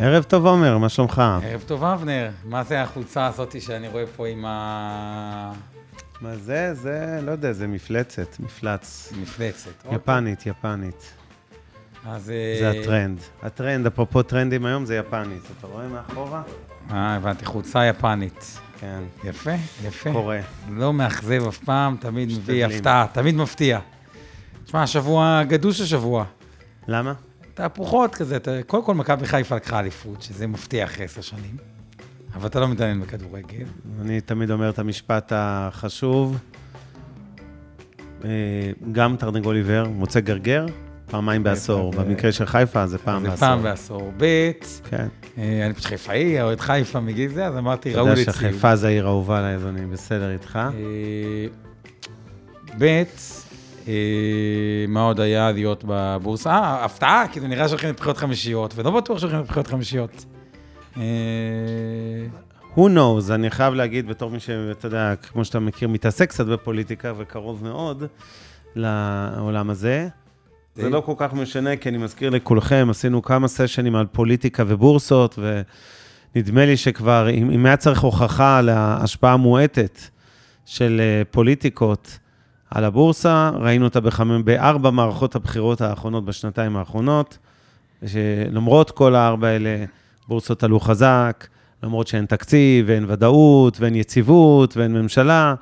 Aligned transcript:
ערב 0.00 0.22
טוב, 0.22 0.46
עומר, 0.46 0.78
מה 0.78 0.88
שלומך? 0.88 1.22
ערב 1.42 1.62
טוב, 1.66 1.84
אבנר. 1.84 2.30
מה 2.44 2.64
זה 2.64 2.82
החולצה 2.82 3.26
הזאת 3.26 3.62
שאני 3.62 3.88
רואה 3.88 4.04
פה 4.16 4.26
עם 4.26 4.44
ה... 4.44 5.52
מה 6.20 6.36
זה? 6.36 6.74
זה, 6.74 7.20
לא 7.22 7.30
יודע, 7.30 7.52
זה 7.52 7.66
מפלצת, 7.66 8.36
מפלץ. 8.40 9.12
מפלצת. 9.22 9.70
יפנית, 9.92 10.46
יפנית. 10.46 11.12
אז... 12.06 12.24
זה 12.60 12.70
הטרנד. 12.70 13.20
הטרנד, 13.42 13.86
אפרופו 13.86 14.22
טרנדים 14.22 14.66
היום, 14.66 14.86
זה 14.86 14.96
יפנית. 14.96 15.42
אתה 15.58 15.66
רואה 15.66 15.88
מאחורה? 15.88 16.42
אה, 16.90 17.14
הבנתי, 17.14 17.44
חולצה 17.44 17.86
יפנית. 17.86 18.58
כן. 18.80 19.00
יפה, 19.24 19.54
יפה. 19.84 20.12
קורה. 20.12 20.40
לא 20.70 20.92
מאכזב 20.92 21.46
אף 21.48 21.58
פעם, 21.58 21.96
תמיד 22.00 22.28
מביא. 22.28 22.66
הפתעה, 22.66 23.06
תמיד 23.12 23.34
מפתיע. 23.34 23.78
תשמע, 24.64 24.82
השבוע 24.82 25.42
גדוש 25.48 25.80
השבוע. 25.80 26.24
למה? 26.88 27.12
תהפוכות 27.58 28.14
כזה, 28.14 28.36
אתה- 28.36 28.62
קודם 28.66 28.84
כל 28.84 28.94
מכבי 28.94 29.26
חיפה 29.26 29.56
לקחה 29.56 29.80
אליפות, 29.80 30.22
שזה 30.22 30.46
מפתיע 30.46 30.84
אחרי 30.84 31.04
עשר 31.04 31.20
שנים. 31.20 31.56
אבל 32.34 32.46
אתה 32.46 32.60
לא 32.60 32.68
מתעניין 32.68 33.00
בכדורגל. 33.00 33.64
אני 34.00 34.20
תמיד 34.20 34.50
אומר 34.50 34.70
את 34.70 34.78
המשפט 34.78 35.32
החשוב. 35.36 36.38
אה, 38.24 38.30
גם 38.92 39.16
תרנגול 39.16 39.56
עיוור, 39.56 39.88
מוצא 39.88 40.20
גרגר, 40.20 40.66
פעמיים 41.10 41.42
בעשור. 41.42 41.92
זה- 41.92 41.98
במקרה 41.98 42.32
של 42.32 42.46
חיפה 42.46 42.86
זה 42.86 42.98
פעם 42.98 43.22
זה 43.22 43.28
בעשור. 43.28 43.40
פעם 43.48 43.62
בעשור. 43.62 44.12
ב', 44.16 44.50
כן. 44.90 45.06
אה, 45.38 45.66
אני 45.66 45.74
פשוט 45.74 45.86
חיפאי, 45.86 46.42
אוהד 46.42 46.60
חיפה 46.60 47.00
מגיל 47.00 47.30
זה, 47.32 47.46
אז 47.46 47.56
אמרתי, 47.56 47.90
אתה 47.90 47.98
ראו 47.98 48.08
יודע 48.08 48.18
לי 48.18 48.24
ציון. 48.24 48.36
שחיפה 48.36 48.76
זה 48.76 48.86
העיר 48.86 49.06
האהובה 49.06 49.38
עליי, 49.38 49.54
אז 49.54 49.66
אני 49.66 49.86
בסדר 49.86 50.32
איתך. 50.32 50.56
אה, 50.56 51.46
ב', 52.78 53.02
מה 54.88 55.00
עוד 55.00 55.20
היה 55.20 55.52
להיות 55.52 55.84
בבורסה? 55.86 56.50
אה, 56.50 56.84
הפתעה, 56.84 57.24
כאילו 57.32 57.46
נראה 57.46 57.68
שהולכים 57.68 57.90
לבחירות 57.90 58.16
חמישיות, 58.16 58.72
ולא 58.76 58.90
בטוח 58.90 59.18
שהולכים 59.18 59.40
לבחירות 59.40 59.66
חמישיות. 59.66 60.24
אה, 60.96 61.02
who 62.74 62.80
knows, 62.80 63.32
אני 63.32 63.50
חייב 63.50 63.74
להגיד 63.74 64.08
בתור 64.08 64.30
מי 64.30 64.40
שאתה 64.40 64.86
יודע, 64.86 65.14
כמו 65.16 65.44
שאתה 65.44 65.60
מכיר, 65.60 65.88
מתעסק 65.88 66.28
קצת 66.28 66.46
בפוליטיקה 66.46 67.12
וקרוב 67.16 67.64
מאוד 67.64 68.04
לעולם 68.76 69.70
הזה. 69.70 70.08
זה. 70.74 70.88
לא 70.90 71.00
כל 71.00 71.14
כך 71.16 71.32
משנה, 71.32 71.76
כי 71.76 71.88
אני 71.88 71.98
מזכיר 71.98 72.30
לכולכם, 72.30 72.86
עשינו 72.90 73.22
כמה 73.22 73.48
סשנים 73.48 73.96
על 73.96 74.06
פוליטיקה 74.06 74.64
ובורסות, 74.66 75.38
ונדמה 76.34 76.66
לי 76.66 76.76
שכבר, 76.76 77.30
אם, 77.30 77.50
אם 77.50 77.66
היה 77.66 77.76
צריך 77.76 78.00
הוכחה 78.00 78.60
להשפעה 78.60 79.36
מועטת 79.36 80.00
של 80.64 81.00
אה, 81.00 81.22
פוליטיקות 81.30 82.18
על 82.70 82.84
הבורסה, 82.84 83.50
ראינו 83.54 83.84
אותה 83.84 84.00
בחמם, 84.00 84.44
בארבע 84.44 84.90
מערכות 84.90 85.34
הבחירות 85.34 85.80
האחרונות 85.80 86.24
בשנתיים 86.24 86.76
האחרונות, 86.76 87.38
שלמרות 88.06 88.90
כל 88.90 89.14
הארבע 89.14 89.48
האלה, 89.48 89.84
בורסות 90.28 90.64
עלו 90.64 90.80
חזק, 90.80 91.46
למרות 91.82 92.06
שאין 92.06 92.26
תקציב, 92.26 92.84
ואין 92.88 93.04
ודאות, 93.08 93.80
ואין 93.80 93.94
יציבות, 93.94 94.76
ואין 94.76 94.92
ממשלה, 94.92 95.54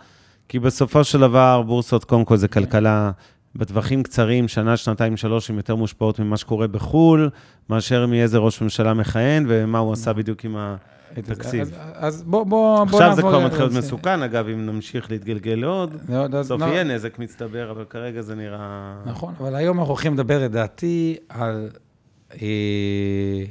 כי 0.49 0.59
בסופו 0.59 1.05
של 1.05 1.21
דבר, 1.21 1.63
בורסות, 1.63 2.05
קודם 2.05 2.25
כל 2.25 2.37
זה 2.37 2.49
כלכלה 2.49 3.11
בטווחים 3.57 4.03
קצרים, 4.03 4.49
שנה, 4.49 4.77
שנתיים, 4.77 5.17
שלוש, 5.17 5.51
הן 5.51 5.57
יותר 5.57 5.75
מושפעות 5.75 6.19
ממה 6.19 6.37
שקורה 6.37 6.67
בחו"ל, 6.67 7.31
מאשר 7.71 8.07
מאיזה 8.07 8.39
ראש 8.39 8.63
ממשלה 8.63 8.95
מכהן, 8.95 9.45
ומה 9.49 9.79
הוא 9.79 9.93
עשה 9.93 10.13
בדיוק 10.13 10.45
עם 10.45 10.57
התקציב. 11.17 11.61
אז- 11.61 11.73
אז 11.95 12.23
בוא, 12.23 12.45
בוא, 12.45 12.85
בוא 12.85 12.99
עכשיו 12.99 13.15
זה 13.17 13.23
נעבור 13.23 13.31
כבר 13.39 13.47
מתחיל 13.47 13.61
להיות. 13.65 13.73
מסוכן, 13.85 14.23
אגב, 14.23 14.49
אם 14.49 14.67
נמשיך 14.67 15.11
להתגלגל 15.11 15.55
לעוד, 15.55 15.97
בסוף 16.31 16.61
לא, 16.61 16.67
יהיה 16.67 16.85
נזק 16.85 17.19
מצטבר, 17.19 17.71
אבל 17.71 17.85
כרגע 17.85 18.23
זה 18.23 18.35
נראה... 18.35 18.97
נכון, 19.07 19.35
אבל 19.41 19.55
היום 19.55 19.79
אנחנו 19.79 19.91
הולכים 19.93 20.15
לדבר, 20.15 20.45
לדעתי, 20.45 21.17
על 21.29 21.71
אה, 22.43 23.45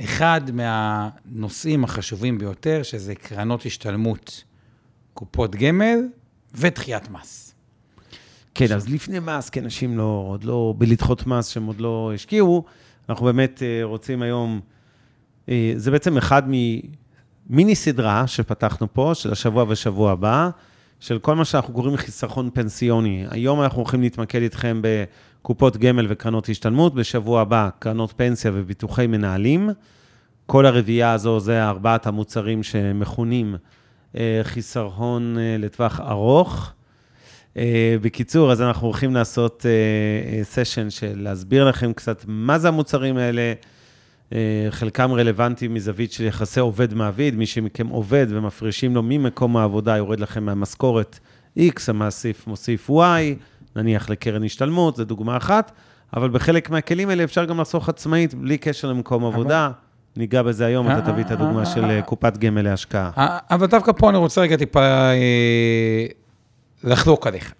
אחד 0.00 0.40
מהנושאים 0.52 1.84
החשובים 1.84 2.38
ביותר, 2.38 2.82
שזה 2.82 3.14
קרנות 3.14 3.66
השתלמות, 3.66 4.44
קופות 5.14 5.56
גמל 5.56 5.98
ודחיית 6.54 7.10
מס. 7.10 7.54
כן, 8.54 8.72
אז 8.74 8.88
לפני 8.88 9.18
מס, 9.18 9.50
כי 9.50 9.60
אנשים 9.60 9.98
לא, 9.98 10.24
עוד 10.28 10.44
לא, 10.44 10.74
בלדחות 10.78 11.26
מס 11.26 11.46
שהם 11.48 11.66
עוד 11.66 11.80
לא 11.80 12.10
השקיעו, 12.14 12.64
אנחנו 13.08 13.24
באמת 13.26 13.62
אה, 13.62 13.80
רוצים 13.84 14.22
היום, 14.22 14.60
זה 15.76 15.90
בעצם 15.90 16.16
אחד 16.16 16.42
ממיני 16.46 17.74
סדרה 17.74 18.26
שפתחנו 18.26 18.92
פה, 18.92 19.10
של 19.14 19.32
השבוע 19.32 19.64
ושבוע 19.68 20.12
הבא, 20.12 20.50
של 21.00 21.18
כל 21.18 21.34
מה 21.34 21.44
שאנחנו 21.44 21.74
קוראים 21.74 21.96
חיסכון 21.96 22.50
פנסיוני. 22.54 23.24
היום 23.30 23.62
אנחנו 23.62 23.78
הולכים 23.78 24.00
להתמקד 24.02 24.42
איתכם 24.42 24.82
בקופות 24.82 25.76
גמל 25.76 26.06
וקרנות 26.08 26.48
השתלמות, 26.48 26.94
בשבוע 26.94 27.40
הבא 27.40 27.68
קרנות 27.78 28.12
פנסיה 28.16 28.50
וביטוחי 28.54 29.06
מנהלים. 29.06 29.70
כל 30.46 30.66
הרביעייה 30.66 31.12
הזו 31.12 31.40
זה 31.40 31.64
ארבעת 31.64 32.06
המוצרים 32.06 32.62
שמכונים 32.62 33.56
אה, 34.16 34.40
חיסכון 34.42 35.38
אה, 35.38 35.56
לטווח 35.58 36.00
ארוך. 36.00 36.72
בקיצור, 38.00 38.52
אז 38.52 38.62
אנחנו 38.62 38.86
הולכים 38.86 39.14
לעשות 39.14 39.66
סשן 40.42 40.90
של 40.90 41.12
להסביר 41.22 41.68
לכם 41.68 41.92
קצת 41.92 42.24
מה 42.28 42.58
זה 42.58 42.68
המוצרים 42.68 43.16
האלה. 43.16 43.52
Uh, 44.32 44.34
חלקם 44.70 45.12
רלוונטיים 45.12 45.74
מזווית 45.74 46.12
של 46.12 46.24
יחסי 46.24 46.60
עובד-מעביד, 46.60 47.34
מי 47.36 47.46
שמכם 47.46 47.88
עובד 47.88 48.26
ומפרישים 48.28 48.94
לו 48.94 49.02
ממקום 49.02 49.56
העבודה, 49.56 49.96
יורד 49.96 50.20
לכם 50.20 50.44
מהמשכורת 50.44 51.18
X, 51.58 51.80
המאסיף 51.88 52.46
מוסיף 52.46 52.90
Y, 52.90 52.94
נניח 53.76 54.10
לקרן 54.10 54.44
השתלמות, 54.44 54.96
זו 54.96 55.04
דוגמה 55.04 55.36
אחת, 55.36 55.72
אבל 56.16 56.30
בחלק 56.30 56.70
מהכלים 56.70 57.08
האלה 57.08 57.24
אפשר 57.24 57.44
גם 57.44 57.60
לחסוך 57.60 57.88
עצמאית, 57.88 58.34
בלי 58.34 58.58
קשר 58.58 58.88
למקום 58.88 59.24
עבודה. 59.24 59.70
ניגע 60.16 60.42
בזה 60.42 60.66
היום, 60.66 60.90
אתה 60.90 61.12
תביא 61.12 61.24
את 61.24 61.30
הדוגמה 61.30 61.66
של 61.66 61.84
אה, 61.84 62.02
קופת 62.02 62.36
גמל 62.38 62.62
להשקעה. 62.62 63.10
אה, 63.18 63.38
אבל 63.50 63.66
דווקא 63.66 63.92
פה 63.92 64.10
אני 64.10 64.18
רוצה 64.18 64.40
רגע 64.40 64.56
טיפה 64.56 64.80
אה, 64.80 66.06
לחלוק 66.84 67.26
עליך, 67.26 67.52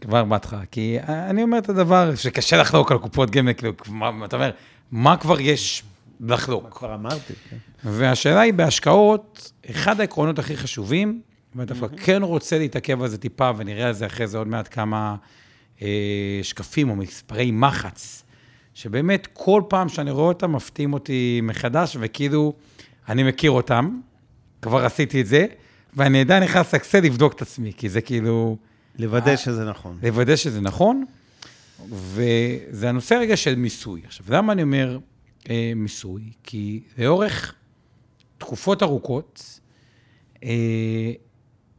כבר 0.00 0.24
בהתחלה. 0.24 0.60
כי 0.70 0.98
אני 1.08 1.42
אומר 1.42 1.58
את 1.58 1.68
הדבר 1.68 2.14
שקשה 2.14 2.56
לחלוק 2.56 2.92
על 2.92 2.98
קופות 2.98 3.30
גמל, 3.30 3.52
כאילו, 3.52 3.72
אתה 4.24 4.36
אומר, 4.36 4.50
מה 4.92 5.16
כבר 5.16 5.40
יש 5.40 5.82
לחלוק? 6.20 6.68
כבר 6.70 6.94
אמרתי, 6.94 7.32
כן. 7.50 7.56
והשאלה 7.84 8.40
היא, 8.40 8.54
בהשקעות, 8.54 9.52
אחד 9.70 10.00
העקרונות 10.00 10.38
הכי 10.38 10.56
חשובים, 10.56 11.20
ואני 11.54 11.66
דווקא 11.66 11.96
כן 11.96 12.22
רוצה 12.22 12.58
להתעכב 12.58 13.02
על 13.02 13.08
זה 13.08 13.18
טיפה, 13.18 13.50
ונראה 13.56 13.86
על 13.86 13.92
זה 13.92 14.06
אחרי 14.06 14.26
זה 14.26 14.38
עוד 14.38 14.48
מעט 14.48 14.68
כמה 14.74 15.16
אה, 15.82 16.40
שקפים 16.42 16.90
או 16.90 16.96
מספרי 16.96 17.50
מחץ, 17.50 18.24
שבאמת 18.74 19.28
כל 19.32 19.62
פעם 19.68 19.88
שאני 19.88 20.10
רואה 20.10 20.28
אותם 20.28 20.52
מפתיעים 20.52 20.92
אותי 20.92 21.40
מחדש, 21.42 21.96
וכאילו 22.00 22.54
אני 23.08 23.22
מכיר 23.22 23.50
אותם, 23.50 24.00
כבר 24.62 24.84
עשיתי 24.84 25.20
את 25.20 25.26
זה, 25.26 25.46
ואני 25.94 26.20
עדיין 26.20 26.42
נכנס 26.42 26.72
לאקסל 26.72 27.00
לבדוק 27.00 27.32
את 27.32 27.42
עצמי, 27.42 27.72
כי 27.76 27.88
זה 27.88 28.00
כאילו... 28.00 28.56
לוודא 28.98 29.36
שזה 29.36 29.64
נכון. 29.64 29.98
לוודא 30.02 30.36
שזה 30.36 30.60
נכון, 30.60 31.04
וזה 31.90 32.88
הנושא 32.88 33.14
רגע 33.14 33.36
של 33.36 33.54
מיסוי. 33.54 34.00
עכשיו, 34.06 34.26
למה 34.28 34.52
אני 34.52 34.62
אומר 34.62 34.98
אה, 35.50 35.72
מיסוי? 35.76 36.22
כי 36.42 36.80
לאורך 36.98 37.54
תקופות 38.38 38.82
ארוכות, 38.82 39.60
אה, 40.44 41.12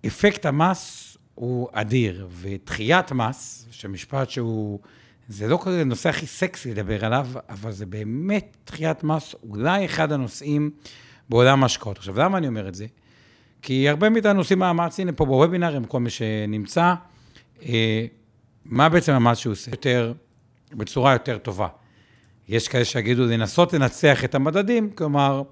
אפקט 0.07 0.45
המס 0.45 1.17
הוא 1.35 1.69
אדיר, 1.71 2.27
ודחיית 2.31 3.11
מס, 3.11 3.67
שמשפט 3.71 4.29
שהוא, 4.29 4.79
זה 5.27 5.47
לא 5.47 5.59
כזה 5.61 5.81
הנושא 5.81 6.09
הכי 6.09 6.27
סקסי 6.27 6.71
לדבר 6.71 7.05
עליו, 7.05 7.27
אבל 7.49 7.71
זה 7.71 7.85
באמת 7.85 8.57
דחיית 8.67 9.03
מס, 9.03 9.35
אולי 9.49 9.85
אחד 9.85 10.11
הנושאים 10.11 10.71
בעולם 11.29 11.63
ההשקעות. 11.63 11.97
עכשיו, 11.97 12.19
למה 12.19 12.37
אני 12.37 12.47
אומר 12.47 12.67
את 12.67 12.75
זה? 12.75 12.85
כי 13.61 13.89
הרבה 13.89 14.09
מאיתנו 14.09 14.39
עושים 14.39 14.59
מאמץ, 14.59 14.99
הנה 14.99 15.11
פה 15.11 15.25
בוובינארים, 15.25 15.85
כל 15.85 15.99
מי 15.99 16.09
שנמצא, 16.09 16.93
אה, 17.65 18.05
מה 18.65 18.89
בעצם 18.89 19.13
המס 19.13 19.37
שהוא 19.37 19.51
עושה? 19.51 19.71
יותר, 19.71 20.13
בצורה 20.71 21.13
יותר 21.13 21.37
טובה. 21.37 21.67
יש 22.51 22.67
כאלה 22.67 22.85
שיגידו 22.85 23.25
לנסות 23.25 23.73
לנצח 23.73 24.23
את 24.25 24.35
המדדים, 24.35 24.89
כלומר, 24.95 25.43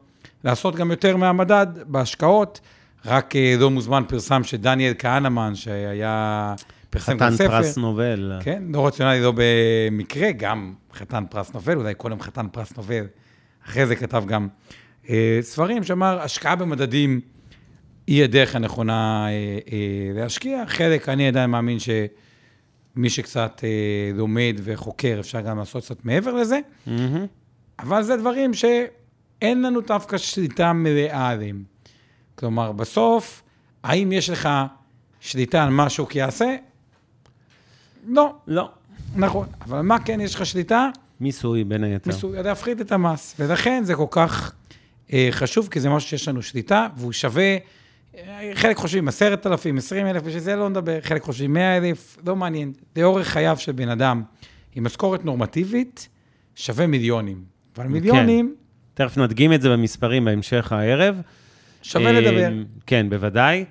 לעשות 0.43 0.75
גם 0.75 0.91
יותר 0.91 1.17
מהמדד 1.17 1.67
בהשקעות. 1.85 2.59
רק 3.05 3.35
אה, 3.35 3.55
לא 3.59 3.69
מוזמן 3.69 4.03
פרסם 4.07 4.43
שדניאל 4.43 4.93
כהנמן, 4.99 5.55
שהיה 5.55 6.53
פרסם 6.89 7.15
חתן 7.15 7.25
גם 7.25 7.31
ספר. 7.31 7.47
פרס 7.47 7.77
נובל. 7.77 8.33
כן, 8.43 8.63
לא 8.73 8.87
רציונלי 8.87 9.21
לא 9.21 9.33
במקרה, 9.35 10.31
גם 10.31 10.73
חתן 10.93 11.23
פרס 11.29 11.53
נובל, 11.53 11.77
אולי 11.77 11.93
קודם 11.93 12.21
חתן 12.21 12.47
פרס 12.51 12.77
נובל, 12.77 13.05
אחרי 13.65 13.85
זה 13.85 13.95
כתב 13.95 14.23
גם 14.27 14.47
אה, 15.09 15.39
ספרים 15.41 15.83
שאמר, 15.83 16.21
השקעה 16.21 16.55
במדדים 16.55 17.21
היא 18.07 18.23
הדרך 18.23 18.55
הנכונה 18.55 19.27
אה, 19.27 19.31
להשקיע. 20.15 20.63
חלק, 20.67 21.09
אני 21.09 21.27
עדיין 21.27 21.49
מאמין 21.49 21.77
שמי 22.95 23.09
שקצת 23.09 23.61
אה, 23.63 24.11
לומד 24.13 24.55
וחוקר, 24.63 25.17
אפשר 25.19 25.41
גם 25.41 25.57
לעשות 25.57 25.83
קצת 25.83 26.05
מעבר 26.05 26.33
לזה, 26.33 26.59
מהמם. 26.87 27.25
אבל 27.79 28.03
זה 28.03 28.17
דברים 28.17 28.53
שאין 28.53 29.61
לנו 29.61 29.81
דווקא 29.81 30.17
שליטה 30.17 30.73
מלאה 30.73 31.29
עליהם. 31.29 31.63
כלומר, 32.35 32.71
בסוף, 32.71 33.43
האם 33.83 34.11
יש 34.11 34.29
לך 34.29 34.49
שליטה 35.19 35.63
על 35.63 35.69
מה 35.69 35.89
שוק 35.89 36.15
יעשה? 36.15 36.55
לא, 38.07 38.33
לא. 38.47 38.69
נכון. 39.15 39.47
אבל 39.65 39.81
מה 39.81 39.99
כן 39.99 40.21
יש 40.21 40.35
לך 40.35 40.45
שליטה? 40.45 40.89
מיסוי, 41.19 41.63
בין 41.63 41.83
היתר. 41.83 42.11
מיסוי, 42.11 42.43
להפחית 42.43 42.81
את 42.81 42.91
המס. 42.91 43.35
ולכן 43.39 43.83
זה 43.85 43.95
כל 43.95 44.05
כך 44.11 44.53
אה, 45.13 45.27
חשוב, 45.31 45.67
כי 45.71 45.79
זה 45.79 45.89
משהו 45.89 46.09
שיש 46.09 46.27
לנו 46.27 46.41
שליטה, 46.41 46.87
והוא 46.97 47.11
שווה, 47.11 47.57
חלק 48.53 48.77
חושבים 48.77 49.07
10,000, 49.07 49.77
20,000, 49.77 50.23
בשביל 50.23 50.39
זה 50.39 50.55
לא 50.55 50.69
נדבר, 50.69 51.01
חלק 51.01 51.21
חושבים 51.21 51.53
100,000, 51.53 52.17
לא 52.25 52.35
מעניין. 52.35 52.73
לאורך 52.97 53.27
חייו 53.27 53.57
של 53.57 53.71
בן 53.71 53.89
אדם 53.89 54.23
עם 54.75 54.83
משכורת 54.83 55.25
נורמטיבית, 55.25 56.09
שווה 56.55 56.87
מיליונים. 56.87 57.43
אבל 57.77 57.87
מיליונים, 57.87 58.55
תכף 58.93 59.17
נדגים 59.17 59.53
את 59.53 59.61
זה 59.61 59.69
במספרים 59.69 60.25
בהמשך 60.25 60.71
הערב. 60.71 61.21
שווה 61.81 62.05
אה, 62.07 62.11
לדבר. 62.21 62.49
כן, 62.85 63.09
בוודאי. 63.09 63.65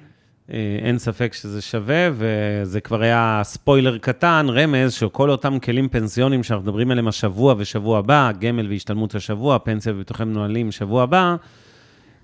אה, 0.52 0.78
אין 0.82 0.98
ספק 0.98 1.32
שזה 1.32 1.62
שווה, 1.62 2.08
וזה 2.12 2.80
כבר 2.80 3.02
היה 3.02 3.40
ספוילר 3.44 3.98
קטן, 3.98 4.46
רמז, 4.50 4.92
שכל 4.92 5.30
אותם 5.30 5.58
כלים 5.58 5.88
פנסיונים 5.88 6.42
שאנחנו 6.42 6.62
מדברים 6.64 6.90
עליהם 6.90 7.08
השבוע 7.08 7.54
ושבוע 7.58 7.98
הבא, 7.98 8.30
גמל 8.40 8.70
והשתלמות 8.70 9.14
השבוע, 9.14 9.58
פנסיה 9.58 9.92
וביטוחי 9.92 10.24
מנוהלים 10.24 10.72
שבוע 10.72 11.02
הבא, 11.02 11.36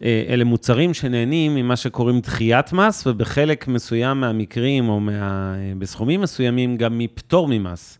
אלה 0.02 0.44
מוצרים 0.44 0.94
שנהנים 0.94 1.55
ממה 1.55 1.76
שקוראים 1.76 2.20
דחיית 2.20 2.73
מס, 2.73 3.06
ובחלק 3.06 3.69
מסוים 3.69 4.20
מהמקרים, 4.20 4.88
או 4.88 5.00
מה, 5.00 5.12
אה, 5.55 5.73
בסכומים 5.79 6.20
מסוימים, 6.20 6.76
גם 6.76 6.99
מפטור 6.99 7.49
ממס. 7.50 7.99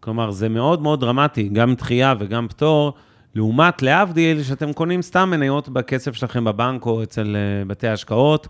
כלומר, 0.00 0.30
זה 0.30 0.48
מאוד 0.48 0.82
מאוד 0.82 1.00
דרמטי, 1.00 1.48
גם 1.48 1.74
דחייה 1.74 2.14
וגם 2.18 2.48
פטור, 2.48 2.92
לעומת, 3.34 3.82
להבדיל, 3.82 4.42
שאתם 4.42 4.72
קונים 4.72 5.02
סתם 5.02 5.30
מניות 5.30 5.68
בכסף 5.68 6.14
שלכם 6.14 6.44
בבנק 6.44 6.86
או 6.86 7.02
אצל 7.02 7.36
אה, 7.36 7.64
בתי 7.64 7.88
ההשקעות, 7.88 8.48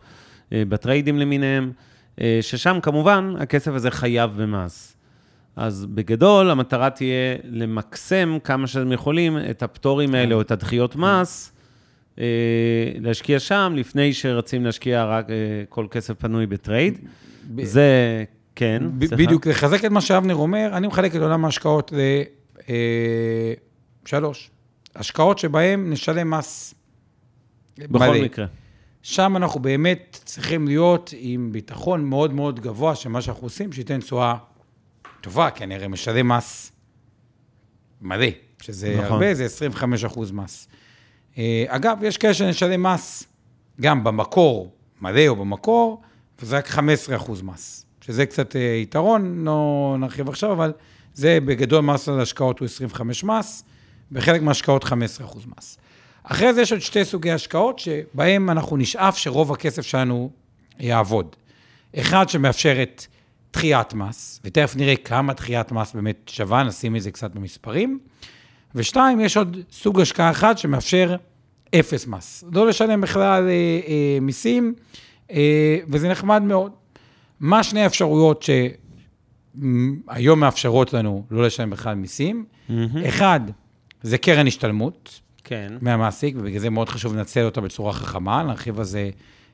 אה, 0.53 0.63
בטריידים 0.69 1.19
למיניהם, 1.19 1.73
אה, 2.21 2.39
ששם 2.41 2.79
כמובן 2.83 3.35
הכסף 3.39 3.73
הזה 3.73 3.91
חייב 3.91 4.43
במס. 4.43 4.97
אז 5.57 5.87
בגדול, 5.87 6.51
המטרה 6.51 6.91
תהיה 6.91 7.37
למקסם 7.45 8.39
כמה 8.45 8.67
שאתם 8.67 8.93
יכולים 8.93 9.39
את 9.51 9.63
הפטורים 9.63 10.15
האלה 10.15 10.35
או 10.35 10.41
את 10.41 10.51
הדחיות 10.51 10.97
מס, 10.97 11.53
אה, 11.53 11.56
להשקיע 13.01 13.41
שם, 13.41 13.73
לפני 13.77 14.13
שרצים 14.13 14.65
להשקיע 14.65 15.05
רק 15.05 15.31
אה, 15.31 15.35
כל 15.69 15.87
כסף 15.91 16.15
פנוי 16.19 16.47
ב 16.47 16.54
trade. 16.54 16.99
ב- 17.55 17.65
זה, 17.65 18.25
כן, 18.55 18.83
ב- 18.99 19.07
סליחה. 19.07 19.17
בדיוק, 19.25 19.47
לחזק 19.47 19.85
את 19.85 19.91
מה 19.91 20.01
שאבנר 20.01 20.35
אומר, 20.35 20.71
אני 20.73 20.87
מחלק 20.87 21.17
את 21.17 21.21
עולם 21.21 21.45
ההשקעות 21.45 21.93
לשלוש. 24.05 24.51
השקעות 24.97 25.39
שבהן 25.39 25.91
נשלם 25.93 26.31
מס 26.31 26.75
בכל 27.79 27.99
מלא. 27.99 28.25
מקרה. 28.25 28.47
שם 29.03 29.37
אנחנו 29.37 29.61
באמת 29.61 30.21
צריכים 30.25 30.69
להיות 30.69 31.15
עם 31.17 31.53
ביטחון 31.53 32.05
מאוד 32.05 32.33
מאוד 32.35 32.61
גבוה, 32.61 32.95
שמה 32.95 33.23
שאנחנו 33.23 33.47
עושים, 33.47 33.73
שייתן 33.73 34.01
תשואה 34.01 34.35
טובה, 35.21 35.51
כי 35.51 35.65
אני 35.65 35.75
הרי 35.75 35.89
משלם 35.89 36.29
מס 36.29 36.73
מלא, 38.01 38.27
שזה. 38.63 38.95
נכון. 38.99 39.13
הרבה, 39.13 39.35
זה 39.35 39.45
25 39.45 40.05
אחוז 40.05 40.31
מס. 40.31 40.69
אה, 41.39 41.65
אגב, 41.69 41.99
יש 42.03 42.19
כאלה 42.19 42.35
שנשלם 42.35 42.83
מס 42.83 43.25
גם 43.81 44.05
במקור, 44.05 44.73
מלא 45.01 45.29
או 45.29 45.37
במקור, 45.37 46.03
וזה 46.41 46.57
רק 46.57 46.67
15 46.67 47.17
אחוז 47.17 47.43
מס, 47.43 47.87
שזה 48.01 48.27
קצת 48.27 48.57
אה, 48.57 48.61
יתרון, 48.61 49.45
לא 49.45 49.97
נרחיב 49.99 50.29
עכשיו, 50.29 50.53
אבל 50.53 50.73
זה 51.15 51.39
בגדול 51.45 51.81
מס 51.81 52.09
על 52.09 52.21
השקעות 52.21 52.59
הוא 52.59 52.67
25 52.67 53.25
מס, 53.25 53.65
בחלק 54.13 54.43
מההשקעות 54.43 54.85
15 54.85 55.27
אחוז 55.27 55.47
מס. 55.59 55.79
אחרי 56.23 56.55
זה 56.55 56.63
יש 56.63 56.73
עוד 56.73 56.81
שתי 56.81 57.05
סוגי 57.05 57.31
השקעות 57.31 57.79
שבהם 57.79 58.51
אנחנו 58.51 58.77
נשאף 58.77 59.19
שרוב 59.19 59.53
הכסף 59.53 59.83
שלנו 59.83 60.31
יעבוד. 60.79 61.37
אחד 61.97 62.29
שמאפשרת 62.29 63.07
דחיית 63.53 63.95
מס, 63.95 64.41
ותכף 64.45 64.77
נראה 64.77 64.97
כמה 64.97 65.33
דחיית 65.33 65.73
מס 65.73 65.93
באמת 65.93 66.17
שווה, 66.27 66.63
נשים 66.63 66.97
את 66.97 67.03
זה 67.03 67.11
קצת 67.11 67.35
במספרים. 67.35 67.99
ושתיים, 68.77 69.21
יש 69.21 69.37
עוד 69.37 69.57
סוג 69.73 70.01
השקעה 70.01 70.31
אחד 70.31 70.59
שמאפשר 70.59 71.17
אפס 71.75 72.07
מס. 72.07 72.45
לא 72.53 72.67
לשלם 72.67 73.01
בכלל 73.01 73.49
אה, 73.49 73.51
אה, 73.89 74.19
מיסים, 74.21 74.75
אה, 75.31 75.79
וזה 75.89 76.09
נחמד 76.09 76.43
מאוד. 76.43 76.73
מה 77.41 77.63
שני 77.63 77.81
האפשרויות 77.81 78.43
שהיום 78.43 80.41
מאפשרות 80.41 80.93
לנו 80.93 81.25
לא 81.31 81.47
לשלם 81.47 81.71
בכלל 81.71 81.95
מיסים? 81.95 82.45
אחד, 83.09 83.41
זה 84.03 84.19
קרן 84.19 84.47
השתלמות, 84.47 85.21
כן. 85.45 85.73
מהמעסיק, 85.81 86.35
ובגלל 86.39 86.59
זה 86.59 86.71
מאוד 86.71 86.89
חשוב 86.89 87.17
לנצל 87.17 87.45
אותה 87.45 87.61
בצורה 87.61 87.93
חכמה, 87.93 88.43
נרחיב 88.43 88.79
על 88.79 88.85
זה 88.85 89.11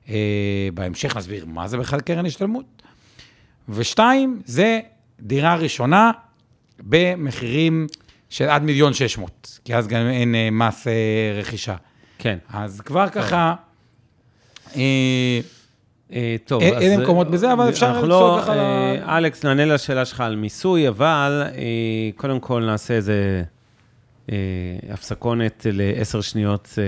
אה, 0.09 0.69
בהמשך, 0.75 1.17
נסביר 1.17 1.47
מה 1.47 1.69
זה 1.69 1.79
בכלל 1.79 2.01
קרן 2.01 2.27
השתלמות. 2.27 2.83
ושתיים, 3.69 4.43
זה 4.45 4.81
דירה 5.21 5.57
ראשונה 5.57 6.11
במחירים 6.81 7.87
של 8.33 8.49
עד 8.49 8.63
מיליון 8.63 8.95
שש 8.95 9.19
מאות, 9.19 9.59
כי 9.65 9.75
אז 9.75 9.89
גם 9.89 10.07
אין 10.07 10.35
אה, 10.35 10.49
מס 10.53 10.87
אה, 10.87 10.93
רכישה. 11.39 11.75
כן. 12.19 12.39
אז 12.53 12.81
כבר 12.81 13.09
ככה, 13.09 13.55
אה, 14.77 15.41
טוב, 16.45 16.63
אין- 16.63 16.75
אז... 16.75 16.83
אין 16.83 17.01
מקומות 17.01 17.31
בזה, 17.31 17.53
אבל 17.53 17.69
אפשר 17.69 17.93
לצעוק 17.93 18.09
לא, 18.09 18.39
ככה 18.43 19.19
אלכס, 19.19 19.45
נענה 19.45 19.65
לשאלה 19.65 20.05
שלך 20.05 20.21
על 20.21 20.37
מיסוי, 20.37 20.89
אבל 20.89 21.43
אה, 21.55 21.61
קודם 22.17 22.41
כל 22.41 22.63
נעשה 22.67 22.95
איזה 22.95 23.43
הפסקונת 24.91 25.67
לעשר 25.73 26.21
שניות, 26.21 26.79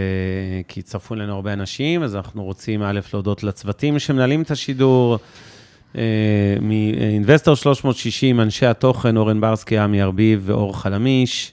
כי 0.69 0.81
הצטרפו 0.81 1.15
אלינו 1.15 1.35
הרבה 1.35 1.53
אנשים, 1.53 2.03
אז 2.03 2.17
אנחנו 2.17 2.45
רוצים 2.45 2.83
א', 2.83 3.01
להודות 3.13 3.43
לצוותים 3.43 3.99
שמנהלים 3.99 4.43
את 4.43 4.51
השידור, 4.51 5.19
מאינבסטור 6.61 7.55
360, 7.55 8.41
אנשי 8.41 8.67
התוכן, 8.67 9.17
אורן 9.17 9.41
ברסקי, 9.41 9.79
עמי 9.79 10.03
ארביב 10.03 10.43
ואור 10.45 10.81
חלמיש. 10.81 11.53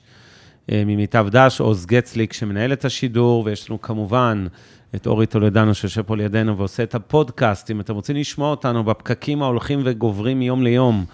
אה, 0.72 0.84
ממיטב 0.86 1.28
דש, 1.30 1.60
עוז 1.60 1.86
גצליק 1.86 2.34
שמנהל 2.34 2.74
את 2.74 2.86
השידור, 2.86 3.44
ויש 3.46 3.70
לנו 3.70 3.82
כמובן 3.82 4.48
את 4.96 5.08
אורי 5.08 5.26
טולדנו 5.26 5.74
שיושב 5.74 6.02
פה 6.02 6.18
לידינו 6.18 6.58
ועושה 6.58 6.84
את 6.84 6.96
הפודקאסט. 6.96 7.72
אם 7.72 7.80
אתם 7.80 7.94
רוצים 7.94 8.16
לשמוע 8.16 8.52
אותנו 8.52 8.84
בפקקים 8.84 9.44
ההולכים 9.44 9.82
וגוברים 9.84 10.40
מיום 10.40 10.64
ליום 10.64 11.06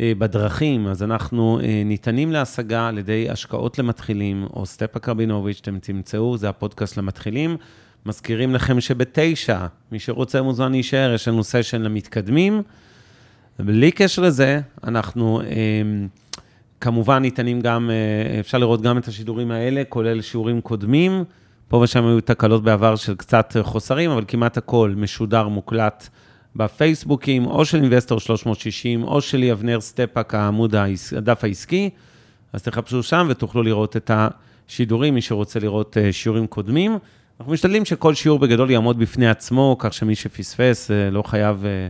אה, 0.00 0.12
בדרכים, 0.18 0.86
אז 0.86 1.02
אנחנו 1.02 1.60
אה, 1.62 1.82
ניתנים 1.84 2.32
להשגה 2.32 2.88
על 2.88 2.98
ידי 2.98 3.30
השקעות 3.30 3.78
למתחילים, 3.78 4.46
או 4.54 4.66
סטפאק 4.66 5.08
רבינוביץ', 5.08 5.58
אתם 5.62 5.78
תמצאו, 5.78 6.36
זה 6.36 6.48
הפודקאסט 6.48 6.96
למתחילים. 6.96 7.56
מזכירים 8.06 8.54
לכם 8.54 8.80
שבתשע, 8.80 9.66
מי 9.92 9.98
שרוצה 9.98 10.42
מוזמן 10.42 10.72
להישאר, 10.72 11.14
יש 11.14 11.28
לנו 11.28 11.44
סשן 11.44 11.82
למתקדמים. 11.82 12.62
בלי 13.58 13.90
קשר 13.90 14.22
לזה, 14.22 14.60
אנחנו 14.84 15.40
אה, 15.40 15.46
כמובן 16.80 17.22
ניתנים 17.22 17.60
גם, 17.60 17.90
אה, 17.90 18.40
אפשר 18.40 18.58
לראות 18.58 18.82
גם 18.82 18.98
את 18.98 19.08
השידורים 19.08 19.50
האלה, 19.50 19.82
כולל 19.88 20.20
שיעורים 20.20 20.60
קודמים. 20.60 21.24
פה 21.68 21.76
ושם 21.76 22.06
היו 22.06 22.20
תקלות 22.20 22.62
בעבר 22.62 22.96
של 22.96 23.14
קצת 23.14 23.56
חוסרים, 23.62 24.10
אבל 24.10 24.24
כמעט 24.28 24.56
הכל 24.56 24.94
משודר, 24.96 25.48
מוקלט 25.48 26.08
בפייסבוקים, 26.56 27.46
או 27.46 27.64
של 27.64 27.82
אינבסטור 27.82 28.20
360, 28.20 29.04
או 29.04 29.20
שלי, 29.20 29.52
אבנר 29.52 29.80
סטפאק, 29.80 30.34
העמוד, 30.34 30.74
הדף 31.16 31.44
העסקי. 31.44 31.90
אז 32.52 32.62
תחפשו 32.62 33.02
שם 33.02 33.26
ותוכלו 33.30 33.62
לראות 33.62 33.96
את 33.96 34.10
השידורים, 34.14 35.14
מי 35.14 35.22
שרוצה 35.22 35.60
לראות 35.60 35.96
אה, 35.96 36.12
שיעורים 36.12 36.46
קודמים. 36.46 36.98
אנחנו 37.40 37.52
משתדלים 37.52 37.84
שכל 37.84 38.14
שיעור 38.14 38.38
בגדול 38.38 38.70
יעמוד 38.70 38.98
בפני 38.98 39.28
עצמו, 39.28 39.76
כך 39.78 39.92
שמי 39.92 40.14
שפספס 40.14 40.90
אה, 40.90 41.10
לא 41.10 41.22
חייב 41.22 41.64
אה, 41.64 41.88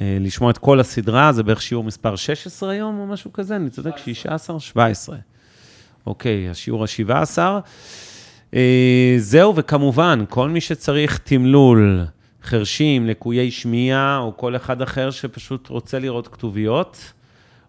אה, 0.00 0.18
לשמוע 0.20 0.50
את 0.50 0.58
כל 0.58 0.80
הסדרה, 0.80 1.32
זה 1.32 1.42
בערך 1.42 1.62
שיעור 1.62 1.84
מספר 1.84 2.16
16 2.16 2.70
היום 2.70 2.98
או 2.98 3.06
משהו 3.06 3.32
כזה, 3.32 3.56
אני 3.56 3.70
צודק, 3.70 3.96
16? 3.96 4.60
17. 4.60 5.16
אוקיי, 6.06 6.48
השיעור 6.48 6.82
ה-17. 6.84 7.38
אה, 8.54 9.14
זהו, 9.18 9.56
וכמובן, 9.56 10.24
כל 10.28 10.48
מי 10.48 10.60
שצריך 10.60 11.18
תמלול, 11.18 12.04
חרשים, 12.42 13.06
לקויי 13.06 13.50
שמיעה, 13.50 14.18
או 14.18 14.36
כל 14.36 14.56
אחד 14.56 14.82
אחר 14.82 15.10
שפשוט 15.10 15.68
רוצה 15.68 15.98
לראות 15.98 16.28
כתוביות, 16.28 17.12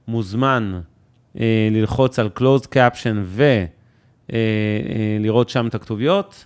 מוזמן 0.07 0.79
ללחוץ 1.71 2.19
על 2.19 2.29
closed 2.39 2.67
caption 2.73 3.17
ולראות 4.29 5.49
שם 5.49 5.67
את 5.67 5.75
הכתוביות. 5.75 6.45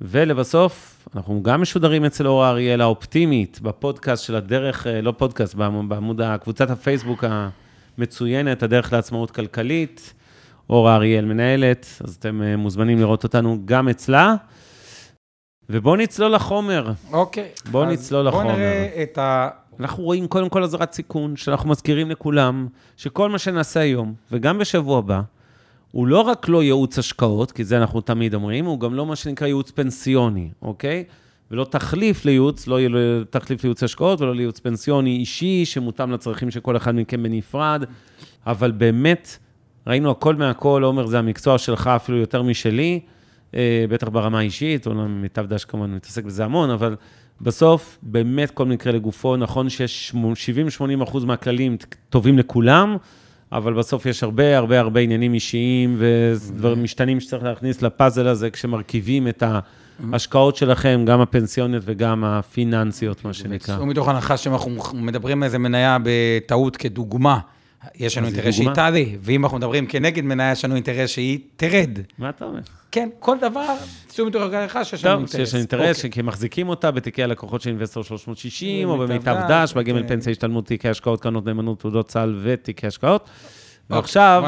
ולבסוף, 0.00 1.08
אנחנו 1.16 1.42
גם 1.42 1.62
משודרים 1.62 2.04
אצל 2.04 2.26
אורה 2.26 2.50
אריאל 2.50 2.80
האופטימית, 2.80 3.60
בפודקאסט 3.62 4.24
של 4.24 4.36
הדרך, 4.36 4.86
אה, 4.86 5.00
לא 5.00 5.12
פודקאסט, 5.18 5.54
בעמוד, 5.54 6.20
קבוצת 6.40 6.70
הפייסבוק 6.70 7.24
המצוינת, 7.98 8.62
הדרך 8.62 8.92
לעצמאות 8.92 9.30
כלכלית. 9.30 10.14
אורה 10.70 10.94
אריאל 10.94 11.24
מנהלת, 11.24 11.86
אז 12.04 12.14
אתם 12.14 12.42
אה, 12.42 12.56
מוזמנים 12.56 12.98
לראות 12.98 13.24
אותנו 13.24 13.58
גם 13.64 13.88
אצלה. 13.88 14.34
ובואו 15.68 15.96
נצלול 15.96 16.34
לחומר. 16.34 16.92
אוקיי. 17.12 17.48
בואו 17.70 17.84
נצלול 17.84 18.26
לחומר. 18.26 18.42
בואו 18.42 18.56
נראה 18.56 19.02
את 19.02 19.18
ה... 19.18 19.48
אנחנו 19.80 20.04
רואים 20.04 20.26
קודם 20.28 20.48
כל 20.48 20.62
אזהרת 20.62 20.92
סיכון, 20.92 21.36
שאנחנו 21.36 21.70
מזכירים 21.70 22.10
לכולם, 22.10 22.66
שכל 22.96 23.30
מה 23.30 23.38
שנעשה 23.38 23.80
היום, 23.80 24.14
וגם 24.32 24.58
בשבוע 24.58 24.98
הבא, 24.98 25.20
הוא 25.94 26.06
לא 26.06 26.20
רק 26.20 26.48
לא 26.48 26.62
ייעוץ 26.62 26.98
השקעות, 26.98 27.52
כי 27.52 27.64
זה 27.64 27.78
אנחנו 27.78 28.00
תמיד 28.00 28.34
אומרים, 28.34 28.64
הוא 28.64 28.80
גם 28.80 28.94
לא 28.94 29.06
מה 29.06 29.16
שנקרא 29.16 29.46
ייעוץ 29.46 29.70
פנסיוני, 29.70 30.50
אוקיי? 30.62 31.04
ולא 31.50 31.64
תחליף 31.64 32.24
לייעוץ, 32.24 32.66
לא 32.66 32.80
יהיה 32.80 32.90
תחליף 33.30 33.64
לייעוץ 33.64 33.82
השקעות 33.82 34.20
ולא 34.20 34.34
לייעוץ 34.34 34.60
פנסיוני 34.60 35.16
אישי, 35.16 35.64
שמותאם 35.64 36.10
לצרכים 36.10 36.50
של 36.50 36.60
כל 36.60 36.76
אחד 36.76 36.94
מכם 36.94 37.22
בנפרד, 37.22 37.84
אבל 38.46 38.70
באמת, 38.70 39.38
ראינו 39.86 40.10
הכל 40.10 40.34
מהכל, 40.34 40.82
עומר, 40.84 41.06
זה 41.06 41.18
המקצוע 41.18 41.58
שלך 41.58 41.86
אפילו 41.86 42.18
יותר 42.18 42.42
משלי, 42.42 43.00
אה, 43.54 43.84
בטח 43.88 44.08
ברמה 44.08 44.38
האישית, 44.38 44.86
או 44.86 44.94
מיטב 44.94 45.46
דש 45.46 45.64
כמובן 45.64 45.94
מתעסק 45.94 46.24
בזה 46.24 46.44
המון, 46.44 46.70
אבל 46.70 46.96
בסוף, 47.40 47.98
באמת 48.02 48.50
כל 48.50 48.66
מקרה 48.66 48.92
לגופו, 48.92 49.36
נכון 49.36 49.68
שיש 49.68 50.14
70-80 50.78 51.02
אחוז 51.02 51.24
מהכללים 51.24 51.76
טובים 52.10 52.38
לכולם, 52.38 52.96
אבל 53.54 53.72
בסוף 53.72 54.06
יש 54.06 54.22
הרבה, 54.22 54.58
הרבה, 54.58 54.80
הרבה 54.80 55.00
עניינים 55.00 55.34
אישיים 55.34 55.96
ודברים 55.98 56.82
משתנים 56.82 57.20
שצריך 57.20 57.44
להכניס 57.44 57.82
לפאזל 57.82 58.28
הזה 58.28 58.50
כשמרכיבים 58.50 59.28
את 59.28 59.42
ההשקעות 60.12 60.56
שלכם, 60.56 61.02
גם 61.06 61.20
הפנסיוניות 61.20 61.82
וגם 61.86 62.24
הפיננסיות, 62.24 63.24
מה 63.24 63.32
שנקרא. 63.32 63.76
צאו 63.76 63.86
מתוך 63.86 64.08
הנחה 64.08 64.36
שאנחנו 64.36 64.70
מדברים 64.94 65.42
על 65.42 65.46
איזה 65.46 65.58
מניה 65.58 65.98
בטעות 66.04 66.76
כדוגמה. 66.76 67.38
יש 67.94 68.18
לנו 68.18 68.26
אינטרס 68.26 68.54
שהיא 68.54 68.68
תעלה, 68.74 69.02
ואם 69.20 69.44
אנחנו 69.44 69.58
מדברים 69.58 69.86
כנגד 69.86 70.24
מניה, 70.24 70.52
יש 70.52 70.64
לנו 70.64 70.74
אינטרס 70.74 71.10
שהיא 71.10 71.38
תרד. 71.56 71.98
מה 72.18 72.28
אתה 72.28 72.44
אומר? 72.44 72.60
כן, 72.90 73.08
כל 73.18 73.36
דבר, 73.40 73.74
צאו 74.06 74.26
מתוך 74.26 74.42
הנחה 74.52 74.84
שיש 74.84 75.04
לנו 75.04 75.18
אינטרס. 75.18 75.32
טוב, 75.32 75.40
שיש 75.40 75.54
לנו 75.54 75.60
אינטרס, 75.60 75.96
אוקיי. 75.96 76.10
כי 76.10 76.22
מחזיקים 76.22 76.68
אותה 76.68 76.90
בתיקי 76.90 77.22
הלקוחות 77.22 77.60
של 77.60 77.70
אינבסטור 77.70 78.04
360, 78.04 78.88
או 78.88 78.98
במיטב 78.98 79.36
דש, 79.48 79.72
בגימל 79.72 80.02
כן. 80.02 80.08
פנסיה 80.08 80.30
השתלמות, 80.30 80.66
תיקי 80.66 80.88
השקעות, 80.88 81.20
קרנות 81.20 81.46
נאמנות, 81.46 81.80
תעודות 81.80 82.08
צה"ל 82.08 82.40
ותיקי 82.42 82.86
השקעות. 82.86 83.22
אוקיי, 83.22 83.96
ועכשיו, 83.96 84.44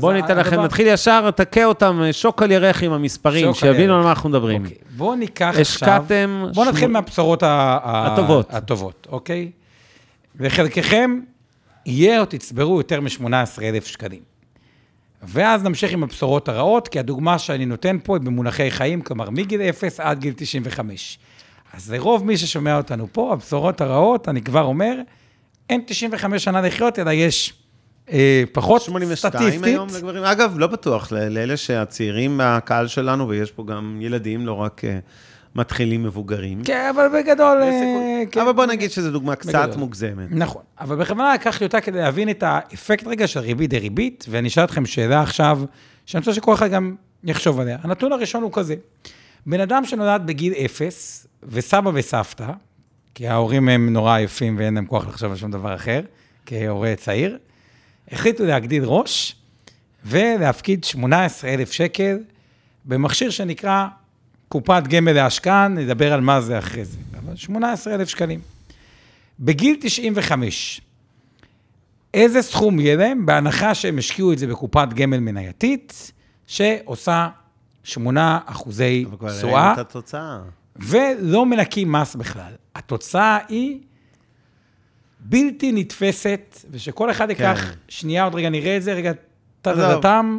בואו 0.00 0.12
ניתן 0.12 0.38
לכם, 0.38 0.60
נתחיל 0.60 0.86
ישר, 0.86 1.30
תכה 1.30 1.64
אותם, 1.64 2.02
שוק 2.12 2.42
על 2.42 2.50
ירך 2.50 2.82
עם 2.82 2.92
המספרים, 2.92 3.54
שיבינו 3.54 3.96
על 3.96 4.02
מה 4.02 4.10
אנחנו 4.10 4.28
מדברים. 4.28 4.64
אוקיי, 4.64 4.76
בואו 4.96 5.14
ניקח 5.14 5.46
עכשיו... 5.46 5.60
השקעתם... 5.60 6.44
בואו 6.54 6.68
נתחיל 6.68 6.88
מהבשורות 6.88 7.42
הטובות, 7.46 9.06
אוקיי? 9.10 9.50
וחלקכם 10.36 11.18
יהיה 11.88 12.20
או 12.20 12.24
תצברו 12.24 12.78
יותר 12.78 13.00
מ-18,000 13.00 13.84
שקלים. 13.84 14.20
ואז 15.22 15.62
נמשיך 15.62 15.92
עם 15.92 16.02
הבשורות 16.02 16.48
הרעות, 16.48 16.88
כי 16.88 16.98
הדוגמה 16.98 17.38
שאני 17.38 17.66
נותן 17.66 17.96
פה 18.02 18.16
היא 18.16 18.22
במונחי 18.22 18.70
חיים, 18.70 19.02
כלומר 19.02 19.30
מגיל 19.30 19.60
0 19.62 20.00
עד 20.00 20.20
גיל 20.20 20.34
95. 20.36 21.18
אז 21.72 21.92
לרוב 21.92 22.24
מי 22.24 22.36
ששומע 22.36 22.76
אותנו 22.76 23.06
פה, 23.12 23.32
הבשורות 23.32 23.80
הרעות, 23.80 24.28
אני 24.28 24.42
כבר 24.42 24.62
אומר, 24.62 24.94
אין 25.70 25.82
95 25.86 26.44
שנה 26.44 26.60
לחיות, 26.60 26.98
אלא 26.98 27.10
יש 27.10 27.54
אה, 28.10 28.42
פחות 28.52 28.82
82 28.82 29.16
סטטיסטית. 29.16 29.64
היום 29.64 29.88
לגברים. 29.94 30.24
אגב, 30.24 30.58
לא 30.58 30.66
בטוח, 30.66 31.12
לאלה 31.12 31.56
שהצעירים 31.56 32.36
מהקהל 32.36 32.86
שלנו, 32.86 33.28
ויש 33.28 33.52
פה 33.52 33.64
גם 33.66 33.98
ילדים, 34.00 34.46
לא 34.46 34.52
רק... 34.52 34.84
אה, 34.84 34.98
מתחילים 35.54 36.02
מבוגרים. 36.02 36.64
כן, 36.64 36.90
אבל 36.94 37.08
בגדול... 37.08 37.62
אה, 37.62 38.22
כן. 38.30 38.40
אבל 38.40 38.52
בוא 38.52 38.66
נגיד 38.66 38.90
שזו 38.90 39.10
דוגמה 39.10 39.36
קצת 39.36 39.76
מוגזמת. 39.76 40.26
נכון, 40.30 40.62
אבל 40.80 40.96
בכוונה 40.96 41.34
לקחתי 41.34 41.64
אותה 41.64 41.80
כדי 41.80 41.98
להבין 41.98 42.30
את 42.30 42.42
האפקט 42.42 43.06
רגע 43.06 43.26
של 43.26 43.40
ריבית 43.40 43.70
דריבית, 43.70 44.26
ואני 44.28 44.48
אשאל 44.48 44.64
אתכם 44.64 44.86
שאלה 44.86 45.22
עכשיו, 45.22 45.60
שאני 46.06 46.20
חושב 46.20 46.32
שכל 46.32 46.54
אחד 46.54 46.70
גם 46.70 46.94
יחשוב 47.24 47.60
עליה. 47.60 47.78
הנתון 47.82 48.12
הראשון 48.12 48.42
הוא 48.42 48.52
כזה, 48.52 48.74
בן 49.46 49.60
אדם 49.60 49.84
שנולד 49.84 50.22
בגיל 50.26 50.52
אפס, 50.52 51.26
וסבא 51.42 51.90
וסבתא, 51.94 52.50
כי 53.14 53.28
ההורים 53.28 53.68
הם 53.68 53.92
נורא 53.92 54.16
עייפים 54.16 54.58
ואין 54.58 54.74
להם 54.74 54.86
כוח 54.86 55.08
לחשוב 55.08 55.30
על 55.30 55.36
שום 55.36 55.50
דבר 55.50 55.74
אחר, 55.74 56.00
כהורה 56.46 56.94
צעיר, 56.96 57.38
החליטו 58.12 58.44
להגדיל 58.44 58.84
ראש 58.84 59.36
ולהפקיד 60.04 60.84
18,000 60.84 61.72
שקל 61.72 62.18
במכשיר 62.84 63.30
שנקרא 63.30 63.86
קופת 64.48 64.82
גמל 64.88 65.12
להשקעה, 65.12 65.68
נדבר 65.68 66.12
על 66.12 66.20
מה 66.20 66.40
זה 66.40 66.58
אחרי 66.58 66.84
זה. 66.84 66.98
אבל 67.18 67.36
18,000 67.36 68.08
שקלים. 68.08 68.40
בגיל 69.40 69.76
95, 69.80 70.80
איזה 72.14 72.42
סכום 72.42 72.80
יהיה 72.80 72.96
להם, 72.96 73.26
בהנחה 73.26 73.74
שהם 73.74 73.98
השקיעו 73.98 74.32
את 74.32 74.38
זה 74.38 74.46
בקופת 74.46 74.88
גמל 74.94 75.18
מנייתית, 75.18 76.12
שעושה 76.46 77.28
8 77.84 78.38
אחוזי 78.46 79.04
תשואה. 79.38 79.72
את 79.72 79.78
התוצאה. 79.78 80.38
ולא 80.76 81.46
מנקים 81.46 81.92
מס 81.92 82.16
בכלל. 82.16 82.52
התוצאה 82.74 83.38
היא 83.48 83.80
בלתי 85.20 85.72
נתפסת, 85.72 86.58
ושכל 86.70 87.10
אחד 87.10 87.30
ייקח, 87.30 87.60
כן. 87.64 87.72
שנייה, 87.88 88.24
עוד 88.24 88.34
רגע 88.34 88.50
נראה 88.50 88.76
את 88.76 88.82
זה, 88.82 88.92
רגע, 88.92 89.12
טה-טה-טם. 89.62 90.36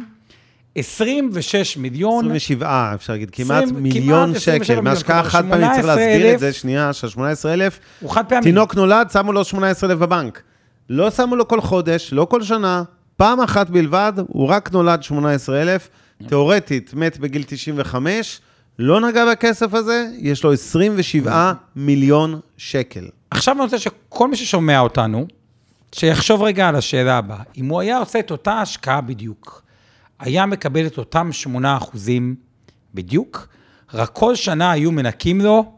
26 0.80 1.76
מיליון. 1.76 2.24
27, 2.24 2.92
אפשר 2.94 3.12
להגיד, 3.12 3.30
כמעט 3.30 3.64
20, 3.64 3.82
מיליון 3.82 4.28
כמעט 4.30 4.42
שקל. 4.42 4.80
מהשקעה 4.80 5.24
חד 5.24 5.44
פעמית, 5.50 5.70
צריך 5.74 5.86
להסביר 5.86 6.34
את 6.34 6.38
זה, 6.38 6.52
שנייה, 6.52 6.92
של 6.92 7.08
18,000. 7.08 7.80
הוא 8.00 8.10
חד 8.10 8.24
פעמי. 8.28 8.42
תינוק 8.42 8.74
נולד, 8.74 9.10
שמו 9.12 9.32
לו 9.32 9.44
18,000 9.44 9.98
בבנק. 9.98 10.42
לא 10.90 11.10
שמו 11.10 11.36
לו 11.36 11.48
כל 11.48 11.60
חודש, 11.60 12.12
לא 12.12 12.24
כל 12.24 12.42
שנה, 12.42 12.82
פעם 13.16 13.40
אחת 13.40 13.70
בלבד, 13.70 14.12
הוא 14.26 14.48
רק 14.48 14.72
נולד 14.72 15.02
18,000. 15.02 15.88
תיאורטית, 16.28 16.94
מת 16.94 17.18
בגיל 17.18 17.42
95, 17.46 18.40
לא 18.78 19.00
נגע 19.00 19.30
בכסף 19.32 19.74
הזה, 19.74 20.06
יש 20.18 20.44
לו 20.44 20.52
27 20.52 21.52
מיליון 21.76 22.40
שקל. 22.56 23.08
עכשיו 23.30 23.54
אני 23.54 23.62
רוצה 23.62 23.78
שכל 23.78 24.28
מי 24.28 24.36
ששומע 24.36 24.80
אותנו, 24.80 25.26
שיחשוב 25.92 26.42
רגע 26.42 26.68
על 26.68 26.76
השאלה 26.76 27.18
הבאה. 27.18 27.42
אם 27.56 27.68
הוא 27.68 27.80
היה 27.80 27.98
עושה 27.98 28.18
את 28.18 28.30
אותה 28.30 28.52
השקעה 28.52 29.00
בדיוק, 29.00 29.62
היה 30.20 30.46
מקבל 30.46 30.86
את 30.86 30.98
אותם 30.98 31.32
8 31.32 31.76
אחוזים 31.76 32.34
בדיוק, 32.94 33.48
רק 33.94 34.10
כל 34.12 34.34
שנה 34.34 34.70
היו 34.70 34.92
מנקים 34.92 35.40
לו 35.40 35.72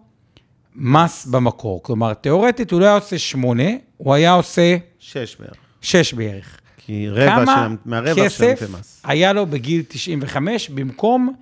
מס 0.75 1.27
במקור. 1.27 1.83
כלומר, 1.83 2.15
תיאורטית 2.15 2.71
הוא 2.71 2.81
לא 2.81 2.87
היה 2.87 2.95
עושה 2.95 3.19
8, 3.19 3.63
הוא 3.97 4.15
היה 4.15 4.33
עושה... 4.33 4.77
6 4.99 5.37
בערך. 5.41 5.57
6 5.81 6.15
בערך. 6.15 6.61
כי 6.77 7.09
רבע 7.09 7.47
שם, 7.47 7.77
מהרווח 7.85 8.15
שם 8.15 8.29
זה 8.29 8.53
מס. 8.53 8.61
כמה 8.61 8.79
כסף 8.79 9.01
היה 9.05 9.33
לו 9.33 9.47
בגיל 9.47 9.83
95 9.89 10.69
במקום 10.69 11.35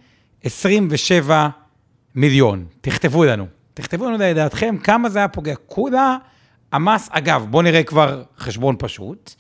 27 0.44 1.48
מיליון? 2.14 2.64
תכתבו 2.80 3.24
לנו. 3.24 3.46
תכתבו 3.74 4.06
לנו 4.06 4.18
לדעתכם 4.18 4.76
כמה 4.82 5.08
זה 5.08 5.18
היה 5.18 5.28
פוגע. 5.28 5.54
כולה 5.66 6.16
המס, 6.72 7.08
אגב, 7.12 7.46
בואו 7.50 7.62
נראה 7.62 7.82
כבר 7.82 8.22
חשבון 8.38 8.76
פשוט. 8.78 9.34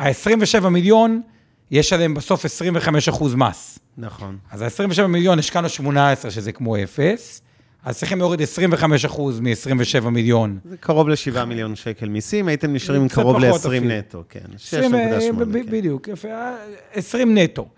ה-27 0.00 0.68
מיליון, 0.68 1.22
יש 1.70 1.92
עליהם 1.92 2.14
בסוף 2.14 2.44
25 2.44 3.08
אחוז 3.08 3.34
מס. 3.34 3.78
נכון. 3.98 4.36
אז 4.50 4.62
ה-27 4.62 5.06
מיליון, 5.06 5.38
השקענו 5.38 5.68
18, 5.68 6.30
שזה 6.30 6.52
כמו 6.52 6.76
אפס, 6.82 7.42
אז 7.84 7.98
צריכים 7.98 8.18
להוריד 8.18 8.42
25 8.42 9.04
אחוז 9.04 9.40
מ-27 9.40 10.08
מיליון. 10.08 10.58
זה 10.64 10.76
קרוב 10.76 11.08
ל-7 11.08 11.44
מיליון 11.44 11.76
שקל 11.76 12.08
מיסים, 12.08 12.48
הייתם 12.48 12.72
נשארים 12.72 13.08
קרוב 13.08 13.38
ל-20 13.38 13.84
נטו, 13.84 14.22
כן. 14.28 14.40
6.8, 14.56 14.70
כן. 14.70 15.52
בדיוק, 15.52 16.08
יפה, 16.08 16.28
20 16.92 17.38
נטו. 17.38 17.68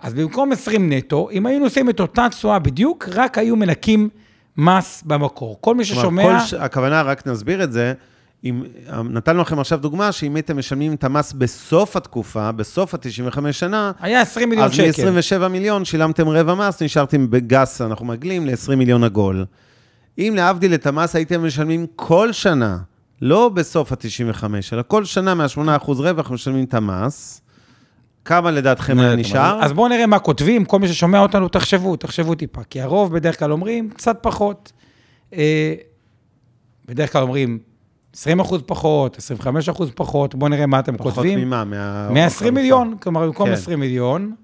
אז 0.00 0.14
במקום 0.14 0.52
20 0.52 0.92
נטו, 0.92 1.28
אם 1.32 1.46
היינו 1.46 1.64
עושים 1.64 1.90
את 1.90 2.00
אותה 2.00 2.26
תשואה 2.30 2.58
בדיוק, 2.58 3.08
רק 3.12 3.38
היו 3.38 3.56
מנקים 3.56 4.08
מס 4.56 5.02
במקור. 5.06 5.58
כל 5.60 5.74
מי 5.74 5.84
ששומע... 5.84 6.22
כל 6.22 6.46
ש... 6.46 6.54
הכוונה, 6.54 7.02
רק 7.02 7.26
נסביר 7.26 7.64
את 7.64 7.72
זה, 7.72 7.92
אם, 8.44 8.62
נתנו 9.10 9.40
לכם 9.40 9.58
עכשיו 9.58 9.78
דוגמה, 9.78 10.12
שאם 10.12 10.36
הייתם 10.36 10.58
משלמים 10.58 10.94
את 10.94 11.04
המס 11.04 11.32
בסוף 11.32 11.96
התקופה, 11.96 12.52
בסוף 12.52 12.94
ה-95 12.94 13.52
שנה, 13.52 13.92
היה 14.00 14.20
20 14.20 14.48
מיליון 14.48 14.66
אז 14.66 14.74
שקל. 14.74 15.08
אז 15.08 15.34
מ-27 15.40 15.48
מיליון 15.48 15.84
שילמתם 15.84 16.28
רבע 16.28 16.54
מס, 16.54 16.82
נשארתם 16.82 17.30
בגס, 17.30 17.80
אנחנו 17.80 18.06
מגלים, 18.06 18.46
ל-20 18.46 18.74
מיליון 18.76 19.04
עגול. 19.04 19.44
אם 20.18 20.32
להבדיל 20.36 20.74
את 20.74 20.86
המס 20.86 21.16
הייתם 21.16 21.46
משלמים 21.46 21.86
כל 21.96 22.32
שנה, 22.32 22.78
לא 23.22 23.48
בסוף 23.48 23.92
ה-95, 23.92 24.44
אלא 24.72 24.82
כל 24.86 25.04
שנה 25.04 25.34
מה-8% 25.34 25.86
רווח 25.86 26.30
משלמים 26.30 26.64
את 26.64 26.74
המס, 26.74 27.40
כמה 28.24 28.50
לדעתכם 28.50 28.98
היה 28.98 29.16
נשאר? 29.16 29.58
אז 29.62 29.72
בואו 29.72 29.88
נראה 29.88 30.06
מה 30.06 30.18
כותבים, 30.18 30.64
כל 30.64 30.78
מי 30.78 30.88
ששומע 30.88 31.20
אותנו, 31.20 31.48
תחשבו, 31.48 31.96
תחשבו 31.96 32.34
טיפה, 32.34 32.62
כי 32.70 32.80
הרוב 32.80 33.14
בדרך 33.14 33.38
כלל 33.38 33.52
אומרים 33.52 33.90
קצת 33.90 34.18
פחות. 34.22 34.72
אה, 35.34 35.74
בדרך 36.86 37.12
כלל 37.12 37.22
אומרים 37.22 37.58
20 38.18 38.40
אחוז 38.40 38.62
פחות, 38.66 39.18
25 39.18 39.68
אחוז 39.68 39.90
פחות, 39.94 40.34
בואו 40.34 40.50
נראה 40.50 40.66
מה 40.66 40.78
אתם 40.78 40.96
פחות 40.96 41.14
כותבים. 41.14 41.38
פחות 41.38 41.46
ממה? 41.46 41.64
מה... 41.64 42.08
120 42.10 42.54
מיליון, 42.54 42.96
כלומר, 43.00 43.26
במקום 43.26 43.46
כן. 43.46 43.52
20 43.52 43.80
מיליון, 43.80 44.34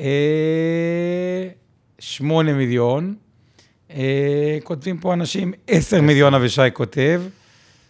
אה, 0.00 1.48
8 1.98 2.52
מיליון, 2.52 3.14
אה, 3.90 4.58
כותבים 4.64 4.98
פה 4.98 5.14
אנשים, 5.14 5.52
10 5.68 6.00
מיליון 6.00 6.34
אבישי 6.34 6.62
כותב, 6.72 7.22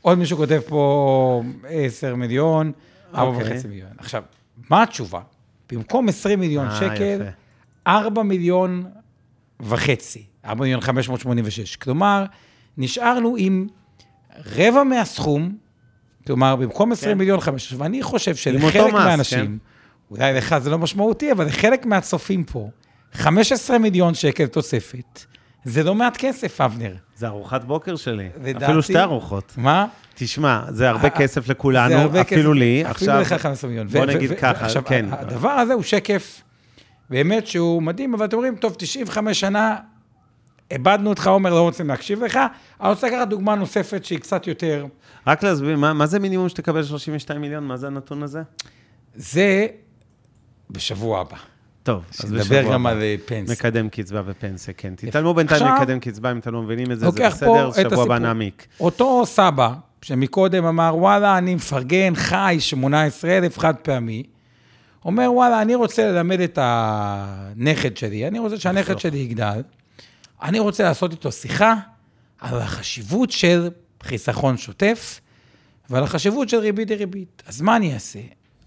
עוד 0.03 0.19
מישהו 0.19 0.37
כותב 0.37 0.61
פה 0.69 1.43
10 1.69 2.15
מיליון, 2.15 2.73
4.5 3.15 3.19
אוקיי. 3.19 3.61
מיליון. 3.69 3.91
עכשיו, 3.99 4.23
מה 4.71 4.83
התשובה? 4.83 5.21
במקום 5.73 6.09
20 6.09 6.41
מיליון 6.41 6.67
אה, 6.67 6.77
שקל, 6.77 7.19
יפה. 7.21 7.31
4 7.87 8.23
מיליון 8.23 8.85
וחצי, 9.61 10.23
4 10.45 10.63
מיליון 10.63 10.81
586. 10.81 11.77
כלומר, 11.77 12.25
נשארנו 12.79 13.35
עם 13.39 13.67
רבע 14.57 14.83
מהסכום, 14.85 15.57
כלומר, 16.27 16.57
במקום 16.57 16.93
20 16.93 17.13
כן. 17.13 17.19
מיליון 17.19 17.41
5, 17.41 17.75
ואני 17.79 18.03
חושב 18.03 18.35
שלחלק 18.37 18.77
מס, 18.87 18.93
מהאנשים, 18.93 19.45
כן. 19.47 19.53
אולי 20.11 20.33
לך 20.33 20.59
זה 20.59 20.71
לא 20.71 20.79
משמעותי, 20.79 21.33
אבל 21.33 21.47
לחלק 21.47 21.87
מהצופים 21.87 22.45
פה, 22.45 22.71
15 23.13 23.79
מיליון 23.79 24.15
שקל 24.15 24.47
תוספת, 24.47 25.25
זה 25.65 25.83
לא 25.83 25.95
מעט 25.95 26.17
כסף, 26.17 26.61
אבנר. 26.61 26.95
זה 27.17 27.27
ארוחת 27.27 27.65
בוקר 27.65 27.97
שלי. 27.97 28.29
לדעתי- 28.45 28.65
אפילו 28.65 28.83
שתי 28.83 28.99
ארוחות. 28.99 29.55
מה? 29.57 29.87
תשמע, 30.15 30.63
זה 30.69 30.89
הרבה 30.91 31.05
אה, 31.05 31.11
כסף 31.11 31.49
לכולנו, 31.49 31.95
הרבה 31.95 32.21
אפילו 32.21 32.51
כסף. 32.51 32.59
לי. 32.59 32.81
אפילו 32.91 33.13
עכשיו, 33.13 33.21
לך 33.37 33.43
15 33.43 33.71
מיליון. 33.71 33.87
בוא 33.89 34.07
נגיד 34.07 34.31
ככה, 34.39 34.65
עכשיו, 34.65 34.83
כן. 34.87 35.07
הדבר 35.11 35.49
הזה 35.51 35.73
הוא 35.73 35.83
שקף 35.83 36.43
באמת 37.11 37.47
שהוא 37.47 37.83
מדהים, 37.83 38.15
אבל 38.15 38.25
אתם 38.25 38.37
אומרים, 38.37 38.57
טוב, 38.57 38.75
95 38.79 39.41
שנה, 39.41 39.77
איבדנו 40.71 41.11
אותך, 41.11 41.27
עומר, 41.27 41.51
לא 41.51 41.61
רוצים 41.63 41.89
להקשיב 41.89 42.25
לך. 42.25 42.39
אני 42.81 42.89
רוצה 42.89 43.07
לקחת 43.07 43.29
דוגמה 43.29 43.55
נוספת 43.55 44.05
שהיא 44.05 44.19
קצת 44.19 44.47
יותר... 44.47 44.87
רק 45.27 45.43
להסביר, 45.43 45.77
מה 45.77 45.93
מה 45.93 46.07
זה 46.07 46.19
מינימום 46.19 46.49
שתקבל 46.49 46.85
32 46.85 47.41
מיליון? 47.41 47.65
מה 47.65 47.77
זה 47.77 47.87
הנתון 47.87 48.23
הזה? 48.23 48.43
זה 49.15 49.67
בשבוע 50.71 51.21
הבא. 51.21 51.37
טוב, 51.83 52.05
אז 52.11 52.25
בשבוע 52.33 52.41
נדבר 52.41 52.73
גם 52.73 52.87
הבא. 52.87 52.97
על 52.97 53.03
אה, 53.03 53.15
פנסיה. 53.25 53.55
מקדם 53.55 53.89
קצבה 53.89 54.23
ופנסיה, 54.27 54.75
כן. 54.75 54.95
תתעלמו 54.97 55.35
בינתיים 55.35 55.63
עכשיו- 55.63 55.77
מקדם 55.83 56.01
קצבה, 56.01 56.31
אם 56.33 56.39
אתם 56.39 56.53
לא 56.53 56.63
מבינים 56.63 56.93
את 56.93 56.99
זה, 57.01 57.11
זה 57.11 57.27
בסדר, 57.29 57.71
שבוע 57.73 58.05
הבא. 58.05 58.19
נעמיק. 58.19 58.67
אותו 58.81 59.27
סבא, 59.27 59.73
שמקודם 60.03 60.65
אמר, 60.65 60.93
וואלה, 60.97 61.39
אני 61.39 61.55
מפרגן, 61.55 62.13
חי, 62.15 62.57
18,000 62.61 63.59
חד 63.59 63.75
פעמי, 63.83 64.23
אומר, 65.05 65.33
וואלה, 65.33 65.63
אני 65.63 65.75
רוצה 65.75 66.11
ללמד 66.13 66.41
את 66.41 66.59
הנכד 66.63 67.97
שלי, 67.97 68.29
אני 68.29 68.39
רוצה 68.39 68.57
שהנכד. 68.59 68.99
שלי 68.99 69.19
יגדל, 69.19 69.61
אני 70.43 70.59
רוצה 70.59 70.83
לעשות 70.85 71.13
איתו 71.13 71.33
שיחה 71.33 71.75
על 72.39 72.59
החשיבות 72.59 73.31
של 73.31 73.71
חיסכון 74.03 74.57
שוטף 74.57 75.21
ועל 75.91 76.03
החשיבות 76.03 76.49
של 76.49 76.57
ריבית 76.57 76.89
דריבית. 76.89 77.43
אז 77.47 77.61
מה 77.61 77.77
אני 77.77 77.95
אעשה? 77.95 78.21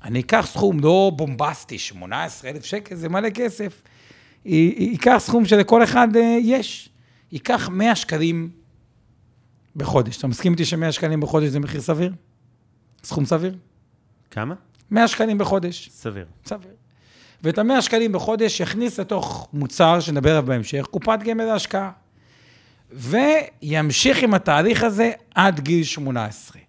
אני 0.03 0.19
אקח 0.19 0.45
סכום 0.49 0.79
לא 0.79 1.11
בומבסטי, 1.15 1.79
18,000 1.79 2.65
שקל, 2.65 2.95
זה 2.95 3.09
מלא 3.09 3.29
כסף. 3.29 3.81
ייקח 4.45 5.17
סכום 5.19 5.45
שלכל 5.45 5.83
אחד 5.83 6.15
אה, 6.15 6.37
יש. 6.41 6.89
ייקח 7.31 7.69
100 7.69 7.95
שקלים 7.95 8.49
בחודש. 9.75 10.17
אתה 10.17 10.27
מסכים 10.27 10.51
איתי 10.51 10.65
ש-100 10.65 10.91
שקלים 10.91 11.19
בחודש 11.19 11.47
זה 11.47 11.59
מחיר 11.59 11.81
סביר? 11.81 12.13
סכום 13.03 13.25
סביר? 13.25 13.57
כמה? 14.31 14.55
100 14.91 15.07
שקלים 15.07 15.37
בחודש, 15.37 15.89
סביר. 15.89 16.25
סביר. 16.45 16.71
ואת 17.43 17.57
ה-100 17.57 17.81
שקלים 17.81 18.11
בחודש 18.11 18.59
יכניס 18.59 18.99
לתוך 18.99 19.47
מוצר, 19.53 19.99
שנדבר 19.99 20.29
עליו 20.31 20.43
בהמשך, 20.45 20.85
קופת 20.91 21.19
גמל 21.23 21.43
להשקעה. 21.45 21.91
וימשיך 22.91 24.23
עם 24.23 24.33
התהליך 24.33 24.83
הזה 24.83 25.11
עד 25.35 25.59
גיל 25.59 25.83
18. 25.83 26.61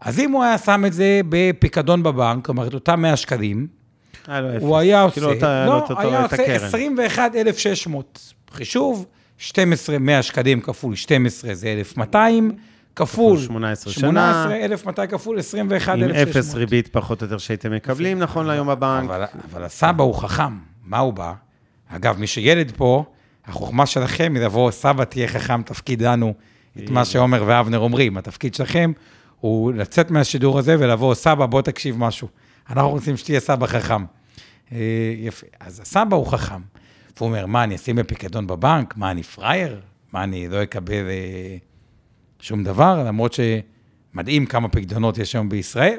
אז 0.00 0.18
אם 0.18 0.30
הוא 0.32 0.44
היה 0.44 0.58
שם 0.58 0.84
את 0.86 0.92
זה 0.92 1.20
בפיקדון 1.28 2.02
בבנק, 2.02 2.44
כלומר 2.46 2.66
את 2.66 2.74
אותם 2.74 3.00
100 3.02 3.16
שקלים, 3.16 3.66
היה. 4.26 4.58
הוא 4.60 4.76
היה 4.76 5.02
עושה, 5.02 5.14
כאילו, 5.14 5.32
אתה- 5.32 5.64
לא, 5.66 5.72
לא, 5.72 5.80
אותו- 5.80 6.00
היה 6.00 6.24
את 6.24 6.32
עושה 6.32 6.42
הקרן. 6.42 6.66
21,600. 6.66 8.20
חישוב, 8.52 9.06
12, 9.38 9.98
100 9.98 10.22
שקלים 10.22 10.60
כפול 10.60 10.94
12 10.96 11.54
זה 11.54 11.68
1,200, 11.68 12.50
כפול 12.98 13.36
כפול 13.36 13.46
18 13.46 13.92
שנה. 13.92 14.00
18, 14.00 14.64
1,200 14.64 15.10
כפול 15.10 15.38
21,600. 15.38 16.10
עם 16.10 16.28
אפס 16.28 16.54
ריבית 16.54 16.88
פחות 16.88 17.22
או 17.22 17.26
יותר 17.26 17.38
שהייתם 17.38 17.72
מקבלים, 17.72 18.18
נכון 18.18 18.46
להיום 18.46 18.68
בבנק. 18.68 19.04
אבל, 19.04 19.24
אבל 19.50 19.64
הסבא 19.64 20.02
הוא 20.02 20.14
חכם, 20.14 20.58
מה 20.84 20.98
הוא 20.98 21.12
בא? 21.12 21.32
אגב, 21.88 22.18
מי 22.18 22.26
שילד 22.26 22.72
פה, 22.76 23.04
החוכמה 23.46 23.86
שלכם 23.86 24.32
היא 24.34 24.42
לבוא, 24.42 24.70
סבא 24.70 25.04
תהיה 25.04 25.28
חכם, 25.28 25.62
תפקיד 25.62 26.02
לנו 26.02 26.34
את 26.78 26.90
מה 26.90 27.04
שעומר 27.04 27.44
ואבנר 27.46 27.78
אומרים. 27.78 28.16
התפקיד 28.16 28.54
שלכם 28.54 28.92
הוא 29.40 29.72
לצאת 29.72 30.10
מהשידור 30.10 30.58
הזה 30.58 30.76
ולבוא, 30.78 31.14
סבא, 31.14 31.46
בוא 31.46 31.62
תקשיב 31.62 31.98
משהו. 31.98 32.28
אנחנו 32.70 32.90
רוצים 32.90 33.16
שתהיה 33.16 33.40
סבא 33.40 33.66
חכם. 33.66 34.04
אה, 34.72 34.78
יפה. 35.18 35.46
אז 35.60 35.80
הסבא 35.80 36.16
הוא 36.16 36.26
חכם. 36.26 36.60
והוא 37.16 37.28
אומר, 37.28 37.46
מה, 37.46 37.64
אני 37.64 37.76
אשים 37.76 37.96
בפיקדון 37.96 38.46
בבנק? 38.46 38.96
מה, 38.96 39.10
אני 39.10 39.22
פראייר? 39.22 39.80
מה, 40.12 40.24
אני 40.24 40.48
לא 40.48 40.62
אקבל 40.62 41.08
אה, 41.08 41.56
שום 42.40 42.64
דבר? 42.64 43.04
למרות 43.06 43.32
שמדהים 44.12 44.46
כמה 44.46 44.68
פיקדונות 44.68 45.18
יש 45.18 45.34
היום 45.34 45.48
בישראל. 45.48 45.98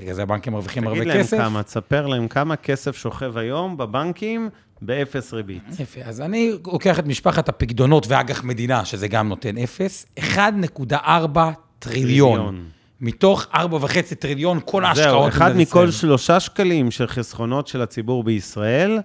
בגלל 0.00 0.14
זה 0.14 0.22
הבנקים 0.22 0.52
מרוויחים 0.52 0.86
הרבה 0.86 1.00
תגיד 1.00 1.08
להם 1.08 1.22
כסף. 1.22 1.36
כמה, 1.38 1.62
תספר 1.62 2.06
להם 2.06 2.28
כמה 2.28 2.56
כסף 2.56 2.96
שוכב 2.96 3.36
היום 3.36 3.76
בבנקים 3.76 4.48
באפס 4.82 5.32
ריבית. 5.32 5.62
יפה, 5.78 6.00
אז 6.00 6.20
אני 6.20 6.52
לוקח 6.66 6.98
את 6.98 7.06
משפחת 7.06 7.48
הפקדונות 7.48 8.06
ואג"ח 8.08 8.44
מדינה, 8.44 8.84
שזה 8.84 9.08
גם 9.08 9.28
נותן 9.28 9.58
אפס, 9.58 10.06
1.4 10.18 10.24
טריליון. 10.38 11.52
טריליון. 11.78 12.64
מתוך 13.00 13.46
4.5 13.54 14.14
טריליון, 14.18 14.60
כל 14.64 14.84
ההשקעות 14.84 15.08
זהו, 15.10 15.28
אחד 15.28 15.56
מכל 15.56 15.60
ישראל. 15.60 15.90
שלושה 15.90 16.40
שקלים 16.40 16.90
של 16.90 17.06
חסכונות 17.06 17.66
של 17.66 17.82
הציבור 17.82 18.24
בישראל, 18.24 18.98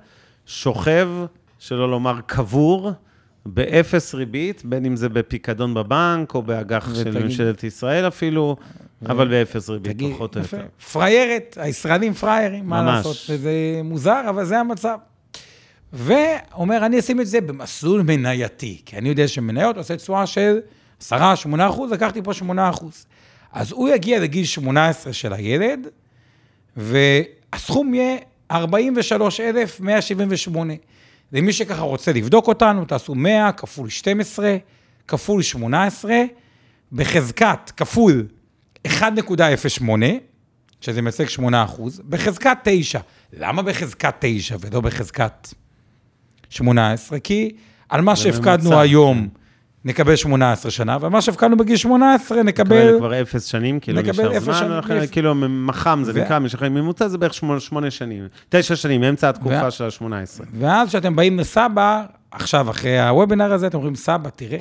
שוכב, 0.45 1.09
שלא 1.59 1.91
לומר 1.91 2.19
קבור, 2.25 2.91
באפס 3.45 4.15
ריבית, 4.15 4.65
בין 4.65 4.85
אם 4.85 4.95
זה 4.95 5.09
בפיקדון 5.09 5.73
בבנק 5.73 6.35
או 6.35 6.41
באג"ח 6.41 6.95
של 6.95 7.23
ממשלת 7.23 7.63
ישראל 7.63 8.07
אפילו, 8.07 8.55
אבל 9.05 9.27
באפס 9.27 9.69
ריבית, 9.69 9.91
תגיד, 9.91 10.13
פחות 10.13 10.35
או. 10.35 10.41
יותר. 10.41 10.65
פריירת, 10.91 11.57
הישראלים 11.61 12.13
פריירים, 12.13 12.65
מה 12.65 12.81
ממש. 12.81 13.05
לעשות? 13.05 13.17
וזה 13.29 13.51
מוזר, 13.83 14.21
אבל 14.29 14.45
זה 14.45 14.59
המצב. 14.59 14.97
ואומר, 15.93 16.85
אני 16.85 16.99
אשים 16.99 17.21
את 17.21 17.27
זה 17.27 17.41
במסלול 17.41 18.01
מנייתי, 18.01 18.81
כי 18.85 18.97
אני 18.97 19.09
יודע 19.09 19.27
שמניות 19.27 19.77
עושה 19.77 19.95
תשואה 19.95 20.27
של 20.27 20.59
10-8 21.01 21.13
אחוז, 21.69 21.91
לקחתי 21.91 22.21
פה 22.21 22.33
8 22.33 22.69
אחוז. 22.69 23.05
אז 23.53 23.71
הוא 23.71 23.89
יגיע 23.89 24.19
לגיל 24.19 24.45
18 24.45 25.13
של 25.13 25.33
הילד, 25.33 25.87
והסכום 26.77 27.93
יהיה 27.93 28.17
43,178. 28.51 30.73
למי 31.35 31.53
שככה 31.53 31.81
רוצה 31.81 32.13
לבדוק 32.13 32.47
אותנו, 32.47 32.85
תעשו 32.85 33.15
100 33.15 33.51
כפול 33.51 33.89
12 33.89 34.57
כפול 35.07 35.41
18, 35.41 36.13
בחזקת 36.91 37.71
כפול 37.77 38.27
1.08, 38.87 39.81
שזה 40.81 41.01
מייצג 41.01 41.27
8 41.29 41.63
אחוז, 41.63 42.01
בחזקת 42.09 42.57
9. 42.63 42.99
למה 43.33 43.61
בחזקת 43.61 44.15
9 44.19 44.55
ולא 44.59 44.81
בחזקת 44.81 45.53
18? 46.49 47.19
כי 47.19 47.55
על 47.89 48.01
מה 48.01 48.15
שהפקדנו. 48.15 48.79
היום 48.79 49.27
נקבל 49.85 50.15
18 50.15 50.71
שנה, 50.71 50.97
ועל 51.01 51.11
מה 51.11 51.21
שהפקדנו 51.21 51.57
בגיל 51.57 51.75
18 51.77 52.43
נקבל... 52.43 52.69
כאלה 52.69 52.97
כבר 52.97 53.21
אפס 53.21 53.45
שנים, 53.45 53.75
נקבל 53.87 54.09
נשאר 54.09 54.37
אפס 54.37 54.43
זמן, 54.43 54.53
שנים. 54.87 55.07
כאילו 55.07 55.35
מח"מ 55.49 56.01
זה 56.03 56.11
ו- 56.15 56.19
נקרא, 56.23 56.39
משחררים 56.39 56.73
ממוצע, 56.73 57.07
זה 57.07 57.17
בערך 57.17 57.33
שמונה- 57.33 57.59
שמונה 57.59 57.91
שנים, 57.91 58.27
תשע 58.49 58.75
שנים, 58.75 59.01
מאמצע 59.01 59.29
התקופה 59.29 59.67
ו- 59.67 59.71
של 59.71 59.83
ה-18. 59.83 60.05
ואז 60.59 60.87
כשאתם 60.89 61.15
באים 61.15 61.39
לסבא, 61.39 62.03
עכשיו, 62.31 62.69
אחרי 62.69 62.99
הוובינר 62.99 63.53
הזה, 63.53 63.67
אתם 63.67 63.77
אומרים, 63.77 63.95
סבא, 63.95 64.29
תראה. 64.35 64.57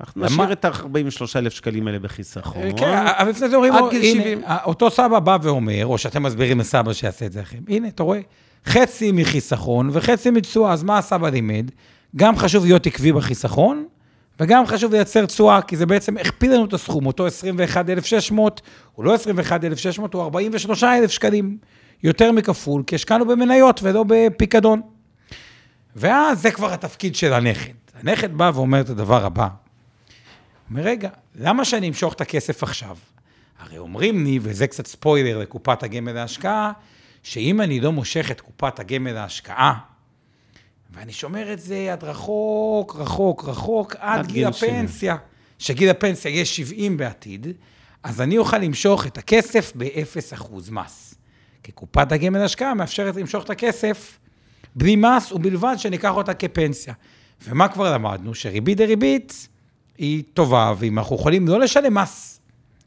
אנחנו 0.00 0.20
למה- 0.22 0.30
נשאיר 0.34 0.52
את 0.52 0.64
ה-43,000 0.64 1.50
שקלים 1.50 1.86
האלה 1.86 1.98
בחיסכון. 1.98 2.62
כן, 2.76 3.04
אבל 3.18 3.30
לפני 3.30 3.48
זה 3.48 3.56
אומרים, 3.56 3.72
עד 3.74 3.84
גיל 3.90 4.02
הנה, 4.04 4.22
70. 4.22 4.42
אותו 4.64 4.90
סבא 4.90 5.18
בא 5.18 5.38
ואומר, 5.42 5.86
או 5.86 5.98
שאתם 5.98 6.22
מסבירים 6.22 6.60
לסבא 6.60 6.92
שיעשה 6.92 7.26
את 7.26 7.32
זה 7.32 7.40
לכם, 7.40 7.58
הנה, 7.68 7.88
אתה 7.88 8.02
רואה, 8.02 8.20
חצי 8.66 9.12
מחיסכון 9.12 9.90
וחצי 9.92 10.30
מתשואה, 10.30 10.72
אז 10.72 10.82
מה 10.82 10.98
הסבא 10.98 11.28
לימד? 11.28 11.70
גם 12.16 12.36
חשוב 12.36 12.64
להיות 12.64 12.86
עקבי 12.86 13.12
בחיסכון, 13.12 13.84
וגם 14.40 14.66
חשוב 14.66 14.92
לייצר 14.92 15.26
תשואה, 15.26 15.62
כי 15.62 15.76
זה 15.76 15.86
בעצם 15.86 16.16
הכפיל 16.16 16.54
לנו 16.54 16.64
את 16.64 16.72
הסכום, 16.72 17.06
אותו 17.06 17.26
21,600, 17.26 18.60
הוא 18.94 19.04
לא 19.04 19.14
21,600, 19.14 20.14
הוא 20.14 20.22
43,000 20.22 21.10
שקלים, 21.10 21.58
יותר 22.02 22.32
מכפול, 22.32 22.82
כי 22.86 22.94
השקענו 22.94 23.26
במניות 23.26 23.80
ולא 23.82 24.04
בפיקדון. 24.08 24.80
ואז 25.96 26.42
זה 26.42 26.50
כבר 26.50 26.72
התפקיד 26.72 27.16
של 27.16 27.32
הנכד. 27.32 27.72
הנכד 28.02 28.34
בא 28.34 28.50
ואומר 28.54 28.80
את 28.80 28.88
הדבר 28.88 29.24
הבא, 29.24 29.48
אומר, 30.70 30.82
רגע, 30.82 31.08
למה 31.34 31.64
שאני 31.64 31.88
אמשוך 31.88 32.14
את 32.14 32.20
הכסף 32.20 32.62
עכשיו? 32.62 32.96
הרי 33.58 33.78
אומרים 33.78 34.24
לי, 34.24 34.38
וזה 34.42 34.66
קצת 34.66 34.86
ספוילר 34.86 35.38
לקופת 35.38 35.82
הגמל 35.82 36.12
להשקעה, 36.12 36.72
שאם 37.22 37.60
אני 37.60 37.80
לא 37.80 37.92
מושך 37.92 38.30
את 38.30 38.40
קופת 38.40 38.80
הגמל 38.80 39.12
להשקעה, 39.12 39.78
ואני 40.90 41.12
שומר 41.12 41.52
את 41.52 41.60
זה 41.60 41.92
עד 41.92 42.04
רחוק, 42.04 42.96
רחוק, 42.96 43.44
רחוק, 43.44 43.96
עד, 43.98 44.18
עד 44.18 44.26
גיל 44.26 44.44
גיל 44.44 44.52
70. 44.52 44.74
הפנסיה, 44.74 45.16
שגיל 45.58 45.90
הפנסיה 45.90 46.30
יהיה 46.30 46.44
70 46.44 46.96
בעתיד, 46.96 47.46
אז 48.02 48.20
אני 48.20 48.38
אוכל 48.38 48.58
למשוך 48.58 49.06
את 49.06 49.18
הכסף 49.18 49.72
ב-0% 49.76 50.52
מס. 50.70 51.14
כי 51.62 51.72
קופת 51.72 52.12
הגמל 52.12 52.38
להשקעה 52.38 52.74
מאפשרת 52.74 53.16
למשוך 53.16 53.44
את 53.44 53.50
הכסף 53.50 54.18
בלי 54.74 54.96
מס, 54.96 55.32
ובלבד 55.32 55.74
שניקח 55.78 56.10
אותה 56.16 56.34
כפנסיה. 56.34 56.94
ומה 57.44 57.68
כבר 57.68 57.92
למדנו? 57.92 58.34
שריבית 58.34 58.76
דריבית 58.76 59.48
היא 59.98 60.22
טובה, 60.34 60.72
ואם 60.78 60.98
אנחנו 60.98 61.16
יכולים 61.16 61.48
לא 61.48 61.60
לשלם 61.60 61.94
מס 61.94 62.40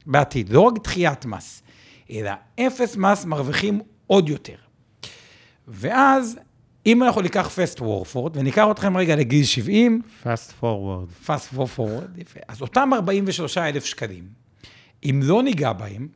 בעתיד, 0.06 0.48
לא 0.48 0.60
רק 0.60 0.74
דחיית 0.84 1.24
מס, 1.24 1.62
אלא 2.10 2.30
אפס 2.60 2.96
מס 2.96 3.24
מרוויחים 3.24 3.80
עוד 4.06 4.28
יותר. 4.28 4.56
ואז, 5.68 6.38
אם 6.86 7.02
אנחנו 7.02 7.20
ניקח 7.20 7.48
פסט 7.48 7.80
וורפורד, 7.80 8.36
וניקח 8.36 8.66
אתכם 8.70 8.96
רגע 8.96 9.16
לגיל 9.16 9.44
70, 9.44 10.02
fast 10.24 10.62
forward. 10.62 11.24
פסט 11.26 11.54
וורפורד, 11.54 12.18
יפה. 12.18 12.40
אז 12.48 12.60
אותם 12.60 12.90
43 12.94 13.58
אלף 13.58 13.84
שקלים, 13.84 14.24
אם 15.04 15.20
לא 15.22 15.42
ניגע 15.42 15.72
בהם, 15.72 16.08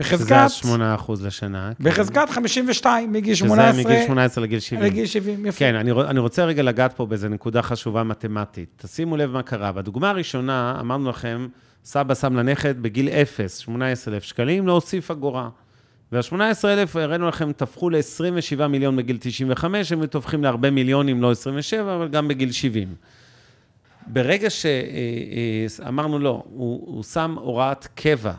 שזה 0.03 0.15
בחזקת, 0.15 0.65
ה-8% 0.65 1.11
לשנה. 1.23 1.71
כן. 1.77 1.83
בחזקת 1.83 2.29
52, 2.29 3.13
מגיל 3.13 3.35
שזה 3.35 3.47
18 3.47 3.83
מגיל 3.83 4.05
18 4.05 4.43
לגיל 4.43 4.59
70. 4.59 4.83
לגיל 4.83 5.05
70, 5.05 5.45
יפה. 5.45 5.59
כן, 5.59 5.75
אני, 5.75 5.91
אני 5.91 6.19
רוצה 6.19 6.45
רגע 6.45 6.63
לגעת 6.63 6.93
פה 6.93 7.05
באיזו 7.05 7.29
נקודה 7.29 7.61
חשובה 7.61 8.03
מתמטית. 8.03 8.69
תשימו 8.77 9.17
לב 9.17 9.31
מה 9.31 9.43
קרה. 9.43 9.71
בדוגמה 9.71 10.09
הראשונה, 10.09 10.77
אמרנו 10.79 11.09
לכם, 11.09 11.47
סבא 11.85 12.15
שם 12.15 12.35
לנכד 12.35 12.81
בגיל 12.81 13.09
0, 13.09 13.59
18,000 13.59 14.23
שקלים, 14.23 14.67
לא 14.67 14.71
הוסיף 14.71 15.11
אגורה. 15.11 15.49
וה-18,000, 16.11 16.99
הראינו 16.99 17.27
לכם, 17.27 17.51
תפחו 17.51 17.89
ל-27 17.89 18.67
מיליון 18.67 18.95
בגיל 18.95 19.17
95, 19.19 19.91
הם 19.91 20.05
תופחים 20.05 20.43
להרבה 20.43 20.71
מיליונים, 20.71 21.21
לא 21.21 21.31
27, 21.31 21.95
אבל 21.95 22.07
גם 22.07 22.27
בגיל 22.27 22.51
70. 22.51 22.95
ברגע 24.07 24.47
שאמרנו 24.49 26.19
לא, 26.19 26.43
הוא, 26.45 26.95
הוא 26.95 27.03
שם 27.03 27.35
הוראת 27.39 27.87
קבע, 27.95 28.33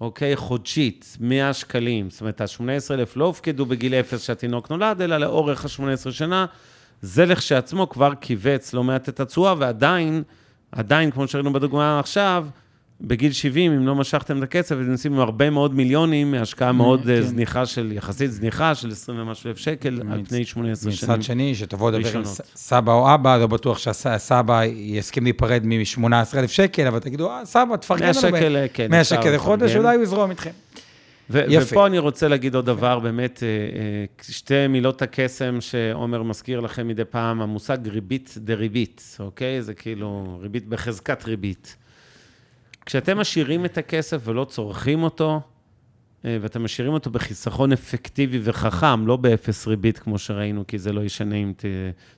אוקיי? 0.00 0.36
חודשית, 0.36 1.16
100 1.20 1.52
שקלים. 1.52 2.10
זאת 2.10 2.20
אומרת, 2.20 2.40
ה-18,000 2.40 3.12
לא 3.16 3.24
הופקדו 3.24 3.66
בגיל 3.66 3.94
0 3.94 4.22
שהתינוק 4.22 4.70
נולד, 4.70 5.00
אלא 5.02 5.18
לאורך 5.18 5.64
ה-18 5.64 6.10
שנה. 6.10 6.46
זה 7.02 7.26
לכשעצמו 7.26 7.88
כבר 7.88 8.12
כיווץ 8.20 8.74
לא 8.74 8.84
מעט 8.84 9.08
את 9.08 9.20
התשואה, 9.20 9.54
ועדיין, 9.58 10.22
עדיין, 10.72 11.10
כמו 11.10 11.28
שראינו 11.28 11.52
בדוגמה 11.52 12.00
עכשיו, 12.00 12.46
בגיל 13.00 13.32
70, 13.32 13.72
אם 13.72 13.86
לא 13.86 13.94
משכתם 13.94 14.38
את 14.38 14.42
הכסף, 14.42 14.76
אז 14.76 14.88
נשים 14.88 15.12
עם 15.12 15.18
הרבה 15.20 15.50
מאוד 15.50 15.74
מיליונים 15.74 16.30
מהשקעה 16.30 16.72
מאוד 16.72 17.02
כן. 17.04 17.10
אה, 17.10 17.22
זניחה 17.22 17.66
של, 17.66 17.92
יחסית 17.92 18.32
זניחה, 18.32 18.74
של 18.74 18.90
20 18.90 19.18
ומשהו 19.20 19.48
אלף 19.48 19.56
שקל, 19.58 20.00
על 20.12 20.22
פני 20.28 20.44
18 20.44 20.92
שנים. 20.92 21.12
מצד 21.14 21.22
שני, 21.22 21.54
שתבוא 21.54 21.90
לדבר 21.90 22.16
עם 22.18 22.24
סבא 22.54 22.92
או 22.92 23.14
אבא, 23.14 23.36
לא 23.36 23.46
בטוח 23.46 23.78
שהסבא 23.78 24.62
יסכים 24.64 25.22
להיפרד 25.24 25.62
מ-18,000 25.66 26.48
שקל, 26.48 26.86
אבל 26.86 26.98
תגידו, 26.98 27.30
"אה, 27.30 27.44
סבא, 27.44 27.76
תפרגן 27.76 28.04
100 28.04 28.10
לנו. 28.10 28.20
שקל, 28.20 28.56
ב- 28.64 28.66
כן, 28.72 28.86
100 28.90 29.00
אפשר 29.00 29.20
שקל 29.20 29.34
לחודש. 29.34 29.76
אולי 29.76 29.94
הוא 29.96 30.02
יזרום 30.02 30.30
איתכם. 30.30 30.50
ו- 31.30 31.44
יפה. 31.48 31.66
ופה 31.66 31.86
אני 31.86 31.98
רוצה 31.98 32.28
להגיד 32.28 32.54
עוד 32.54 32.66
דבר, 32.66 32.98
באמת, 32.98 33.42
אה, 33.42 33.48
אה, 33.48 34.04
שתי 34.22 34.66
מילות 34.66 35.02
הקסם 35.02 35.60
שעומר 35.60 36.22
מזכיר 36.22 36.60
לכם 36.60 36.88
מדי 36.88 37.04
פעם, 37.04 37.40
המושג 37.42 37.88
ריבית 37.88 38.34
דריבית, 38.36 39.16
אוקיי? 39.20 39.62
זה 39.62 39.74
כאילו 39.74 40.38
ריבית 40.42 40.68
בחזקת 40.68 41.24
ריבית. 41.24 41.76
כשאתם 42.86 43.18
משאירים 43.18 43.64
את 43.64 43.78
הכסף 43.78 44.20
ולא 44.24 44.44
צורכים 44.44 45.02
אותו, 45.02 45.40
אה, 46.24 46.38
ואתם 46.40 46.64
משאירים 46.64 46.92
אותו 46.92 47.10
בחיסכון 47.10 47.72
אפקטיבי 47.72 48.40
וחכם, 48.42 49.06
לא 49.06 49.16
באפס 49.16 49.66
ריבית 49.66 49.98
כמו 49.98 50.18
שראינו, 50.18 50.66
כי 50.66 50.78
זה 50.78 50.92
לא 50.92 51.00
ישנה 51.00 51.34
אם 51.34 51.52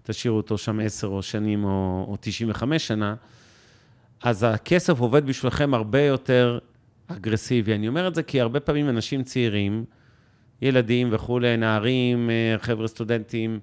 תשאירו 0.03 0.37
אותו 0.37 0.59
שם 0.59 0.81
עשר 0.81 1.07
או 1.07 1.23
שנים 1.23 1.65
או, 1.65 2.07
או 2.09 2.17
95 2.21 2.87
שנה, 2.87 3.15
אז 4.23 4.47
הכסף 4.49 5.01
עובד 5.01 5.27
בשבילכם 5.27 5.75
הרבה 5.75 6.03
יותר 6.03 6.59
אגרסיבי. 7.07 7.75
אני 7.75 7.89
אומר 7.89 8.09
את 8.09 8.15
זה 8.15 8.23
כי 8.23 8.41
הרבה 8.41 8.61
פעמים 8.61 8.89
אנשים 8.89 9.23
צעירים, 9.23 9.85
ילדים 10.63 11.09
וכולי, 11.13 11.57
נערים, 11.57 12.31
אה, 12.31 12.59
חבר'ה 12.59 12.89
סטודנטים, 12.89 13.61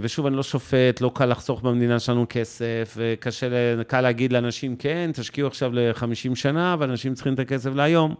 ושוב, 0.00 0.26
אני 0.26 0.36
לא 0.36 0.42
שופט, 0.42 1.00
לא 1.00 1.10
קל 1.14 1.26
לחסוך 1.26 1.62
במדינה 1.62 1.98
שלנו 1.98 2.26
כסף, 2.28 2.96
וקשה, 2.96 3.46
קל 3.86 4.00
להגיד 4.00 4.32
לאנשים, 4.32 4.76
כן, 4.76 5.10
תשקיעו 5.14 5.48
עכשיו 5.48 5.72
ל-50 5.72 6.34
שנה, 6.34 6.74
אבל 6.74 6.90
אנשים 6.90 7.14
צריכים 7.14 7.34
את 7.34 7.38
הכסף 7.38 7.74
להיום. 7.74 8.14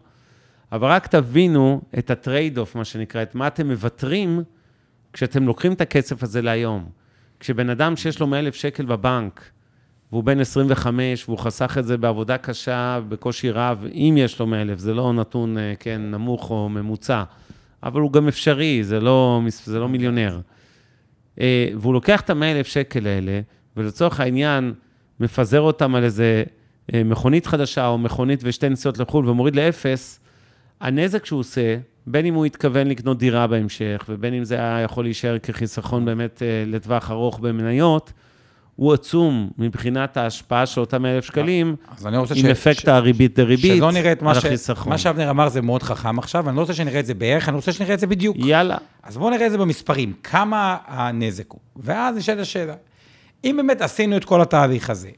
אבל 0.73 0.89
רק 0.89 1.07
תבינו 1.07 1.83
את 1.99 2.11
ה 2.11 2.59
trade-off, 2.59 2.75
מה 2.75 2.85
שנקרא, 2.85 3.23
את 3.23 3.35
מה 3.35 3.47
אתם 3.47 3.69
מוותרים 3.69 4.43
כשאתם 5.13 5.47
לוקחים 5.47 5.73
את 5.73 5.81
הכסף 5.81 6.23
הזה 6.23 6.43
להיום. 6.43 6.89
כשבן 7.41 7.71
אדם 7.71 7.97
שיש 7.97 8.21
לו 8.21 8.27
100,000 8.27 8.55
שקל 8.55 8.85
בבנק, 8.85 9.51
והוא 10.13 10.25
בן 10.25 10.41
25, 10.41 11.29
והוא 11.29 11.39
חסך 11.39 11.77
את 11.79 11.85
זה 11.85 11.97
בעבודה 11.97 12.39
קשה, 12.39 13.01
בקושי 13.09 13.51
רב, 13.51 13.85
אם 13.93 14.15
יש 14.19 14.41
לו 14.41 14.47
100,000, 14.47 14.79
זה 14.79 14.95
לא 14.95 15.13
נתון, 15.13 15.59
אה, 15.59 15.75
כן, 15.81 16.03
נמוך 16.11 16.51
או 16.51 16.69
ממוצע, 16.69 17.23
אבל 17.83 18.01
הוא 18.01 18.13
גם 18.13 18.29
אפשרי, 18.29 18.85
זה 18.85 19.01
לא, 19.01 19.41
זה 19.65 19.79
לא 19.79 19.89
מיליונר. 19.89 20.41
אה, 21.41 21.69
והוא 21.77 21.95
לוקח 21.95 22.21
את 22.21 22.31
ה-100,000 22.31 22.65
שקל 22.65 23.07
האלה, 23.07 23.41
ולצורך 23.77 24.21
העניין, 24.21 24.73
מפזר 25.21 25.61
אותם 25.61 25.95
על 25.95 26.05
איזה 26.05 26.43
אה, 26.95 27.05
מכונית 27.05 27.47
חדשה 27.47 27.87
או 27.87 27.99
מכונית 27.99 28.41
ושתי 28.43 28.69
נסיעות 28.69 28.99
לחו"ל 28.99 29.29
ומוריד 29.29 29.57
לאפס, 29.57 30.21
הנזק 30.81 31.25
שהוא 31.25 31.41
עושה, 31.41 31.77
בין 32.07 32.27
אם 32.27 32.35
הוא 32.35 32.47
התכוון 32.47 32.87
לקנות 32.87 33.19
דירה 33.19 33.47
בהמשך, 33.47 34.05
ובין 34.09 34.35
אם 34.35 34.45
זה 34.45 34.55
היה 34.55 34.81
יכול 34.81 35.05
להישאר 35.05 35.39
כחיסכון 35.39 36.05
באמת 36.05 36.43
אה, 36.43 36.65
לטווח 36.67 37.11
ארוך 37.11 37.39
במניות, 37.39 38.13
הוא 38.77 38.95
עצום 38.95 39.51
מבחינת 39.59 40.17
ההשפעה 40.17 40.67
של 40.67 40.81
אותם 40.81 41.07
אלף 41.07 41.25
שקלים, 41.25 41.77
אז 41.97 42.07
אני 42.07 42.17
רוצה 42.17 42.35
עם 42.37 42.47
אפקט 42.47 42.89
הריבית 42.89 43.35
דריבית 43.35 43.77
שלא 43.77 43.93
נראה 43.93 44.13
את 44.13 44.23
מה 44.23 44.35
ש... 44.35 44.71
מה 44.87 44.99
שאבנר 44.99 45.31
אמר 45.31 45.49
זה 45.49 45.63
מאוד 45.63 45.83
חכם 45.83 46.19
עכשיו, 46.19 46.49
אני 46.49 46.57
לא 46.57 46.61
רוצה 46.61 46.75
שנראה 46.75 47.01
את 47.01 47.07
זה 47.07 47.15
בערך, 47.15 47.49
אני 47.49 47.57
רוצה 47.57 47.73
שנראה 47.73 47.95
את 47.95 48.01
זה 48.01 48.07
בדיוק. 48.07 48.37
יאללה. 48.41 48.77
אז 49.03 49.17
בואו 49.17 49.31
נראה 49.31 49.47
את 49.47 49.51
זה 49.51 49.59
במספרים, 49.59 50.13
כמה 50.23 50.77
הנזק 50.87 51.51
הוא. 51.53 51.61
ואז 51.77 52.17
נשאלת 52.17 52.39
השאלה, 52.39 52.75
אם 53.45 53.55
באמת 53.57 53.81
עשינו 53.81 54.17
את 54.17 54.25
כל 54.25 54.41
התהליך 54.41 54.91
הזה, 54.91 55.11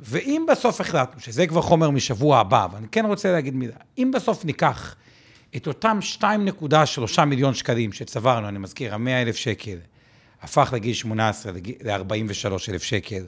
ואם 0.00 0.46
בסוף 0.48 0.80
החלטנו, 0.80 1.20
שזה 1.20 1.46
כבר 1.46 1.62
חומר 1.62 1.90
משבוע 1.90 2.38
הבא, 2.38 2.64
אבל 2.64 2.78
אני 2.78 2.86
כן 2.92 3.04
רוצה 3.06 3.32
להגיד 3.32 3.54
מילה, 3.54 3.74
אם 3.98 4.10
בסוף 4.14 4.44
ניקח 4.44 4.96
את 5.56 5.66
אותם 5.66 5.98
2.3 6.20 7.24
מיליון 7.24 7.54
שקלים 7.54 7.92
שצברנו, 7.92 8.48
אני 8.48 8.58
מזכיר, 8.58 8.94
ה-100 8.94 9.08
אלף 9.08 9.36
שקל, 9.36 9.76
הפך 10.42 10.70
לגיל 10.72 10.94
18 10.94 11.52
ל-43 11.52 12.52
אלף 12.68 12.82
שקל, 12.82 13.24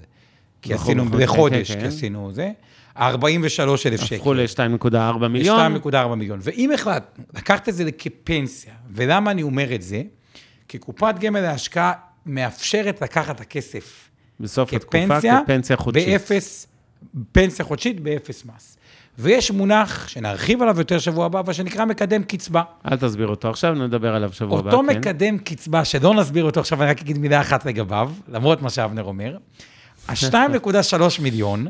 כי 0.63 0.75
נכון, 0.75 0.85
עשינו, 0.85 1.05
נכון, 1.05 1.21
לחודש, 1.21 1.69
כן, 1.71 1.75
כן. 1.75 1.81
כי 1.81 1.87
עשינו 1.87 2.33
זה, 2.33 2.51
43 2.97 3.87
אלף 3.87 4.01
שקל. 4.01 4.15
הפכו 4.15 4.35
ל-2.4 4.35 5.29
מיליון. 5.29 5.77
2.4 5.77 6.15
מיליון. 6.15 6.41
ואם 6.43 6.71
החלטנו 6.73 7.25
לקחת 7.35 7.69
את 7.69 7.75
זה 7.75 7.93
כפנסיה, 7.93 8.75
ולמה 8.91 9.31
אני 9.31 9.43
אומר 9.43 9.75
את 9.75 9.83
זה? 9.83 10.03
כי 10.69 10.79
קופת 10.79 11.15
גמל 11.21 11.41
להשקעה 11.41 11.93
מאפשרת 12.27 13.03
לקחת 13.03 13.37
את 13.37 13.41
הכסף 13.41 14.09
בסוף 14.41 14.73
התקופה 14.73 15.07
כפנסיה, 15.07 15.41
כפנסיה 15.45 15.77
חודשית. 15.77 16.09
באפס, 16.09 16.67
פנסיה 17.33 17.65
חודשית 17.65 18.01
באפס 18.01 18.45
מס. 18.45 18.77
ויש 19.21 19.51
מונח 19.51 20.09
שנרחיב 20.09 20.63
עליו 20.63 20.79
יותר 20.79 20.99
שבוע 20.99 21.27
הבא, 21.27 21.41
אבל 21.41 21.53
שנקרא 21.53 21.85
מקדם 21.85 22.23
קצבה. 22.23 22.63
אל 22.93 22.97
תסביר 22.97 23.29
אותו 23.29 23.51
עכשיו, 23.51 23.75
נדבר 23.75 24.15
עליו 24.15 24.33
שבוע 24.33 24.59
הבא, 24.59 24.71
אותו 24.71 24.83
כן. 24.89 24.99
מקדם 24.99 25.39
קצבה, 25.39 25.85
שלא 25.85 26.15
נסביר 26.15 26.45
אותו 26.45 26.61
עכשיו, 26.61 26.83
אני 26.83 26.91
רק 26.91 27.01
אגיד 27.01 27.19
מילה 27.19 27.41
אחת 27.41 27.67
לגביו, 27.67 28.11
למרות 28.29 28.63
מה 28.63 28.71
שאבנר 28.71 29.05
אומר. 29.05 29.37
ה-2.3 30.09 31.23
מיליון, 31.23 31.67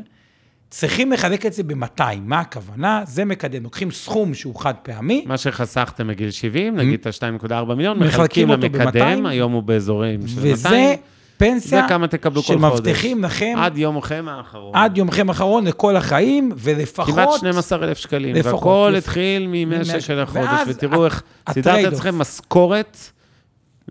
צריכים 0.69 1.11
לחלק 1.11 1.45
את 1.45 1.53
זה 1.53 1.63
ב-200. 1.63 2.03
מה 2.21 2.39
הכוונה? 2.39 3.01
זה 3.05 3.25
מקדם. 3.25 3.63
לוקחים 3.63 3.91
סכום 3.91 4.33
שהוא 4.33 4.55
חד 4.55 4.73
פעמי, 4.83 5.23
מה 5.27 5.37
שחסכתם 5.37 6.07
מגיל 6.07 6.31
70, 6.31 6.75
נגיד 6.75 6.99
את 6.99 7.23
ה-2.4 7.23 7.73
מיליון, 7.75 7.99
מחלקים 7.99 8.49
אותו 8.49 8.61
למקדם, 8.61 9.23
ב-200, 9.23 9.29
היום 9.29 9.51
הוא 9.51 9.63
באזורים 9.63 10.27
של 10.27 10.35
200. 10.35 10.53
וזה 10.53 10.95
פנסיה 11.41 11.81
זה 11.81 11.87
כמה 11.87 12.07
תקבלו 12.07 12.43
כל 12.43 12.53
שמבטיחים 12.53 13.17
חודש. 13.17 13.31
לכם 13.31 13.55
עד 13.57 13.77
יומכם 13.77 14.25
האחרון. 14.29 14.75
עד 14.75 14.97
יומכם 14.97 15.29
האחרון 15.29 15.67
לכל 15.67 15.95
החיים, 15.95 16.51
ולפחות... 16.57 17.13
כמעט 17.13 17.29
12,000 17.37 17.97
שקלים, 17.97 18.35
לפחות. 18.35 18.53
והכל 18.53 18.93
התחיל 18.97 19.47
מ-100 19.47 19.55
מ-100 19.65 19.99
שקל 19.99 20.21
לחודש, 20.21 20.45
ואז 20.45 20.67
ותראו 20.69 21.05
איך 21.05 21.23
סידרת. 21.53 21.93
אצלכם 21.93 22.17
משכורת 22.17 22.97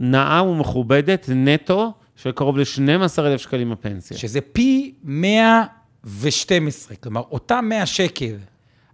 נאה 0.00 0.42
ומכובדת, 0.42 1.30
נטו, 1.34 1.92
של 2.16 2.32
קרוב 2.32 2.58
ל-12,000 2.58 3.38
שקלים 3.38 3.72
הפנסיה. 3.72 4.18
שזה 4.18 4.40
פי 4.40 4.94
112. 5.04 6.96
כלומר, 6.96 7.22
אותם 7.30 7.64
100 7.68 7.86
שקל 7.86 8.34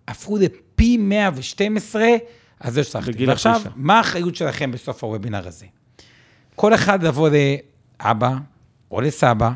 הפכו 0.08 0.36
לפי 0.36 0.96
112, 0.96 2.04
אז 2.60 2.74
זה 2.74 2.84
שצריך. 2.84 3.08
ועכשיו. 3.26 3.60
מה 3.76 3.98
האחריות 3.98 4.36
שלכם 4.36 4.70
בסוף 4.70 5.04
הוובינר 5.04 5.48
הזה? 5.48 5.66
כל 6.54 6.74
אחד 6.74 7.02
לבוא 7.02 7.28
לאבא, 8.04 8.36
או 8.90 9.00
לסבא, 9.00 9.50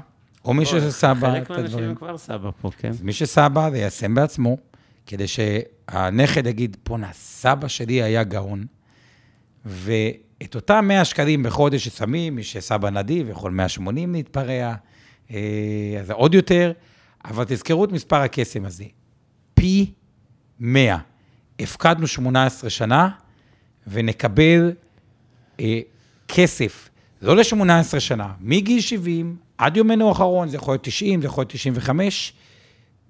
או 0.44 0.54
מי 0.54 0.66
שזה 0.66 0.92
סבא, 0.92 1.30
חלק 1.30 1.50
מהאנשים 1.50 1.94
כבר 1.94 2.18
סבא 2.18 2.50
פה, 2.60 2.70
כן? 2.78 2.92
מי 3.02 3.12
שסבא, 3.12 3.68
ליישם 3.68 4.14
בעצמו, 4.14 4.56
כדי 5.06 5.26
שהנכד 5.28 6.46
יגיד, 6.46 6.76
בואנה, 6.86 7.12
סבא 7.12 7.68
שלי 7.68 8.02
היה 8.02 8.24
גאון, 8.24 8.66
ואת 9.64 10.54
אותם 10.54 10.84
100 10.88 11.04
שקלים 11.04 11.42
בחודש 11.42 11.84
ששמים, 11.88 12.36
מי 12.36 12.42
שעשה 12.42 12.78
בנדיב 12.78 13.28
יכול 13.28 13.52
180 13.52 14.12
להתפרע, 14.14 14.74
אה, 15.30 15.96
אז 16.00 16.06
זה 16.06 16.12
עוד 16.12 16.34
יותר, 16.34 16.72
אבל 17.24 17.44
תזכרו 17.48 17.84
את 17.84 17.92
מספר 17.92 18.16
הקסם 18.16 18.64
הזה, 18.64 18.84
פי 19.54 19.92
100. 20.60 20.98
הפקדנו 21.60 22.06
18 22.06 22.70
שנה, 22.70 23.08
ונקבל 23.86 24.72
אה, 25.60 25.80
כסף, 26.28 26.89
לא 27.22 27.36
ל-18 27.36 28.00
שנה, 28.00 28.32
מגיל 28.40 28.80
70 28.80 29.36
עד 29.58 29.76
יומנו 29.76 30.08
האחרון, 30.08 30.48
זה 30.48 30.56
יכול 30.56 30.74
להיות 30.74 30.84
90, 30.84 31.20
זה 31.20 31.26
יכול 31.26 31.42
להיות 31.42 31.52
95, 31.52 32.32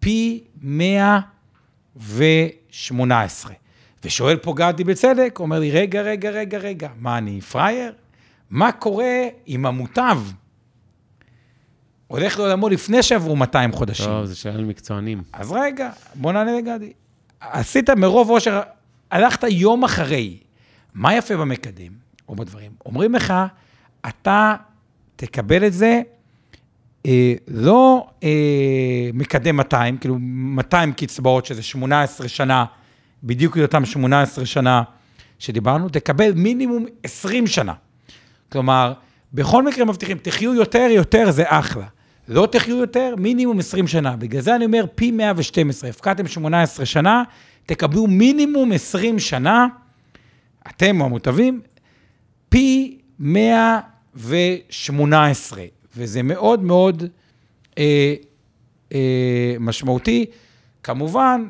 פי 0.01 0.44
118. 0.62 3.53
ושואל 4.05 4.37
פה 4.37 4.55
גדי 4.57 4.85
בצדק, 4.85 5.37
אומר 5.40 5.59
לי, 5.59 5.70
רגע, 5.70 6.03
רגע, 6.03 6.31
רגע, 6.31 6.59
רגע, 6.59 6.88
מה, 6.99 7.18
אני 7.18 7.40
פראייר? 7.40 7.92
מה 8.51 8.73
קורה 8.73 9.23
עם 9.46 9.66
המוטב? 9.66 10.18
הולך 12.07 12.38
לעולמו 12.38 12.68
לפני 12.68 13.03
שעברו 13.03 13.37
200 13.37 13.73
חודשים. 13.73 14.07
טוב, 14.07 14.25
זה 14.25 14.37
שאלה 14.37 14.57
למקצוענים. 14.57 15.23
אז 15.33 15.53
רגע, 15.53 15.90
בוא 16.14 16.33
נענה 16.33 16.59
לגדי. 16.59 16.92
עשית 17.40 17.90
מרוב 17.90 18.31
אושר, 18.31 18.61
הלכת 19.11 19.44
יום 19.49 19.85
אחרי. 19.85 20.38
מה 20.94 21.14
יפה 21.14 21.37
במקדם, 21.37 21.92
או 22.29 22.37
בדברים? 22.37 22.70
אומרים 22.87 23.14
לך, 23.14 23.35
אתה 24.08 24.54
תקבל 25.16 25.66
את 25.66 25.72
זה, 25.72 26.00
אה, 27.06 27.34
לא 27.48 28.06
אה, 28.22 29.10
מקדם 29.14 29.56
200, 29.56 29.98
כאילו 29.98 30.16
200 30.18 30.92
קצבאות, 30.92 31.46
שזה 31.46 31.62
18 31.62 32.28
שנה, 32.28 32.64
בדיוק 33.24 33.58
אותם 33.58 33.84
18 33.84 34.46
שנה 34.46 34.82
שדיברנו, 35.38 35.88
תקבל 35.88 36.32
מינימום 36.32 36.86
20 37.02 37.46
שנה. 37.46 37.72
כלומר, 38.52 38.92
בכל 39.32 39.62
מקרה 39.62 39.84
מבטיחים, 39.84 40.18
תחיו 40.18 40.54
יותר, 40.54 40.88
יותר 40.90 41.30
זה 41.30 41.44
אחלה. 41.46 41.86
לא 42.28 42.48
תחיו 42.52 42.76
יותר, 42.76 43.14
מינימום 43.18 43.58
20 43.58 43.86
שנה. 43.86 44.16
בגלל 44.16 44.40
זה 44.40 44.56
אני 44.56 44.64
אומר, 44.64 44.84
פי 44.94 45.10
112, 45.10 45.90
הפקדתם 45.90 46.28
18 46.28 46.86
שנה, 46.86 47.22
תקבלו 47.66 48.06
מינימום 48.06 48.72
20 48.72 49.18
שנה, 49.18 49.66
אתם 50.66 51.02
המוטבים, 51.02 51.60
פי 52.48 52.98
118, 53.18 53.89
וזה 55.96 56.23
מאוד 56.23 56.62
מאוד 56.62 57.05
אה, 57.79 58.14
אה, 58.94 59.57
משמעותי. 59.61 60.27
כמובן, 60.83 61.49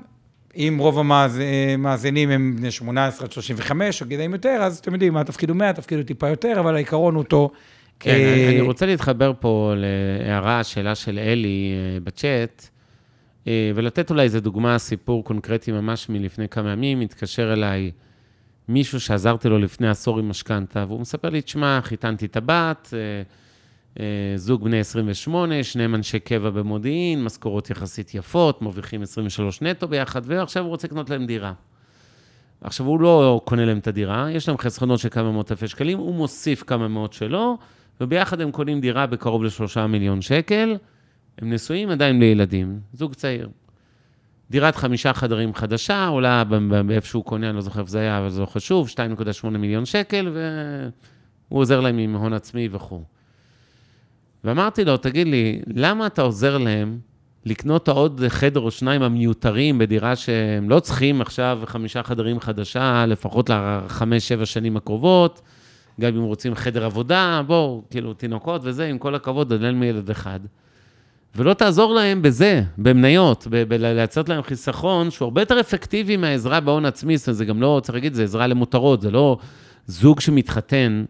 אם 0.56 0.76
רוב 0.78 0.98
המאזינים 0.98 2.30
הם 2.30 2.56
בני 2.56 2.70
18 2.70 3.26
עד 3.26 3.32
35 3.32 4.02
או 4.02 4.06
גילאים 4.06 4.32
יותר, 4.32 4.58
אז 4.62 4.78
אתם 4.78 4.92
יודעים, 4.92 5.16
התפקיד 5.16 5.50
הוא 5.50 5.56
100, 5.56 5.70
התפקיד 5.70 5.98
הוא 5.98 6.06
טיפה 6.06 6.28
יותר, 6.28 6.56
אבל 6.60 6.74
העיקרון 6.74 7.14
הוא 7.14 7.22
אותו. 7.22 7.50
כן, 8.00 8.10
אה... 8.10 8.48
אני 8.48 8.60
רוצה 8.60 8.86
להתחבר 8.86 9.32
פה 9.40 9.74
להערה, 9.76 10.64
שאלה 10.64 10.94
של 10.94 11.18
אלי 11.18 11.72
אה, 11.72 12.00
בצ'אט, 12.00 12.68
אה, 13.46 13.72
ולתת 13.74 14.10
אולי 14.10 14.22
איזו 14.22 14.40
דוגמה, 14.40 14.78
סיפור 14.78 15.24
קונקרטי 15.24 15.72
ממש 15.72 16.08
מלפני 16.08 16.48
כמה 16.48 16.72
ימים, 16.72 17.00
התקשר 17.00 17.52
אליי 17.52 17.90
מישהו 18.70 19.00
שעזרתי 19.00 19.48
לו 19.48 19.58
לפני 19.58 19.88
עשור 19.88 20.18
עם 20.18 20.28
משכנתה, 20.28 20.84
והוא 20.88 21.00
מספר 21.00 21.28
לי, 21.30 21.42
תשמע, 21.42 21.80
חיתנתי 21.82 22.26
את 22.26 22.36
הבת, 22.36 22.94
זוג 24.36 24.64
בני 24.64 24.78
28, 24.78 25.62
שניהם 25.62 25.94
אנשי 25.94 26.20
קבע 26.20 26.50
במודיעין, 26.50 27.24
משכורות 27.24 27.70
יחסית 27.70 28.14
יפות, 28.14 28.62
מרוויחים 28.62 29.02
23 29.02 29.62
נטו 29.62 29.88
ביחד, 29.88 30.22
ועכשיו 30.24 30.62
הוא 30.62 30.70
רוצה 30.70 30.86
לקנות 30.86 31.10
להם 31.10 31.26
דירה. 31.26 31.52
עכשיו, 32.60 32.86
הוא 32.86 33.00
לא 33.00 33.40
קונה 33.44 33.64
להם 33.64 33.78
את 33.78 33.86
הדירה, 33.86 34.30
יש 34.30 34.48
להם 34.48 34.58
חסכונות 34.58 34.98
של 34.98 35.08
כמה 35.08 35.32
מאות 35.32 35.52
אלפי 35.52 35.68
שקלים, 35.68 35.98
הוא 35.98 36.14
מוסיף 36.14 36.62
כמה 36.62 36.88
מאות 36.88 37.12
שלו, 37.12 37.58
וביחד 38.00 38.40
הם 38.40 38.50
קונים 38.50 38.80
דירה 38.80 39.06
בקרוב 39.06 39.44
לשלושה 39.44 39.86
מיליון 39.86 40.22
שקל, 40.22 40.76
הם 41.38 41.52
נשואים 41.52 41.90
עדיין 41.90 42.18
בלי 42.18 42.26
ילדים, 42.26 42.80
זוג 42.92 43.14
צעיר. 43.14 43.48
דירת 44.50 44.76
חמישה 44.76 45.12
חדרים 45.12 45.54
חדשה, 45.54 46.06
עולה 46.06 46.44
באיפה 46.86 47.06
שהוא 47.06 47.24
קונה, 47.24 47.48
אני 47.48 47.56
לא 47.56 47.62
זוכר 47.62 47.80
איפה 47.80 47.90
זה 47.90 48.00
היה, 48.00 48.18
אבל 48.18 48.28
זה 48.28 48.40
לא 48.40 48.46
חשוב, 48.46 48.88
2.8 48.88 49.48
מיליון 49.48 49.84
שקל, 49.84 50.28
והוא 51.48 51.60
עוזר 51.60 51.80
להם 51.80 51.98
עם 51.98 52.16
הון 52.16 52.32
עצמי 52.32 52.68
וכו'. 52.72 53.02
ואמרתי 54.44 54.84
לו, 54.84 54.96
תגיד 54.96 55.26
לי, 55.26 55.60
למה 55.66 56.06
אתה 56.06 56.22
עוזר 56.22 56.58
להם 56.58 56.98
לקנות 57.44 57.88
עוד 57.88 58.20
חדר 58.28 58.60
או 58.60 58.70
שניים 58.70 59.02
המיותרים 59.02 59.78
בדירה 59.78 60.16
שהם 60.16 60.70
לא 60.70 60.80
צריכים 60.80 61.20
עכשיו 61.20 61.60
חמישה 61.66 62.02
חדרים 62.02 62.40
חדשה, 62.40 63.06
לפחות 63.06 63.50
לחמש, 63.50 64.28
שבע 64.28 64.46
שנים 64.46 64.76
הקרובות, 64.76 65.40
גם 66.00 66.16
אם 66.16 66.22
רוצים 66.22 66.54
חדר 66.54 66.84
עבודה, 66.84 67.42
בואו, 67.46 67.82
כאילו, 67.90 68.14
תינוקות 68.14 68.60
וזה, 68.64 68.86
עם 68.86 68.98
כל 68.98 69.14
הכבוד, 69.14 69.52
עדיין 69.52 69.80
מילד 69.80 70.10
אחד. 70.10 70.40
ולא 71.34 71.54
תעזור 71.54 71.94
להם 71.94 72.22
בזה, 72.22 72.62
במניות, 72.78 73.46
לייצר 73.70 74.22
להם 74.28 74.42
חיסכון 74.42 75.10
שהוא 75.10 75.26
הרבה 75.26 75.42
יותר 75.42 75.60
אפקטיבי 75.60 76.16
מהעזרה 76.16 76.60
בהון 76.60 76.84
עצמי, 76.84 77.16
זאת 77.16 77.28
אומרת, 77.28 77.36
זה 77.36 77.44
גם 77.44 77.60
לא, 77.60 77.80
צריך 77.82 77.94
להגיד, 77.94 78.14
זה 78.14 78.22
עזרה 78.22 78.46
למותרות, 78.46 79.00
זה 79.00 79.10
לא 79.10 79.38
זוג 79.86 80.20
שמתחתן 80.20 81.04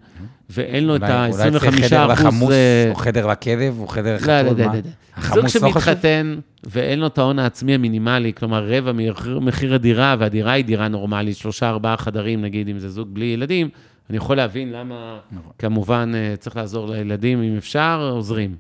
ואין 0.50 0.84
לו 0.84 0.96
את 0.96 1.02
ה-25 1.02 1.30
אחוז... 1.30 1.40
אולי 1.40 1.58
צריך 1.58 1.84
חדר 1.84 2.06
לחמוס, 2.06 2.54
או 2.90 2.94
חדר 2.94 3.26
לכלב, 3.26 3.78
או 3.80 3.88
חדר 3.88 4.14
לחתול, 4.14 4.32
לא, 4.32 4.42
לא, 4.42 4.52
לא, 4.52 4.64
לא. 4.64 5.34
זוג 5.34 5.48
שמתחתן 5.48 6.38
ואין 6.64 6.98
לו 6.98 7.06
את 7.06 7.18
ההון 7.18 7.38
העצמי 7.38 7.74
המינימלי, 7.74 8.32
כלומר 8.32 8.66
רבע 8.68 8.92
מחיר 9.40 9.74
הדירה, 9.74 10.16
והדירה 10.18 10.52
היא 10.52 10.64
דירה 10.64 10.88
נורמלית, 10.88 11.36
שלושה, 11.36 11.68
ארבעה 11.68 11.96
חדרים, 11.96 12.42
נגיד, 12.42 12.68
אם 12.68 12.78
זה 12.78 12.88
זוג 12.88 13.08
בלי 13.12 13.24
ילדים, 13.24 13.68
אני 14.10 14.16
יכול 14.16 14.36
להבין 14.36 14.72
למה, 14.72 15.18
נכון. 15.32 15.52
כמובן, 15.58 16.12
אה, 16.14 16.34
צריך 16.36 16.56
לעזור 16.56 16.90
לילדים, 16.90 17.42
אם 17.42 17.56
אפשר, 17.56 18.10
עוזרים. 18.12 18.56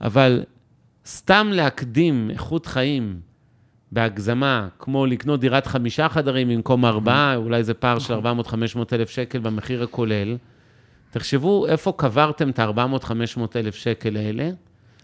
אבל 0.00 0.42
סתם 1.10 1.50
להקדים 1.52 2.30
איכות 2.30 2.66
חיים 2.66 3.20
בהגזמה, 3.92 4.68
כמו 4.78 5.06
לקנות 5.06 5.40
דירת 5.40 5.66
חמישה 5.66 6.08
חדרים 6.08 6.48
במקום 6.48 6.84
ארבעה, 6.84 7.32
נכון. 7.32 7.44
אולי 7.44 7.64
זה 7.64 7.74
פער 7.74 7.98
של 7.98 8.14
400-500 8.14 8.18
נכון. 8.64 8.84
אלף 8.92 9.10
שקל 9.10 9.38
במחיר 9.38 9.82
הכולל. 9.82 10.36
תחשבו 11.10 11.66
איפה 11.66 11.92
קברתם 11.96 12.50
את 12.50 12.58
ה-400-500 12.58 13.40
אלף 13.56 13.74
שקל 13.74 14.16
האלה, 14.16 14.50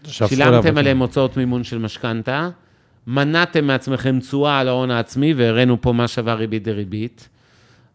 שילמתם 0.03 0.77
עליהם 0.77 0.99
הוצאות 0.99 1.37
מימון 1.37 1.63
של 1.63 1.77
משכנתה, 1.77 2.49
מנעתם 3.07 3.67
מעצמכם 3.67 4.19
תשואה 4.19 4.59
על 4.59 4.67
ההון 4.67 4.91
העצמי, 4.91 5.33
והראינו 5.33 5.81
פה 5.81 5.91
מה 5.91 6.07
שווה 6.07 6.33
ריבית 6.33 6.63
דריבית. 6.63 7.29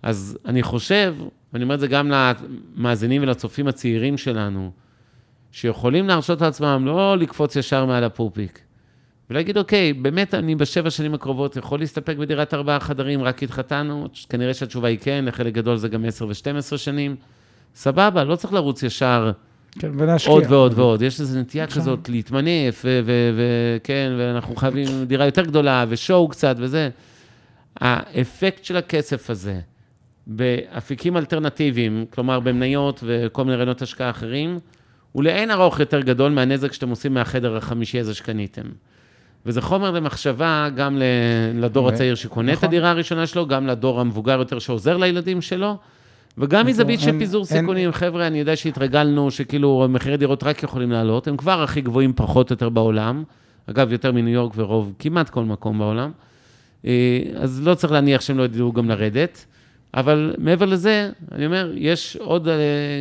אז 0.02 0.38
אני 0.46 0.62
חושב, 0.62 1.14
ואני 1.52 1.64
אומר 1.64 1.74
את 1.74 1.80
זה 1.80 1.86
גם 1.86 2.10
למאזינים 2.10 3.22
ולצופים 3.22 3.68
הצעירים 3.68 4.18
שלנו, 4.18 4.70
שיכולים 5.52 6.08
להרשות 6.08 6.40
לעצמם 6.40 6.82
לא 6.86 7.18
לקפוץ 7.18 7.56
ישר 7.56 7.86
מעל 7.86 8.04
הפופיק, 8.04 8.60
ולהגיד, 9.30 9.58
אוקיי, 9.58 9.92
באמת 9.92 10.34
אני 10.34 10.54
בשבע 10.54 10.90
שנים 10.90 11.14
הקרובות 11.14 11.56
יכול 11.56 11.80
להסתפק 11.80 12.16
בדירת 12.16 12.54
ארבעה 12.54 12.80
חדרים, 12.80 13.22
רק 13.22 13.42
התחתנו, 13.42 14.06
כנראה 14.28 14.54
שהתשובה 14.54 14.88
היא 14.88 14.98
כן, 15.00 15.24
לחלק 15.28 15.54
גדול 15.54 15.76
זה 15.76 15.88
גם 15.88 16.04
עשר 16.04 16.26
ושתים 16.28 16.56
שנים. 16.76 17.16
סבבה, 17.74 18.24
לא 18.24 18.36
צריך 18.36 18.52
לרוץ 18.52 18.82
ישר 18.82 19.32
כן, 19.78 19.90
ולהשקיע. 19.98 20.32
עוד 20.32 20.44
ועוד 20.48 20.78
ועוד. 20.78 21.02
יש 21.02 21.20
איזו 21.20 21.40
נטייה 21.40 21.70
שם. 21.70 21.80
כזאת 21.80 22.08
להתמנף, 22.08 22.84
וכן, 22.84 24.12
ואנחנו 24.18 24.56
חייבים 24.56 25.04
דירה 25.06 25.24
יותר 25.24 25.42
גדולה, 25.42 25.84
ושואו 25.88 26.28
קצת 26.28 26.56
וזה. 26.58 26.88
האפקט 27.76 28.64
של 28.64 28.76
הכסף 28.76 29.30
הזה 29.30 29.60
באפיקים 30.26 31.16
אלטרנטיביים, 31.16 32.04
כלומר 32.10 32.40
במניות 32.40 33.04
וכל 33.06 33.44
מיני 33.44 33.56
רעיונות 33.56 33.82
השקעה 33.82 34.10
אחרים, 34.10 34.58
הוא 35.12 35.24
לאין 35.24 35.50
ארוך 35.50 35.80
יותר 35.80 36.00
גדול 36.00 36.32
מהנזק 36.32 36.72
שאתם 36.72 36.88
עושים 36.88 37.14
מהחדר 37.14 37.56
החמישי 37.56 38.00
הזה 38.00 38.14
שקניתם. 38.14 38.62
וזה 39.46 39.60
חומר 39.60 39.90
למחשבה 39.90 40.68
גם 40.76 40.98
לדור 41.54 41.88
הצעיר 41.88 42.14
שקונה 42.14 42.52
את 42.52 42.56
נכון. 42.56 42.68
הדירה 42.68 42.90
הראשונה 42.90 43.26
שלו, 43.26 43.46
גם 43.46 43.66
לדור 43.66 44.00
המבוגר 44.00 44.38
יותר 44.38 44.58
שעוזר 44.58 44.96
לילדים 44.96 45.40
שלו, 45.40 45.76
וגם 46.38 46.66
מזווית 46.66 47.00
של 47.00 47.18
פיזור 47.18 47.44
סיכונים. 47.44 47.92
חבר'ה, 47.92 48.26
אני 48.26 48.38
יודע 48.38 48.56
שהתרגלנו 48.56 49.30
שכאילו 49.30 49.86
מחירי 49.88 50.16
דירות 50.16 50.44
רק 50.44 50.62
יכולים 50.62 50.90
לעלות, 50.90 51.28
הם 51.28 51.36
כבר 51.36 51.62
הכי 51.62 51.80
גבוהים 51.80 52.12
פחות 52.16 52.50
או 52.50 52.54
יותר 52.54 52.68
בעולם. 52.68 53.24
אגב, 53.66 53.92
יותר 53.92 54.12
מניו 54.12 54.34
יורק 54.34 54.52
ורוב, 54.56 54.94
כמעט 54.98 55.30
כל 55.30 55.44
מקום 55.44 55.78
בעולם. 55.78 56.10
אה, 56.86 57.20
אז 57.36 57.66
לא 57.66 57.74
צריך 57.74 57.92
להניח 57.92 58.20
שהם 58.20 58.38
לא 58.38 58.42
ידעו 58.42 58.72
גם 58.72 58.88
לרדת. 58.88 59.46
אבל 59.94 60.34
מעבר 60.38 60.66
לזה, 60.66 61.10
אני 61.32 61.46
אומר, 61.46 61.72
יש 61.76 62.16
עוד 62.16 62.48
אה, 62.48 62.54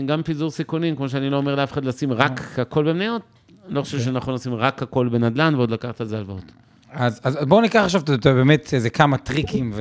גם 0.05 0.23
פיזור 0.23 0.51
סיכונים, 0.51 0.95
כמו 0.95 1.09
שאני 1.09 1.29
לא 1.29 1.37
אומר 1.37 1.55
לאף 1.55 1.71
אחד 1.71 1.85
לשים 1.85 2.13
רק 2.13 2.59
הכל 2.59 2.83
במניות, 2.83 3.21
אני 3.65 3.75
לא 3.75 3.81
חושב 3.81 3.97
אוקיי. 3.97 4.13
שנכון 4.13 4.33
לשים 4.33 4.53
רק 4.53 4.83
הכל 4.83 5.09
בנדל"ן 5.09 5.55
ועוד 5.55 5.71
לקחת 5.71 6.01
על 6.01 6.07
זה 6.07 6.17
הלוואות. 6.17 6.51
אז, 6.91 7.21
אז 7.23 7.37
בואו 7.47 7.61
ניקח 7.61 7.81
עכשיו 7.83 8.01
באמת 8.23 8.73
איזה 8.73 8.89
כמה 8.89 9.17
טריקים 9.17 9.73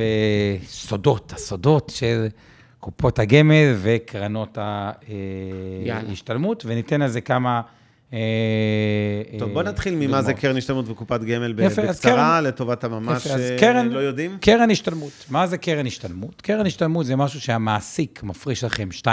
וסודות, 0.62 1.32
הסודות 1.32 1.92
של 1.94 2.26
קופות 2.80 3.18
הגמל 3.18 3.74
וקרנות 3.82 4.58
ההשתלמות, 5.90 6.62
וניתן 6.66 7.02
על 7.02 7.08
זה 7.08 7.20
כמה 7.20 7.56
אה, 7.56 7.79
טוב, 9.38 9.52
בוא 9.52 9.62
אה, 9.62 9.66
נתחיל 9.68 9.94
ממה 9.94 10.22
זה. 10.22 10.34
קרן 10.34 10.56
השתלמות 10.56 10.88
וקופת 10.88 11.20
גמל 11.20 11.54
יפה, 11.62 11.82
בקצרה, 11.82 12.12
קרן- 12.12 12.44
לטובת 12.44 12.84
הממש 12.84 13.26
יפה, 13.26 13.34
אה, 13.38 13.56
קרן- 13.60 13.88
לא 13.88 13.98
יודעים. 13.98 14.38
קרן 14.40 14.70
השתלמות. 14.70 15.12
מה 15.30 15.46
זה 15.46 15.58
קרן 15.58 15.86
השתלמות? 15.86 16.40
קרן 16.42 16.66
השתלמות 16.66 17.06
זה 17.06 17.16
משהו 17.16 17.40
שהמעסיק 17.40 18.22
מפריש 18.22 18.64
לכם 18.64 18.88
2.5 18.92 19.06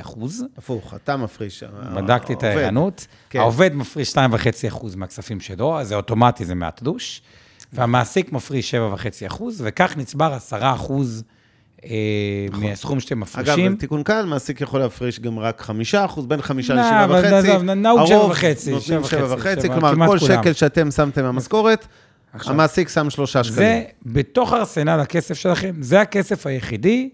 אחוז. 0.00 0.44
הפוך, 0.58 0.94
אתה 0.94 1.16
מפריש. 1.16 1.64
בדקתי 1.96 2.32
את. 2.32 2.42
הערנות. 2.42 3.06
כן. 3.30 3.38
העובד 3.38 3.74
מפריש 3.74 4.12
2.5 4.12 4.18
אחוז 4.68 4.94
מהכספים 4.94 5.40
שלו, 5.40 5.80
אז 5.80 5.88
זה 5.88 5.94
אוטומטי, 5.96 6.44
זה 6.44 6.54
מהתלוש. 6.54 7.22
והמעסיק 7.72 8.32
מפריש 8.32 8.74
7.5 8.74 8.78
אחוז, 9.26 9.62
וכך 9.66 9.96
נצבר 9.96 10.32
10 10.34 10.74
אחוז 10.74 11.24
אה, 11.90 12.58
מהסכום 12.58 13.00
שאתם 13.00 13.20
נכון. 13.20 13.40
אגב, 13.40 13.52
מפרישים. 13.52 13.74
בתיקון 13.74 14.02
קל, 14.02 14.24
מעסיק 14.24 14.60
יכול 14.60 14.80
להפריש 14.80 15.20
גם 15.20 15.38
רק 15.38 15.60
חמישה 15.60 16.04
אחוז, 16.04 16.26
בין 16.26 16.42
חמישה 16.42 16.74
לא, 16.74 16.80
לשבעה 16.80 17.04
אבל 17.04 17.20
וחצי. 17.20 17.50
עזוב, 17.50 17.62
נהוג 17.62 18.06
שבע 18.06 18.16
הרוב 18.16 18.30
וחצי, 18.30 18.70
נותנים 18.70 18.98
שבע 19.00 19.08
שבע 19.08 19.24
וחצי, 19.24 19.34
וחצי, 19.34 19.66
שבע, 19.66 19.74
כלומר, 19.74 19.94
כמעט 19.94 20.08
כל. 20.08 20.18
שקל 20.18 20.52
שאתם 20.52 20.90
שמתם 20.90 21.22
מהמשכורת, 21.22 21.86
המעסיק 22.34 22.88
שם 22.88 23.10
שלושה 23.10 23.44
שקלים. 23.44 23.56
זה, 23.56 23.84
בתוך 24.02 24.52
ארסנל 24.52 25.00
הכסף 25.00 25.34
שלכם, 25.34 25.74
זה 25.80 26.00
הכסף 26.00 26.46
היחידי 26.46 27.10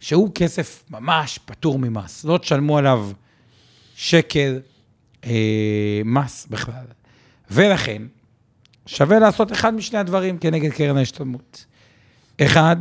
שהוא 0.00 0.30
כסף 0.34 0.84
ממש 0.90 1.38
פטור 1.44 1.78
ממס. 1.78 2.24
לא 2.24 2.38
תשלמו 2.38 2.78
עליו 2.78 3.08
שקל 3.96 4.60
אה, 5.24 5.30
מס 6.04 6.46
בכלל. 6.50 6.84
ולכן, 7.50 8.02
שווה 8.86 9.18
לעשות 9.18 9.52
אחד 9.52 9.74
משני 9.74 9.98
הדברים 9.98 10.38
כנגד 10.38 10.70
קרן 10.70 10.96
ההשתלמות. 10.96 11.64
אחד, 12.40 12.76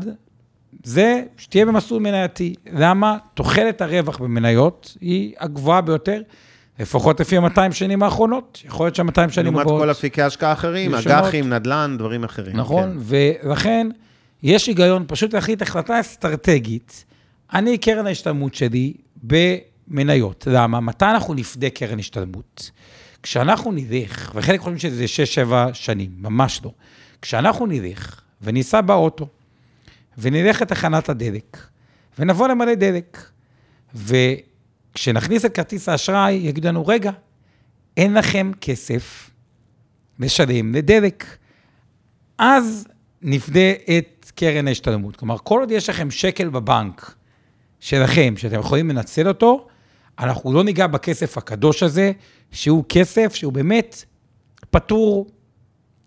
זה 0.83 1.23
שתהיה 1.37 1.65
במסלול 1.65 2.01
מנייתי. 2.01 2.55
למה? 2.73 3.17
תוחלת 3.33 3.81
הרווח 3.81 4.17
במניות 4.17 4.97
היא 5.01 5.33
הגבוהה 5.39 5.81
ביותר, 5.81 6.21
לפחות 6.79 7.19
לפי 7.19 7.37
ה-200 7.37 7.71
שנים 7.71 8.03
האחרונות. 8.03 8.61
יכול 8.65 8.85
להיות 8.85 8.95
שה-200 8.95 9.29
שנים 9.29 9.53
לעומת 9.53 9.65
הבאות. 9.65 9.81
כל 9.81 9.91
אפיקי 9.91 10.21
השקעה 10.21 10.53
אחרים. 10.53 10.95
אג"חים, 10.95 11.49
נדל"ן, 11.53 11.95
דברים 11.99 12.23
אחרים. 12.23 12.57
נכון, 12.57 12.83
כן. 12.83 12.97
ולכן 12.99 13.87
יש 14.43 14.67
היגיון 14.67 15.05
פשוט 15.07 15.33
להחליט 15.33 15.61
החלטה 15.61 15.99
אסטרטגית. 15.99 17.05
אני, 17.53 17.77
קרן 17.77 18.07
ההשתלמות 18.07 18.55
שלי 18.55 18.93
במניות. 19.23 20.47
למה? 20.51 20.79
מתי 20.79 21.05
אנחנו 21.05 21.33
נפדה 21.33 21.69
קרן 21.69 21.99
השתלמות? 21.99 22.71
כשאנחנו 23.23 23.71
נלך, 23.71 24.31
וחלק 24.35 24.59
חושבים 24.59 24.79
שזה 24.79 25.05
6-7 25.49 25.53
שנים, 25.73 26.09
ממש 26.17 26.61
לא. 26.63 26.71
כשאנחנו 27.21 27.65
נלך 27.65 28.21
וניסע 28.41 28.81
באוטו, 28.81 29.27
ונלך 30.17 30.61
לתחנת 30.61 31.09
הדלק, 31.09 31.57
ונבוא 32.19 32.47
למלא 32.47 32.75
דלק, 32.75 33.31
וכשנכניס 33.95 35.45
את 35.45 35.55
כרטיס 35.55 35.89
האשראי, 35.89 36.33
יגידו 36.33 36.67
לנו, 36.67 36.87
רגע, 36.87 37.11
אין 37.97 38.13
לכם 38.13 38.51
כסף 38.61 39.29
לשלם 40.19 40.75
לדלק. 40.75 41.25
אז 42.37 42.87
נפדה 43.21 43.71
את 43.97 44.31
קרן 44.35 44.67
ההשתלמות. 44.67 45.15
כלומר, 45.15 45.37
כל 45.37 45.59
עוד 45.59 45.71
יש 45.71 45.89
לכם 45.89 46.11
שקל 46.11 46.49
בבנק 46.49 47.15
שלכם, 47.79 48.33
שאתם 48.37 48.59
יכולים 48.59 48.89
לנצל 48.89 49.27
אותו, 49.27 49.67
אנחנו 50.19 50.53
לא 50.53 50.63
ניגע 50.63 50.87
בכסף 50.87 51.37
הקדוש 51.37 51.83
הזה, 51.83 52.11
שהוא 52.51 52.83
כסף 52.89 53.35
שהוא 53.35 53.53
באמת 53.53 54.03
פטור 54.69 55.27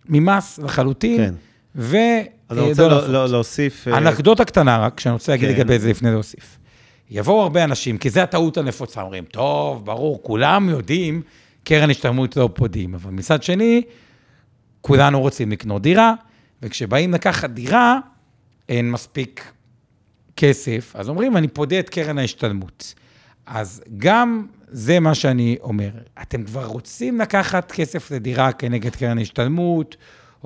ממס 0.09 0.59
לחלוטין. 0.59 1.17
כן. 1.17 1.35
אז 2.49 2.59
אני 2.59 2.65
אה, 2.65 2.71
רוצה 2.71 2.89
לא 2.89 3.09
לא- 3.09 3.29
להוסיף... 3.29 3.89
אה, 3.89 3.99
אנקדוטה 3.99 4.45
קטנה 4.45 4.79
רק, 4.79 5.01
שאני 5.01 5.13
רוצה 5.13 5.33
להגיד 5.33 5.49
כן. 5.49 5.55
לגבי 5.55 5.79
זה 5.79 5.91
לפני 5.91 6.11
להוסיף. 6.11 6.59
יבואו 7.11 7.43
הרבה 7.43 7.65
אנשים, 7.65 7.99
כי 7.99 8.11
זו 8.11 8.21
הטעות 8.21 8.57
הנפוצה, 8.57 9.03
אומרים, 9.03 9.25
טוב, 9.25 9.87
ברור, 9.87 10.21
כולם 10.23 10.69
יודעים, 10.69 11.23
קרן 11.65 11.91
השתלמות 11.91 12.37
לא 12.37 12.51
פודים, 12.55 12.95
אבל 12.95 13.11
מצד 13.11 13.43
שני, 13.43 13.83
כולנו 14.81 15.21
רוצים 15.21 15.53
לקנות 15.53 15.83
דירה, 15.83 16.15
וכשבאים 16.63 17.13
לקחת 17.13 17.51
דירה, 17.51 17.99
אין 18.69 18.91
מספיק 18.91 19.53
כסף, 20.37 20.93
אז 20.97 21.09
אומרים, 21.09 21.37
אני 21.37 21.49
פודה 21.49 21.79
את 21.79 21.89
קרן 21.89 22.19
ההשתלמות. 22.19 22.95
אז 23.47 23.83
גם 23.99 24.47
זה 24.69 25.01
מה 25.01 25.15
שאני 25.15 25.57
אומר. 25.63 25.91
אתם 26.23 26.45
כבר 26.45 26.65
רוצים 26.65 27.21
לקחת 27.21 27.73
כסף 27.73 28.11
לדירה 28.11 28.53
כנגד 28.53 28.97
קרן 28.97 29.19
ההשתלמות, 29.19 29.97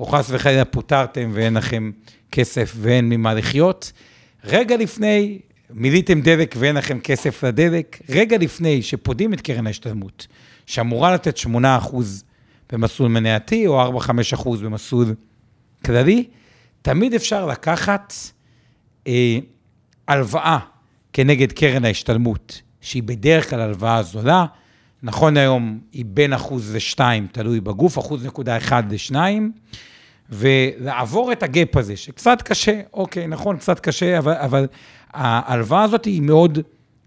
או 0.01 0.05
חס 0.05 0.27
וחלילה 0.29 0.65
פוטרתם 0.65 1.29
ואין 1.33 1.53
לכם 1.53 1.91
כסף 2.31 2.73
ואין 2.75 3.09
ממה 3.09 3.33
לחיות. 3.33 3.91
רגע 4.43 4.77
לפני, 4.77 5.39
מילאתם 5.69 6.21
דלק 6.21 6.55
ואין 6.57 6.75
לכם 6.75 6.99
כסף 6.99 7.43
לדלק, 7.43 8.01
רגע 8.09 8.37
לפני 8.37 8.81
שפודים 8.81 9.33
את 9.33 9.41
קרן 9.41 9.67
ההשתלמות, 9.67 10.27
שאמורה 10.65 11.13
לתת 11.13 11.37
8% 11.37 11.47
במסלול 12.71 13.09
מנייתי, 13.09 13.67
או 13.67 13.99
4-5% 13.99 14.49
במסלול 14.63 15.15
כללי, 15.85 16.25
תמיד 16.81 17.13
אפשר 17.13 17.45
לקחת 17.45 18.13
אה, 19.07 19.39
הלוואה 20.07 20.57
כנגד 21.13 21.51
קרן 21.51 21.85
ההשתלמות, 21.85 22.61
שהיא 22.81 23.03
בדרך 23.03 23.49
כלל 23.49 23.59
הלוואה 23.59 24.03
זולה. 24.03 24.45
נכון 25.03 25.37
היום 25.37 25.79
היא 25.91 26.05
בין 26.07 26.33
אחוז 26.33 26.75
לשתיים, 26.75 27.27
תלוי 27.31 27.59
בגוף, 27.59 27.99
אחוז 27.99 28.25
נקודה 28.25 28.57
אחד 28.57 28.91
לשניים, 28.91 29.51
ולעבור 30.31 31.31
את 31.31 31.43
הגאפ 31.43 31.77
הזה, 31.77 31.97
שקצת 31.97 32.41
קשה, 32.41 32.81
אוקיי, 32.93 33.27
נכון, 33.27 33.57
קצת 33.57 33.79
קשה, 33.79 34.17
אבל, 34.17 34.33
אבל 34.33 34.67
ההלוואה 35.13 35.83
הזאת 35.83 36.05
היא 36.05 36.21
מאוד 36.21 36.59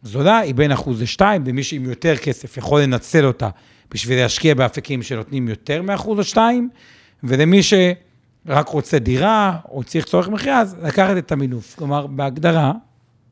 זולה, 0.03 0.39
היא 0.39 0.55
בין 0.55 0.73
אחוז 0.73 1.03
לשתיים, 1.03 1.43
ומי 1.47 1.63
שעם 1.63 1.85
יותר 1.85 2.17
כסף 2.17 2.57
יכול 2.57 2.83
לנצל 2.83 3.27
אותה 3.27 3.49
בשביל 3.91 4.19
להשקיע 4.19 4.55
באפיקים 4.55 5.03
שנותנים 5.03 5.49
יותר 5.49 5.83
מאחוז 5.83 6.19
או 6.19 6.25
שתיים, 6.25 6.69
ולמי 7.23 7.63
שרק 7.63 8.69
רוצה 8.69 8.99
דירה, 8.99 9.57
או 9.69 9.85
צריך 9.85 10.05
צורך 10.05 10.29
מחיה, 10.29 10.61
אז 10.61 10.77
לקחת 10.83 11.17
את 11.17 11.33
המינוף. 11.33 11.75
כלומר, 11.79 12.07
בהגדרה, 12.07 12.73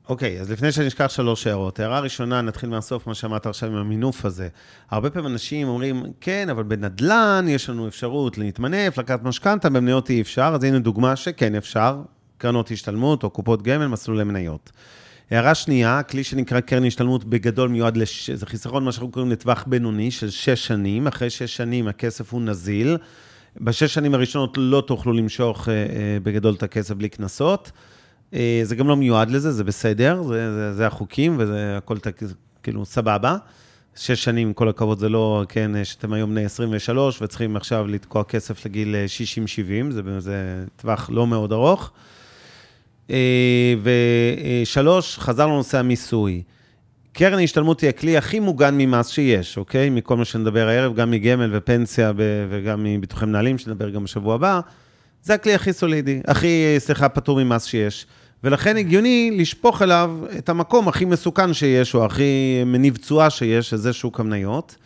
אוקיי, 0.08 0.40
אז 0.40 0.50
לפני 0.50 0.72
שאני 0.72 0.88
אשכח 0.88 1.08
שלוש 1.08 1.46
הערות. 1.46 1.80
הערה 1.80 2.00
ראשונה, 2.00 2.40
נתחיל 2.40 2.68
מהסוף, 2.68 3.06
מה 3.06 3.14
שאמרת 3.14 3.46
עכשיו 3.46 3.68
עם 3.68 3.76
המינוף 3.76 4.24
הזה. 4.24 4.48
הרבה 4.90 5.10
פעמים 5.10 5.32
אנשים 5.32 5.68
אומרים, 5.68 6.02
כן, 6.20 6.48
אבל 6.50 6.62
בנדל"ן 6.62 7.44
יש 7.48 7.70
לנו 7.70 7.88
אפשרות 7.88 8.38
להתמנף, 8.38 8.98
לקחת 8.98 9.22
משכנתה, 9.22 9.70
במניות 9.70 10.10
אי 10.10 10.20
אפשר, 10.20 10.52
אז 10.54 10.64
הנה 10.64 10.78
דוגמה 10.78 11.16
שכן 11.16 11.54
אפשר, 11.54 12.02
קרנות 12.38 12.70
השתלמות 12.70 13.24
או 13.24 13.30
קופות 13.30 13.62
גמל, 13.62 13.86
מסלולי 13.86 14.24
מניות. 14.24 14.70
הערה 15.30 15.54
שנייה, 15.54 16.02
כלי 16.02 16.24
שנקרא 16.24 16.60
קרן 16.60 16.84
השתלמות 16.84 17.24
בגדול 17.24 17.68
מיועד, 17.68 17.96
לש... 17.96 18.30
זה 18.30 18.46
חיסכון, 18.46 18.84
מה 18.84 18.92
שאנחנו 18.92 19.10
קוראים 19.10 19.32
לטווח 19.32 19.64
בינוני 19.66 20.10
של 20.10 20.30
שש 20.30 20.66
שנים. 20.66 21.06
אחרי 21.06 21.30
שש 21.30 21.56
שנים 21.56 21.88
הכסף 21.88 22.32
הוא 22.32 22.42
נזיל. 22.42 22.96
בשש 23.60 23.94
שנים 23.94 24.14
הראשונות 24.14 24.54
לא 24.56 24.82
תוכלו 24.86 25.12
למשוך 25.12 25.68
אה, 25.68 25.74
אה, 25.74 25.86
בגדול 26.22 26.54
את 26.54 26.62
הכסף 26.62 26.94
בלי 26.94 27.08
קנסות. 27.08 27.70
אה, 28.34 28.60
זה 28.64 28.76
גם 28.76 28.88
לא 28.88 28.96
מיועד 28.96 29.30
לזה, 29.30 29.52
זה 29.52 29.64
בסדר, 29.64 30.22
זה, 30.22 30.54
זה, 30.54 30.74
זה 30.74 30.86
החוקים 30.86 31.36
וזה 31.38 31.74
הכל 31.78 31.98
תק- 31.98 32.22
כאילו 32.62 32.84
סבבה. 32.84 33.36
שש 33.96 34.24
שנים, 34.24 34.52
כל 34.52 34.68
הכבוד, 34.68 34.98
זה 34.98 35.08
לא, 35.08 35.44
כן, 35.48 35.84
שאתם 35.84 36.12
היום 36.12 36.30
בני 36.30 36.44
23 36.44 37.22
וצריכים 37.22 37.56
עכשיו 37.56 37.86
לתקוע 37.86 38.24
כסף 38.24 38.66
לגיל 38.66 38.94
אה, 38.94 39.04
60-70, 39.88 39.92
זה, 39.92 40.20
זה 40.20 40.34
טווח 40.76 41.10
לא 41.12 41.26
מאוד 41.26 41.52
ארוך. 41.52 41.90
אה, 43.10 43.74
ושלוש, 44.62 45.18
חזר 45.18 45.46
לנושא 45.46 45.78
המיסוי. 45.78 46.42
קרן 47.12 47.38
ההשתלמות 47.38 47.80
היא 47.80 47.88
הכלי 47.88 48.16
הכי 48.16 48.40
מוגן 48.40 48.74
ממס 48.78 49.08
שיש, 49.08 49.58
אוקיי? 49.58 49.90
מכל 49.90 50.16
מה 50.16 50.24
שנדבר 50.24 50.68
הערב, 50.68 50.94
גם 50.94 51.10
מגמל 51.10 51.50
ופנסיה 51.52 52.12
וגם 52.50 52.84
מביטוחי 52.84 53.26
מנהלים, 53.26 53.58
שנדבר 53.58 53.90
גם 53.90 54.04
בשבוע 54.04 54.34
הבא. 54.34 54.60
זה 55.22 55.34
הכלי 55.34 55.54
הכי 55.54 55.72
סולידי, 55.72 56.20
הכי, 56.26 56.74
סליחה, 56.78 57.08
פטור 57.08 57.44
ממס 57.44 57.64
שיש. 57.64 58.06
ולכן 58.44 58.76
הגיוני 58.76 59.30
לשפוך 59.36 59.82
אליו 59.82 60.16
את 60.38 60.48
המקום 60.48 60.88
הכי 60.88 61.04
מסוכן 61.04 61.54
שיש, 61.54 61.94
או 61.94 62.04
הכי 62.04 62.62
מניב 62.66 62.96
תשואה 62.96 63.30
שיש, 63.30 63.70
שזה 63.70 63.92
שוק 63.92 64.20
המניות, 64.20 64.76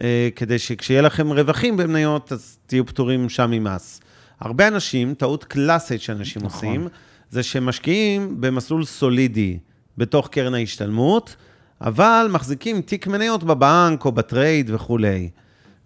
אה, 0.00 0.28
כדי 0.36 0.58
שכשיהיה 0.58 1.02
לכם 1.02 1.32
רווחים 1.32 1.76
במניות, 1.76 2.32
אז 2.32 2.58
תהיו 2.66 2.86
פטורים 2.86 3.28
שם 3.28 3.50
ממס. 3.50 4.00
הרבה 4.40 4.68
אנשים, 4.68 5.14
טעות 5.14 5.44
קלאסית 5.44 6.02
שאנשים 6.02 6.42
נכון. 6.44 6.68
עושים, 6.68 6.88
זה 7.30 7.42
שהם 7.42 7.66
משקיעים 7.66 8.40
במסלול 8.40 8.84
סולידי 8.84 9.58
בתוך 9.98 10.28
קרן 10.28 10.54
ההשתלמות, 10.54 11.36
אבל 11.80 12.28
מחזיקים 12.30 12.80
תיק 12.80 13.06
מניות 13.06 13.44
בבנק 13.44 14.04
או 14.04 14.12
ב 14.12 14.22
Trade 14.22 14.70
וכולי. 14.74 15.28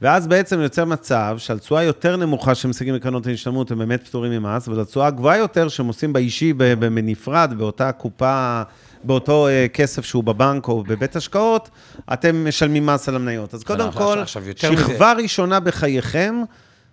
ואז 0.02 0.26
בעצם 0.26 0.60
יוצר 0.60 0.84
מצב 0.84 1.34
שעל 1.38 1.58
תשואה 1.58 1.82
יותר 1.82 2.16
נמוכה 2.16 2.54
שהם 2.54 2.70
משיגים 2.70 2.94
בקרנות 2.94 3.26
ההשתלמות, 3.26 3.70
הם 3.70 3.78
באמת 3.78 4.06
פטורים 4.08 4.32
ממס, 4.32 4.68
אבל 4.68 4.80
התשואה 4.80 5.06
הגבוהה 5.06 5.38
יותר 5.38 5.68
שהם 5.68 5.86
עושים 5.86 6.12
באישי, 6.12 6.52
בנפרד, 6.52 7.54
באותה 7.58 7.92
קופה, 7.92 8.62
באותו 9.04 9.48
אה, 9.48 9.66
כסף 9.72 10.04
שהוא 10.04 10.24
בבנק 10.24 10.68
או 10.68 10.84
בבית 10.84 11.16
השקעות, 11.16 11.70
אתם 12.12 12.48
משלמים 12.48 12.86
מס 12.86 13.08
על 13.08 13.16
המניות. 13.16 13.54
אז 13.54 13.64
קודם 13.64 13.92
כל, 13.92 14.18
יותר 14.46 14.72
מזה. 14.72 14.82
שכבה 14.82 15.12
ראשונה 15.12 15.60
בחייכם, 15.60 16.42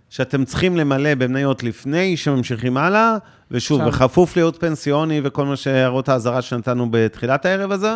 שאתם 0.10 0.46
צריכים 0.46 0.78
למלא 0.78 1.16
במניות 1.16 1.64
לפני 1.64 2.18
שממשיכים 2.18 2.78
הלאה, 2.78 3.18
ושוב, 3.52 3.84
בכפוף 3.84 4.36
להיות 4.36 4.60
פנסיוני 4.60 5.22
וכל 5.24 5.46
מה 5.46 5.56
שהערות 5.56 6.10
האזהרה 6.10 6.42
שנתנו 6.42 6.88
בתחילת 6.92 7.46
הערב 7.46 7.72
הזה, 7.72 7.94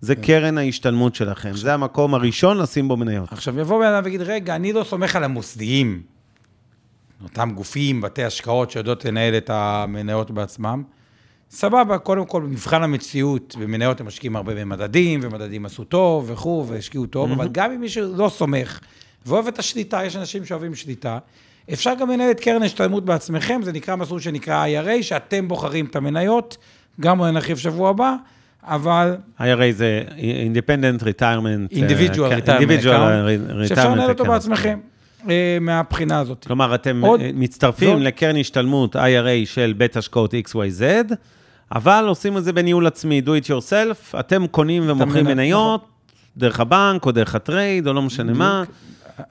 זה 0.00 0.16
קרן 0.16 0.58
ההשתלמות 0.58 1.14
שלכם. 1.14 1.52
זה 1.52 1.74
המקום 1.74 2.14
הראשון 2.14 2.58
לשים 2.58 2.88
בו 2.88 2.96
מניות. 2.96 3.32
עכשיו 3.32 3.60
יבוא 3.60 3.80
בן 3.80 3.86
אדם 3.86 4.04
ויגיד, 4.04 4.22
רגע, 4.22 4.56
אני 4.56 4.72
לא 4.72 4.84
סומך 4.84 5.16
על 5.16 5.24
המוסדיים, 5.24 6.02
אותם 7.22 7.50
גופים, 7.54 8.00
בתי 8.00 8.24
השקעות 8.24 8.70
שיודעות 8.70 9.04
לנהל 9.04 9.34
את 9.34 9.50
המניות 9.50 10.30
בעצמם. 10.30 10.82
סבבה, 11.50 11.98
קודם 11.98 12.26
כל, 12.26 12.42
במבחן 12.42 12.82
המציאות, 12.82 13.56
במניות 13.60 14.00
הם 14.00 14.06
משקיעים 14.06 14.36
הרבה 14.36 14.54
במדדים, 14.54 15.20
ומדדים 15.22 15.66
עשו 15.66 15.84
טוב 15.84 16.30
וכו', 16.30 16.64
והשקיעו 16.68 17.06
טוב, 17.06 17.32
אבל 17.32 17.48
גם 17.52 17.72
אם 17.72 17.80
מישהו 17.80 18.16
לא 18.16 18.28
סומך 18.28 18.80
ואוהב 19.26 19.46
את 19.46 19.58
השליטה, 19.58 20.04
יש 20.04 20.16
אנשים 20.16 20.44
שאוהבים 20.44 20.74
שליטה, 20.74 21.18
אפשר 21.72 21.92
גם 22.00 22.10
לנהל 22.10 22.30
את 22.30 22.40
קרן 22.40 22.62
השתלמות 22.62 23.04
בעצמכם, 23.04 23.60
זה 23.64 23.72
נקרא 23.72 23.96
מסלול 23.96 24.20
שנקרא 24.20 24.66
IRA, 24.66 25.02
שאתם 25.02 25.48
בוחרים 25.48 25.84
את 25.86 25.96
המניות, 25.96 26.56
גם 27.00 27.18
הוא 27.18 27.30
נרחיב 27.30 27.56
שבוע 27.56 27.90
הבא, 27.90 28.14
אבל 28.66 29.16
IRA 29.40 29.44
זה 29.72 30.02
Independent 30.52 31.02
Retirement. 31.02 31.74
Individual 31.74 32.22
אה, 32.32 32.38
Retirement 32.38 32.60
Individual 32.60 32.86
Retirement 32.86 33.68
שאפשר 33.68 33.90
לנהל 33.94 34.08
אותו. 34.10 34.24
בעצמכם, 34.24 34.78
אה, 35.30 35.58
מהבחינה 35.60 36.18
הזאת. 36.18 36.44
כלומר, 36.46 36.74
אתם 36.74 37.00
עוד- 37.00 37.20
אה, 37.20 37.30
מצטרפים 37.34 37.98
זאת- 37.98 38.06
לקרן 38.06 38.36
השתלמות 38.36 38.96
IRA 38.96 39.00
של 39.46 39.74
בית 39.76 39.96
השקעות 39.96 40.34
XYZ, 40.34 40.82
אבל 41.74 42.04
עושים 42.08 42.36
את 42.36 42.44
זה 42.44 42.52
בניהול 42.52 42.86
עצמי, 42.86 43.22
do 43.26 43.28
it 43.28 43.48
yourself, 43.48 44.18
אתם 44.20 44.46
קונים 44.46 44.82
ומוכרים 44.86 45.24
מניות, 45.26 45.84
דרך 46.36 46.60
הבנק 46.60 47.06
או 47.06 47.12
דרך 47.12 47.34
הטרייד 47.34 47.86
או 47.88 47.92
לא 47.92 48.02
משנה 48.02 48.32
מה, 48.32 48.62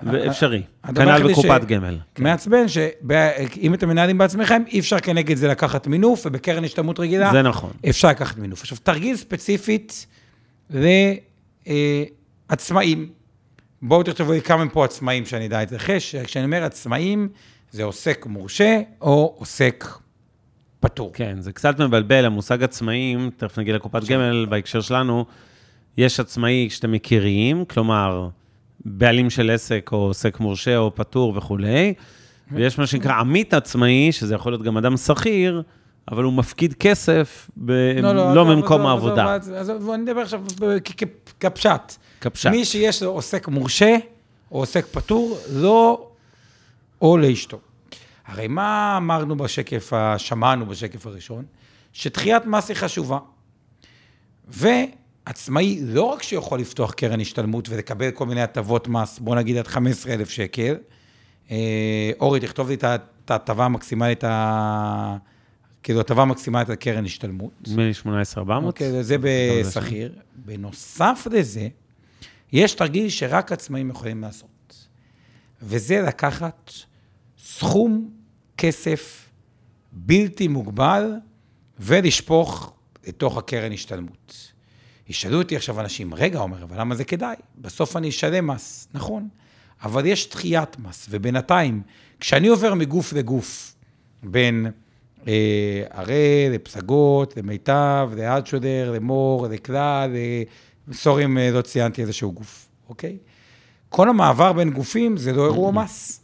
ואפשרי. 0.04 0.62
הדבר 0.84 1.18
כנ"ל 1.18 1.32
בקופת 1.32 1.62
ש- 1.62 1.66
גמל. 1.66 1.98
מעצבן 2.20 2.68
שאם 2.68 3.74
אתם 3.74 3.90
מנהלים 3.90 4.18
בעצמכם, 4.18 4.64
אי 4.68 4.80
אפשר 4.80 5.00
כנגד 5.00 5.38
זה 5.38 5.48
לקחת 5.48 5.88
מינוף, 5.88 6.26
ובקרן 6.26 6.64
השתלמות 6.64 7.00
רגילה, 7.00 7.32
זה 7.32 7.42
נכון. 7.42 7.72
אפשר 7.90 8.10
לקחת 8.10 8.38
מינוף. 8.38 8.62
עכשיו, 8.62 8.78
תרגיל 8.84 9.16
ספציפית 9.16 10.06
לעצמאים. 12.50 13.10
בואו 13.82 14.04
תכתבו 14.04 14.32
לי 14.32 14.42
כמה 14.42 14.70
פה 14.70 14.86
עצמאים 14.86 15.26
שאני 15.26 15.46
אדע 15.46 15.60
להתייחס. 15.60 16.16
כשאני 16.24 16.46
אומר 16.46 16.64
עצמאים, 16.64 17.30
זה 17.72 17.84
עוסק 17.84 18.26
מורשה 18.26 18.82
או 19.02 19.36
עוסק 19.38 19.86
פטור. 20.80 21.12
כן, 21.14 21.36
זה 21.40 21.52
קצת 21.52 21.82
מבלבל, 21.82 22.26
המושג 22.26 22.64
עצמאים, 22.64 23.30
תכף 23.38 23.60
נגיע 23.60 23.76
לקופת 23.76 24.04
גמל, 24.04 24.46
בהקשר 24.50 24.82
שלנו, 24.82 25.26
יש 25.98 26.20
עצמאי 26.20 26.70
שאתם 26.70 26.92
מכירים, 26.92 27.66
כלומר, 27.66 28.30
בעלים 28.86 29.30
של 29.30 29.52
עסק 29.52 29.90
או 29.92 29.98
עוסק 29.98 30.40
מורשה 30.40 30.78
או 30.78 30.96
פטור 30.96 31.34
וכולי, 31.38 31.94
ויש 32.52 32.80
מה 32.80 32.88
שנקרא 32.88 33.14
עמית 33.14 33.54
עצמאי, 33.54 34.12
שזה 34.12 34.36
יכול 34.36 34.52
להיות 34.52 34.62
גם 34.62 34.78
אדם 34.78 34.98
שכיר, 34.98 35.64
אבל 36.12 36.24
הוא 36.24 36.34
מפקיד 36.34 36.74
כסף 36.74 37.50
ב... 37.58 37.72
לא, 38.02 38.32
עזוב, 38.32 38.48
ממקום 38.48 38.82
עזוב, 38.82 38.88
העבודה. 38.88 39.36
עזוב, 39.36 39.90
אני 39.90 40.04
מדבר 40.04 40.22
עכשיו 40.22 40.44
כפשט. 41.40 41.96
כפשט. 42.22 42.50
מי 42.50 42.66
שיש 42.66 43.04
לו 43.04 43.12
עוסק 43.12 43.48
מורשה 43.48 43.98
או 44.52 44.60
עוסק 44.60 44.86
פטור, 44.86 45.38
לא 45.54 46.10
או 47.02 47.18
לאשתו. 47.18 47.60
הרי 48.26 48.48
מה 48.48 48.94
אמרנו 48.98 49.38
בשקף, 49.38 49.92
שמענו 50.18 50.66
בשקף 50.66 51.08
הראשון? 51.08 51.46
שדחיית 51.94 52.46
מס 52.46 52.70
היא 52.70 52.78
חשובה. 52.78 53.18
ועצמאי, 55.28 55.80
לא 55.84 56.04
רק 56.04 56.24
שיכול 56.24 56.60
לפתוח 56.60 56.92
קרן 56.94 57.22
השתלמות 57.22 57.70
ולקבל 57.70 58.12
כל 58.12 58.26
מיני 58.26 58.42
הטבות 58.42 58.88
מס, 58.88 59.20
בוא 59.20 59.36
נגיד 59.36 59.58
עד 59.58 59.68
15,000 59.68 60.30
שקל, 60.30 60.76
אה, 61.52 62.12
אורי, 62.20 62.40
תכתוב 62.40 62.68
לי 62.70 62.74
את 63.26 63.32
ההטבה 63.32 63.66
המקסימלית, 63.66 64.24
ה- 64.24 65.18
כאילו, 65.84 66.00
הטבה 66.00 66.26
מקסימלית 66.26 66.70
על 66.70 66.76
קרן 66.76 67.06
השתלמות. 67.06 67.52
נדמה 67.68 67.84
לי 67.86 67.94
18,400. 67.94 68.74
אוקיי, 68.74 69.04
זה 69.04 69.16
בשכיר. 69.22 70.14
בנוסף 70.36 71.28
לזה, 71.32 71.68
יש 72.52 72.74
תרגיל 72.74 73.10
שרק 73.10 73.52
עצמאים 73.52 73.90
יכולים 73.90 74.22
לעשות, 74.22 74.86
וזה 75.62 76.02
לקחת 76.02 76.72
סכום 77.44 78.10
כסף 78.58 79.30
בלתי 79.92 80.48
מוגבל 80.48 81.12
ולשפוך 81.80 82.74
לתוך 83.08 83.38
הקרן 83.38 83.72
השתלמות. 83.72 84.55
ישאלו 85.10 85.38
אותי 85.38 85.56
עכשיו 85.56 85.80
אנשים, 85.80 86.14
רגע, 86.14 86.40
עומר, 86.40 86.64
אבל 86.64 86.80
למה 86.80 86.96
זה 86.96 87.04
כדאי? 87.04 87.36
בסוף 87.58 87.98
אני 87.98 88.10
אשלם 88.10 88.48
מס, 88.48 88.88
נכון, 88.94 89.28
אבל 89.84 90.06
יש 90.06 90.30
דחיית 90.30 90.80
מס, 90.80 91.08
ובינתיים, 91.10 91.82
כשאני 92.20 92.48
עובר 92.48 92.74
מגוף 92.74 93.14
לגוף, 93.14 93.76
בין 94.24 94.72
אה, 95.28 95.84
הראל, 95.92 96.52
לפסגות, 96.52 97.38
למיטב, 97.38 98.10
לאלטשודר, 98.16 98.92
למור, 98.92 99.48
לכלל, 99.48 100.16
סורי 100.92 101.26
אם 101.26 101.38
אה, 101.38 101.52
לא 101.52 101.62
ציינתי 101.62 102.02
איזשהו 102.02 102.32
גוף, 102.32 102.68
אוקיי? 102.90 103.18
כל 103.90 104.10
המעבר 104.10 104.54
בין 104.54 104.70
גופים 104.70 105.18
זה 105.18 105.34
לא 105.34 105.46
אירוע 105.46 105.72
מס. 105.72 106.22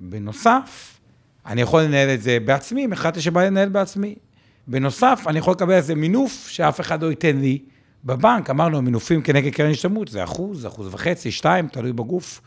בנוסף, 0.00 0.98
אני 1.46 1.60
יכול 1.60 1.82
לנהל 1.82 2.08
את 2.14 2.22
זה 2.22 2.38
בעצמי, 2.44 2.84
אם 2.84 2.92
החלטתי 2.92 3.20
שבא 3.20 3.44
לנהל 3.44 3.68
בעצמי. 3.68 4.14
בנוסף, 4.70 5.24
אני 5.26 5.38
יכול 5.38 5.52
לקבל 5.52 5.72
איזה 5.72 5.94
מינוף 5.94 6.48
שאף 6.48 6.80
אחד 6.80 7.02
לא 7.02 7.10
ייתן 7.10 7.36
לי 7.36 7.58
בבנק. 8.04 8.50
אמרנו, 8.50 8.78
המינופים 8.78 9.22
כנגד 9.22 9.52
קרן 9.52 9.70
השתלמות 9.70 10.08
זה 10.08 10.24
אחוז, 10.24 10.66
אחוז 10.66 10.94
וחצי, 10.94 11.30
שתיים, 11.30 11.68
תלוי 11.68 11.92
בגוף. 11.92 12.40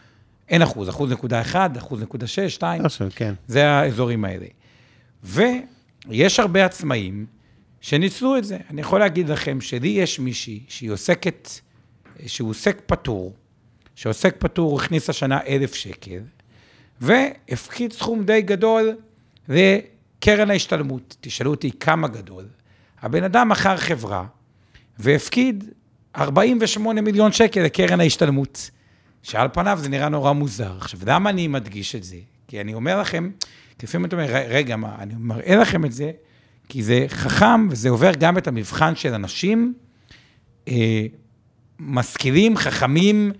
אין 0.49 0.61
אחוז, 0.61 0.89
אחוז 0.89 1.11
נקודה 1.11 1.41
אחד, 1.41 1.77
אחוז 1.77 2.01
נקודה 2.01 2.27
שש, 2.27 2.53
שתיים. 2.55 2.85
עכשיו, 2.85 3.07
כן. 3.15 3.33
זה 3.47 3.69
האזורים 3.69 4.25
האלה. 4.25 4.45
ויש 5.23 6.39
הרבה 6.39 6.65
עצמאים 6.65 7.25
שניצלו 7.81 8.37
את 8.37 8.43
זה. 8.43 8.57
אני 8.69 8.81
יכול 8.81 8.99
להגיד 8.99 9.29
לכם 9.29 9.61
שלי 9.61 9.87
יש 9.87 10.19
מישהי 10.19 10.63
שהיא 10.67 10.91
עוסקת, 10.91 11.49
שהוא 12.25 12.49
עוסק 12.49 12.81
פטור, 12.85 13.33
שעוסק 13.95 14.35
פטור, 14.39 14.81
הכניס 14.81 15.09
השנה 15.09 15.39
אלף 15.47 15.75
שקל, 15.75 16.19
והפקיד 17.01 17.93
סכום 17.93 18.23
די 18.23 18.41
גדול 18.41 18.95
לקרן 20.23 20.49
ההשתלמות. 20.51 21.15
תשאלו 21.21 21.51
אותי 21.51 21.71
כמה 21.79 22.07
גדול. 22.07 22.45
הבן 23.01 23.23
אדם 23.23 23.49
מכר 23.49 23.77
חברה 23.77 24.25
והפקיד 24.99 25.63
48 26.15 27.01
מיליון 27.01 27.31
שקל 27.31 27.61
לקרן 27.61 27.99
ההשתלמות, 27.99 28.71
שעל 29.23 29.47
פניו 29.53 29.79
זה 29.81 29.89
נראה 29.89 30.09
נורא 30.09 30.31
מוזר. 30.31 30.77
עכשיו, 30.77 30.99
למה 31.05 31.29
אני 31.29 31.47
מדגיש 31.47 31.95
את 31.95 32.03
זה? 32.03 32.15
כי 32.47 32.61
אני 32.61 32.73
אומר 32.73 33.01
לכם, 33.01 33.29
לפעמים 33.83 34.05
אתה 34.05 34.15
אומר, 34.15 34.35
"ר- 34.35 34.45
רגע, 34.49 34.75
מה, 34.75 34.95
אני 34.99 35.13
מראה 35.17 35.55
לכם 35.55 35.85
את 35.85 35.91
זה, 35.91 36.11
כי 36.69 36.83
זה 36.83 37.05
חכם 37.07 37.67
וזה 37.69 37.89
עובר 37.89 38.11
גם 38.19 38.37
את 38.37 38.47
המבחן 38.47 38.95
של 38.95 39.13
אנשים 39.13 39.73
אה, 40.67 41.05
משכילים, 41.79 42.57
חכמים, 42.57 43.31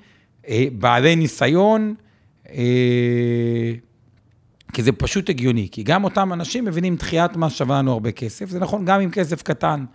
אה, 0.48 0.66
בעלי 0.74 1.16
ניסיון, 1.16 1.96
אה, 2.50 3.74
כי 4.74 4.84
זה 4.84 4.92
פשוט 4.92 5.30
הגיוני, 5.30 5.68
כי 5.72 5.84
גם 5.84 6.04
אותם 6.04 6.34
אנשים 6.34 6.66
מבינים 6.66 6.96
דחיית 6.96 7.36
מס 7.36 7.54
שווה 7.54 7.78
לנו 7.80 7.92
הרבה 7.92 8.12
כסף, 8.12 8.50
זה 8.50 8.60
נכון 8.60 8.86
גם 8.86 9.02
עם 9.02 9.12
כסף 9.12 9.42
קטן 9.42 9.86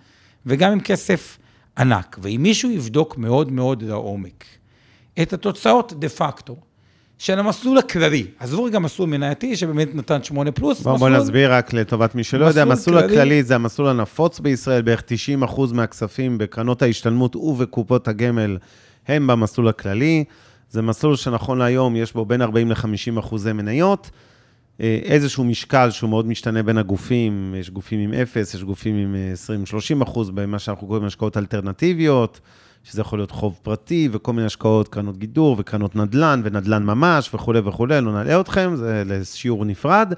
וגם 0.46 0.72
עם 0.72 0.80
כסף 0.80 1.38
ענק. 1.78 2.18
ואם 2.22 2.40
מישהו 2.42 2.70
יבדוק 2.70 3.18
מאוד 3.18 3.52
מאוד 3.52 3.82
לעומק 3.82 4.44
את 5.22 5.32
התוצאות 5.32 5.92
דה 5.98 6.08
פקטו 6.08 6.56
של 7.18 7.38
המסלול 7.38 7.78
הכללי, 7.78 8.26
עזבו 8.38 8.64
רגע 8.64 8.78
מסלול 8.78 9.08
מנייתי 9.08 9.56
שבאמת 9.56 9.94
נתן 9.94 10.22
8 10.22 10.52
פלוס, 10.52 10.80
בוא 10.80 10.94
מסלול- 10.94 11.16
נסביר 11.18 11.52
רק 11.54 11.72
לטובת 11.72 12.14
מי 12.14 12.24
שלא 12.24 12.44
יודע, 12.44 12.64
מסלול 12.64 12.72
המסלול 12.72 13.00
כללי- 13.00 13.12
הכללי 13.20 13.42
זה 13.42 13.54
המסלול 13.54 13.88
הנפוץ 13.88 14.40
בישראל, 14.40 14.82
בערך 14.82 15.00
90% 15.02 15.72
מהכספים 15.72 16.38
בקרנות 16.38 16.82
ההשתלמות 16.82 17.36
ובקופות 17.36 18.08
הגמל 18.08 18.58
הם 19.08 19.26
במסלול 19.26 19.68
הכללי. 19.68 20.24
זה 20.70 20.82
מסלול 20.82 21.16
שנכון 21.16 21.58
להיום 21.58 21.96
יש 21.96 22.12
בו 22.12 22.24
בין 22.24 22.42
40 22.42 22.70
ל-50 22.70 23.18
אחוזי 23.18 23.52
מניות. 23.52 24.10
אה, 24.80 24.98
איזשהו 25.02 25.44
משקל 25.44 25.90
שהוא 25.90 26.10
מאוד 26.10 26.26
משתנה 26.26 26.62
בין 26.62 26.78
הגופים, 26.78 27.54
יש 27.58 27.70
גופים 27.70 28.00
עם 28.00 28.12
0, 28.22 28.54
יש 28.54 28.62
גופים 28.62 28.96
עם 28.96 29.14
אה, 29.14 29.32
20-30 30.00 30.02
אחוז, 30.02 30.30
במה 30.30 30.58
שאנחנו 30.58 30.86
קוראים 30.86 31.04
השקעות 31.04 31.36
אלטרנטיביות, 31.36 32.40
שזה 32.84 33.00
יכול 33.00 33.18
להיות 33.18 33.30
חוב 33.30 33.58
פרטי 33.62 34.08
וכל 34.12 34.32
מיני 34.32 34.46
השקעות, 34.46 34.88
קרנות 34.88 35.18
גידור 35.18 35.56
וקרנות 35.58 35.96
נדל"ן 35.96 36.40
ונדל"ן 36.44 36.82
ממש 36.82 37.30
וכולי 37.34 37.58
וכולי, 37.58 38.00
לא 38.00 38.12
נלאה 38.12 38.40
אתכם, 38.40 38.76
זה 38.76 39.02
לשיעור 39.06 39.64
נפרד. 39.64 40.12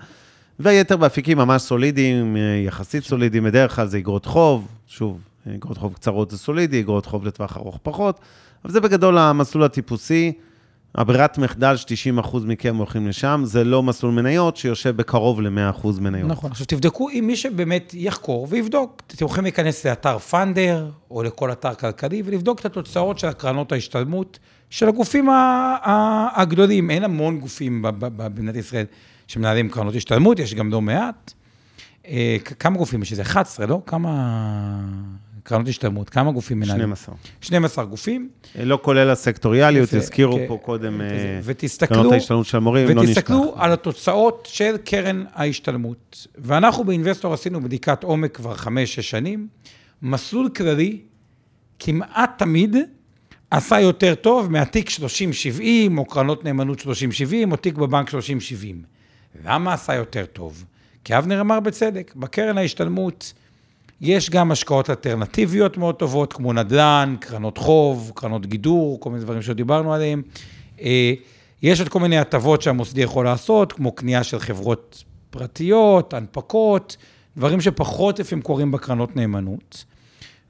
והיתר 0.59 0.97
באפיקים 0.97 1.39
ממש 1.39 1.63
סולידיים, 1.63 2.37
אה, 2.37 2.41
יחסית 2.67 3.05
סולידיים, 3.05 3.45
בדרך 3.45 3.77
כלל 3.77 3.87
זה 3.87 3.99
אגרות 3.99 4.27
חוב, 4.27 4.69
שוב, 4.87 5.21
אגרות 5.55 5.79
חוב 5.79 5.95
קצרות 5.95 6.31
זה 6.31 6.39
סולידי, 6.39 6.81
אגרות 6.81 7.07
חוב 7.07 7.27
לטווח 7.27 7.57
ארוך 7.57 7.79
פחות, 7.83 8.21
אבל 8.65 8.73
זה 8.73 8.81
בגדול 8.81 9.19
המסלול 9.19 9.65
הטיפוסי. 9.65 10.33
הברירת 10.95 11.39
מחדל 11.39 11.77
ש-90% 11.77 12.37
מכם 12.45 12.77
הולכים 12.77 13.09
לשם, 13.09 13.43
זה 13.45 13.65
לא 13.65 13.83
מסלול 13.83 14.13
מניות 14.13 14.57
שיושב 14.57 14.97
בקרוב 14.97 15.41
ל-100% 15.41 15.87
מניות. 16.01 16.31
נכון. 16.31 16.51
עכשיו 16.51 16.67
תבדקו 16.67 17.09
עם 17.13 17.27
מי 17.27 17.37
שבאמת 17.37 17.95
יחקור 17.95 18.47
ויבדוק. 18.51 19.03
אתם 19.07 19.25
יכולים 19.25 19.45
להיכנס 19.45 19.87
לאתר 19.87 20.19
פאנדר, 20.19 20.91
או 21.11 21.23
לכל 21.23 21.53
אתר 21.53 21.75
כלכלי, 21.75 22.23
ולבדוק 22.25 22.61
את 22.61 22.65
התוצאות 22.65 23.19
של 23.19 23.27
הקרנות 23.27 23.73
ההשתלמות 23.73 24.39
של 24.71 24.89
הגופים 24.89 25.29
הגדולים. 26.35 26.91
אין 26.91 27.05
המון 27.05 27.39
גופים 27.39 27.85
במדינת 27.99 28.57
ישראל 28.57 28.85
שמנהלים 29.27 29.69
קרנות 29.69 29.95
השתלמות, 29.95 30.39
יש 30.39 30.55
גם 30.55 30.71
לא 30.71 30.81
מעט. 30.81 31.33
אה, 32.07 32.37
כמה 32.59 32.79
גופים 32.79 33.03
יש? 33.03 33.13
איזה 33.13 33.23
11, 33.23 33.67
לא? 33.67 33.81
כמה... 33.87 34.11
קרנות 35.43 35.69
השתלמות, 35.69 36.11
כמה 36.11 36.33
גופים 36.33 36.61
מנהלים? 36.61 36.97
12. 36.97 37.15
12 37.41 37.85
גופים. 37.85 38.29
לא 38.63 38.79
כולל 38.83 39.11
הסקטוריאליות, 39.11 39.93
הזכירו 39.93 40.37
כן, 40.37 40.45
פה 40.49 40.59
קודם 40.63 41.01
אה, 41.01 41.87
קרנות 41.87 42.13
ההשתלמות 42.13 42.47
של 42.47 42.57
המורים, 42.57 42.89
לא 42.89 43.03
נשכח. 43.03 43.11
ותסתכלו 43.11 43.55
על 43.57 43.73
התוצאות 43.73 44.49
של 44.53 44.77
קרן 44.85 45.25
ההשתלמות. 45.35 46.27
ואנחנו 46.39 46.85
באינבסטור 46.85 47.35
עשינו 47.35 47.61
בדיקת 47.61 48.05
עומק 48.05 48.37
כבר 48.37 48.55
5-6 48.55 48.67
שנים. 48.87 49.49
מסלול 50.03 50.49
כללי 50.49 51.01
כמעט 51.79 52.31
תמיד 52.39 52.77
עשה 53.51 53.81
יותר 53.81 54.15
טוב 54.15 54.53
מהתיק 54.53 54.89
30-70, 54.89 55.63
או 55.97 56.05
קרנות 56.05 56.45
נאמנות 56.45 56.81
30-70, 56.81 56.85
או 57.51 57.57
תיק 57.57 57.75
בבנק 57.75 58.09
30-70. 58.09 58.15
למה 59.45 59.75
עשה 59.75 59.95
יותר 59.95 60.25
טוב? 60.27 60.65
כי 61.05 61.19
אבנר 61.19 61.41
אמר 61.41 61.61
בצדק, 61.61 62.13
בקרן 62.17 62.59
ההשתלמות 62.59 63.33
יש 64.01 64.31
גם 64.31 64.53
השקעות 64.53 64.91
אלטרנטיביות 64.91 65.77
מאוד 65.77 65.95
טובות, 65.95 66.33
כמו 66.33 66.53
נדל"ן, 66.53 67.15
קרנות 67.21 67.59
חוב, 67.59 68.13
קרנות 68.15 68.47
גידור, 68.47 69.01
כל 69.01 69.11
מיני 69.11 69.23
דברים 69.23 69.43
שדיברנו 69.43 69.95
עליהם. 69.95 70.23
אה, 70.81 71.13
יש 71.63 71.81
עוד 71.81 71.89
כל 71.89 72.01
מיני 72.01 72.19
הטבות 72.19 72.63
שהמוסדי 72.63 73.03
יכול 73.03 73.25
לעשות, 73.25 73.73
כמו 73.73 73.93
קנייה 73.93 74.25
של 74.25 74.39
חברות 74.39 75.05
פרטיות, 75.31 76.15
הנפקות, 76.15 76.97
דברים 77.37 77.61
שפחות 77.61 78.19
לפעמים 78.19 78.43
קורים 78.43 78.73
בקרנות 78.73 79.17
נאמנות. 79.17 79.85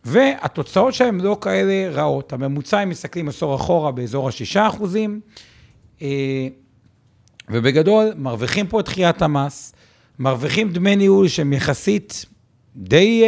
והתוצאות 0.05 0.95
שלהם 0.95 1.21
לא 1.21 1.39
כאלה 1.41 1.91
רעות. 1.91 2.33
הממוצע, 2.33 2.83
אם 2.83 2.89
מסתכלים 2.89 3.29
עשור 3.29 3.55
אחורה, 3.55 3.93
באזור 3.93 4.29
ה-6 4.29 4.61
אחוזים, 4.69 5.21
אה, 6.03 6.49
ובגדול, 7.49 8.13
מרוויחים 8.17 8.67
פה 8.67 8.81
את 8.81 8.85
דחיית 8.85 9.23
המס, 9.23 9.73
מרוויחים 10.19 10.73
דמי 10.73 10.97
ניהול 10.97 11.29
שהם 11.29 11.53
יחסית 11.53 12.27
די 12.77 13.23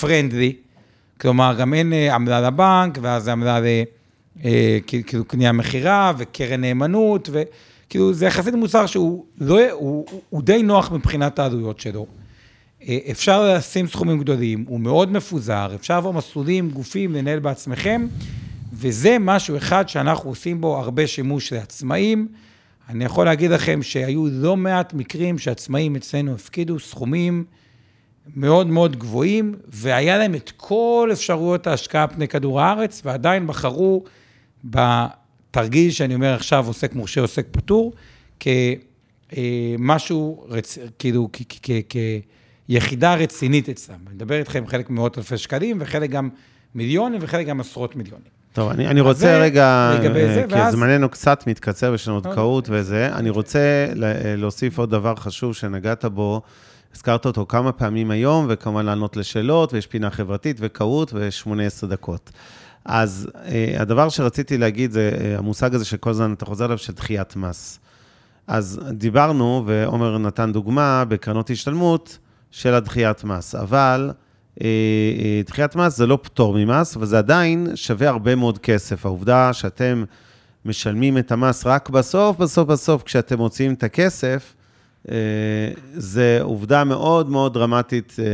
פרנדלי, 0.00 0.52
uh, 0.56 1.20
כלומר, 1.20 1.54
גם 1.58 1.74
אין 1.74 1.92
uh, 1.92 2.14
עמלה 2.14 2.40
לבנק, 2.40 2.98
ואז 3.02 3.24
זה 3.24 3.32
עמלה 3.32 3.60
ל... 3.60 3.64
uh, 4.38 4.40
כאילו 5.06 5.24
קנייה 5.24 5.52
מכירה 5.52 6.12
וקרן 6.18 6.60
נאמנות, 6.60 7.28
וכאילו 7.32 8.14
זה 8.14 8.26
יחסית 8.26 8.54
מוצר 8.54 8.86
שהוא 8.86 9.24
לא, 9.40 9.70
הוא, 9.70 10.06
הוא, 10.28 10.42
די 10.42 10.62
נוח 10.62 10.92
מבחינת 10.92 11.38
העלויות 11.38 11.80
שלו. 11.80 12.06
אפשר 13.10 13.54
לשים 13.54 13.86
סכומים 13.86 14.18
גדולים, 14.18 14.64
הוא 14.68 14.80
מאוד 14.80 15.12
מפוזר, 15.12 15.70
אפשר 15.74 15.94
לעבור 15.94 16.12
מסלולים, 16.12 16.70
גופים, 16.70 17.14
לנהל 17.14 17.38
בעצמכם, 17.38 18.06
וזה 18.72 19.16
משהו 19.20 19.56
אחד 19.56 19.88
שאנחנו 19.88 20.30
עושים 20.30 20.60
בו 20.60 20.76
הרבה 20.76 21.06
שימוש 21.06 21.52
לעצמאים. 21.52 22.28
אני 22.88 23.04
יכול 23.04 23.24
להגיד 23.24 23.50
לכם 23.50 23.82
שהיו 23.82 24.26
לא 24.30 24.56
מעט 24.56 24.94
מקרים 24.94 25.38
שעצמאים 25.38 25.96
אצלנו 25.96 26.34
הפקידו 26.34 26.78
סכומים 26.78 27.44
מאוד 28.36 28.66
מאוד 28.66 28.96
גבוהים, 28.96 29.54
והיה 29.68 30.18
להם 30.18 30.34
את 30.34 30.52
כל 30.56 31.08
אפשרויות 31.12 31.66
ההשקעה 31.66 32.06
פני 32.06 32.28
כדור 32.28 32.60
הארץ, 32.60 33.02
ועדיין 33.04 33.46
בחרו 33.46 34.04
בתרגיל 34.64 35.90
שאני 35.90 36.14
אומר 36.14 36.34
עכשיו, 36.34 36.66
עוסק 36.66 36.94
מורשה, 36.94 37.20
עוסק 37.20 37.46
פטור, 37.50 37.92
כמשהו, 39.30 40.46
רצ... 40.48 40.78
כאילו, 40.98 41.28
כיחידה 42.68 43.14
רצינית 43.14 43.68
אצלם. 43.68 43.96
אני 44.06 44.14
מדבר 44.14 44.38
איתכם 44.38 44.66
חלק 44.66 44.90
מאות 44.90 45.18
אלפי 45.18 45.38
שקלים, 45.38 45.76
וחלק 45.80 46.10
גם 46.10 46.28
מיליונים, 46.74 47.20
וחלק 47.22 47.46
גם 47.46 47.60
עשרות 47.60 47.96
מיליונים. 47.96 48.40
טוב, 48.52 48.70
אני, 48.70 48.86
אני 48.88 49.00
רוצה 49.00 49.20
זה, 49.20 49.38
רגע, 49.38 49.90
זה, 50.02 50.44
כי 50.48 50.54
ואז... 50.54 50.72
זמננו 50.72 51.08
קצת 51.08 51.46
מתקצר, 51.46 51.94
יש 51.94 52.08
לנו 52.08 52.16
עוד 52.16 52.26
קהות 52.34 52.68
וזה, 52.70 53.08
אני 53.14 53.30
רוצה 53.30 53.86
להוסיף 54.36 54.78
עוד 54.78 54.90
דבר 54.90 55.16
חשוב 55.16 55.54
שנגעת 55.54 56.04
בו, 56.04 56.42
הזכרת 56.94 57.26
אותו 57.26 57.46
כמה 57.48 57.72
פעמים 57.72 58.10
היום, 58.10 58.46
וכמובן 58.48 58.86
לענות 58.86 59.16
לשאלות, 59.16 59.72
ויש 59.72 59.86
פינה 59.86 60.10
חברתית 60.10 60.56
וקהות, 60.60 61.12
ו-18 61.14 61.86
דקות. 61.86 62.30
אז 62.84 63.28
אה, 63.44 63.74
הדבר 63.78 64.08
שרציתי 64.08 64.58
להגיד 64.58 64.90
זה 64.90 65.10
אה, 65.20 65.38
המושג 65.38 65.74
הזה 65.74 65.84
שכל 65.84 66.10
הזמן 66.10 66.32
אתה 66.32 66.44
חוזר 66.44 66.64
עליו, 66.64 66.78
של 66.78 66.92
דחיית 66.92 67.36
מס. 67.36 67.80
אז 68.46 68.80
דיברנו, 68.90 69.62
ועומר 69.66 70.18
נתן 70.18 70.52
דוגמה, 70.52 71.04
בקרנות 71.08 71.50
השתלמות 71.50 72.18
של 72.50 72.74
הדחיית 72.74 73.24
מס, 73.24 73.54
אבל 73.54 74.10
אה, 74.62 75.40
דחיית 75.46 75.76
מס 75.76 75.96
זה 75.96 76.06
לא 76.06 76.18
פטור 76.22 76.54
ממס, 76.58 76.96
אבל 76.96 77.06
זה 77.06 77.18
עדיין 77.18 77.66
שווה 77.74 78.08
הרבה 78.08 78.34
מאוד 78.34 78.58
כסף. 78.58 79.06
העובדה 79.06 79.52
שאתם 79.52 80.04
משלמים 80.64 81.18
את 81.18 81.32
המס 81.32 81.66
רק 81.66 81.88
בסוף, 81.88 82.36
בסוף, 82.36 82.68
בסוף, 82.68 83.02
כשאתם 83.02 83.38
מוציאים 83.38 83.72
את 83.72 83.82
הכסף, 83.82 84.54
זה 85.94 86.38
עובדה 86.42 86.84
מאוד 86.84 87.30
מאוד 87.30 87.54
דרמטית, 87.54 88.16
אה, 88.18 88.24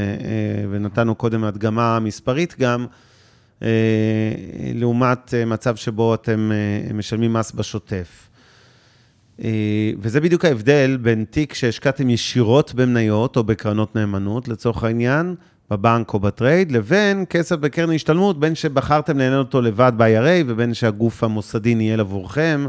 ונתנו 0.71 1.15
קודם 1.15 1.45
הדגמה 1.45 1.99
מספרית 2.01 2.55
גם, 2.61 2.87
לעומת 4.75 5.35
מצב 5.47 5.77
שבו 5.77 6.15
אתם 6.15 6.53
משלמים 6.95 7.33
מס 7.33 7.53
בשוטף. 7.53 8.29
וזה 9.99 10.21
בדיוק 10.21 10.45
ההבדל 10.45 10.99
בין 11.03 11.25
תיק 11.31 11.55
שהשקעתם 11.55 12.11
ישירות 12.11 12.75
במניות 12.75 13.37
או 13.37 13.45
בקרנות 13.45 13.97
נאמנות, 13.97 14.49
לצורך 14.49 14.85
העניין, 14.85 15.35
בבנק 15.71 16.15
או 16.15 16.19
ב 16.19 16.27
Trade, 16.27 16.73
לבין 16.73 17.25
כסף 17.31 17.57
בקרן 17.57 17.93
השתלמות, 17.93 18.41
בין 18.41 18.55
שבחרתם 18.55 19.19
לנהל 19.19 19.39
אותו 19.39 19.63
לבד 19.63 19.93
ב-IRA, 19.97 20.45
ובין 20.47 20.75
שהגוף 20.75 21.25
המוסדי 21.25 21.75
ניהל 21.75 22.01
עבורכם, 22.01 22.67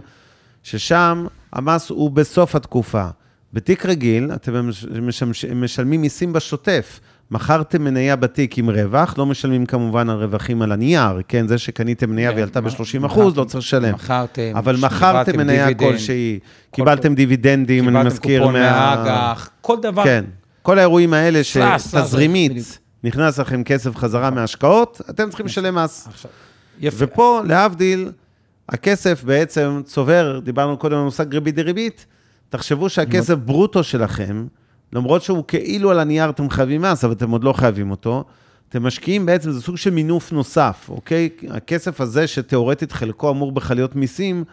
ששם 0.64 1.26
המס 1.54 1.90
הוא 1.90 2.12
בסוף 2.12 2.56
התקופה. 2.56 3.08
בתיק 3.54 3.86
רגיל, 3.86 4.32
אתם 4.36 4.70
משמש, 5.02 5.46
משלמים 5.46 6.02
מיסים 6.02 6.34
בשוטף. 6.34 7.00
מכרתם 7.32 7.84
מניה 7.84 8.16
בתיק 8.16 8.58
עם 8.58 8.70
רווח, 8.70 9.18
לא 9.18 9.26
משלמים 9.26 9.66
כמובן 9.66 10.10
על 10.10 10.18
רווחים 10.18 10.62
על 10.62 10.72
הנייר, 10.72 11.22
כן? 11.28 11.48
זה 11.48 11.58
שקניתם 11.58 12.10
מניה 12.10 12.32
והיא 12.32 12.44
עלתה 12.44 12.62
ב-30 12.62 13.06
אחוז, 13.06 13.38
לא 13.38 13.44
צריך 13.44 13.64
לשלם. 13.64 13.94
מכרתם, 13.94 14.52
אבל 14.56 14.76
מכרתם 14.82 15.38
מניה 15.38 15.74
כלשהי, 15.74 16.40
קיבלתם 16.72 17.16
דיבידנדים, 17.16 17.90
אני 17.90 18.04
מזכיר. 18.04 18.42
קיבלתם 18.42 18.60
קופון 18.60 18.62
מהאג"ח, 18.62 19.50
כל 19.62 19.78
דבר. 19.82 20.04
כן, 20.04 20.26
כל 20.62 20.80
האירועים 20.80 21.14
האלה 21.14 21.44
שתזרימית, 21.44 22.80
נכנס 23.04 23.40
לכם 23.40 23.64
כסף 23.64 23.96
חזרה 23.96 24.30
מהשקעות, 24.30 25.02
אתם 25.10 25.30
צריכים 25.30 25.46
לשלם 25.46 25.76
מס. 25.76 26.08
ופה, 26.84 27.42
להבדיל, 27.46 28.12
הכסף 28.70 29.24
בעצם 29.24 29.82
צובר, 29.86 30.40
דיברנו 30.44 30.78
קודם 30.78 30.98
על 30.98 31.04
מושג 31.04 31.34
ריבית 31.34 31.56
דריבית, 31.56 32.06
תחשבו 32.50 32.90
שהכסף 32.90 33.36
ברוטו 33.36 33.84
שלכם, 33.84 34.48
למרות 34.94 35.22
שהוא 35.22 35.44
כאילו 35.48 35.92
על 35.92 36.00
הנייר 36.00 36.30
אתם 36.30 36.50
חייבים 36.50 36.82
מס, 36.82 37.04
אבל 37.04 37.14
אתם 37.14 37.32
עוד 37.32 37.44
לא 37.44 37.54
חייבים 37.54 37.92
אותו, 37.92 38.24
אתם 38.70 38.84
משקיעים 38.84 39.26
בעצם, 39.26 39.52
זה 39.52 39.62
סוג 39.62 39.78
של 39.78 39.90
מינוף 39.90 40.32
נוסף, 40.32 40.86
אוקיי? 40.90 41.30
הכסף 41.50 42.02
הזה 42.02 42.28
שתאורטית 42.28 42.92
חלקו 42.92 43.30
אמור 43.30 43.52
בכלל 43.52 43.78
להיות 43.78 43.96
מיסים, 43.96 44.44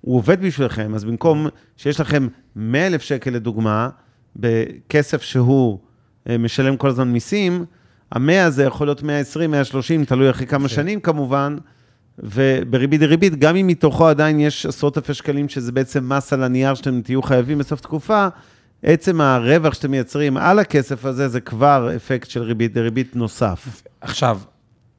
הוא 0.00 0.16
עובד 0.16 0.42
בשבילכם, 0.42 0.94
אז 0.94 1.04
במקום 1.04 1.46
שיש 1.76 2.00
לכם 2.00 2.28
100,000 2.56 3.02
שקל 3.02 3.30
לדוגמה, 3.30 3.88
בכסף 4.36 5.22
שהוא 5.22 5.78
אה, 6.28 6.38
משלם 6.38 6.76
כל 6.76 6.88
הזמן 6.88 7.12
מיסים, 7.12 7.64
המאה 8.12 8.44
הזה 8.44 8.64
יכול 8.64 8.86
להיות 8.86 9.02
120, 9.02 9.50
130, 9.50 10.04
תלוי 10.04 10.30
אחרי 10.30 10.46
כמה 10.46 10.68
שנים 10.68 11.00
כמובן, 11.00 11.56
ובריבית 12.18 13.00
דריבית, 13.00 13.38
גם 13.38 13.56
אם 13.56 13.66
מתוכו 13.66 14.06
עדיין 14.06 14.40
יש 14.40 14.66
עשרות 14.66 14.98
אלפי 14.98 15.14
שקלים, 15.14 15.48
שזה 15.48 15.72
בעצם 15.72 16.12
מס 16.12 16.32
על 16.32 16.42
הנייר 16.42 16.74
שאתם 16.74 17.00
תהיו 17.00 17.22
חייבים 17.22 17.58
בסוף 17.58 17.80
תקופה, 17.80 18.28
עצם 18.82 19.20
הרווח 19.20 19.74
שאתם 19.74 19.90
מייצרים 19.90 20.36
על 20.36 20.58
הכסף 20.58 21.04
הזה, 21.04 21.28
זה 21.28 21.40
כבר 21.40 21.90
אפקט 21.96 22.30
של 22.30 22.42
ריבית 22.42 22.72
דריבית 22.72 23.16
נוסף. 23.16 23.82
עכשיו, 24.00 24.38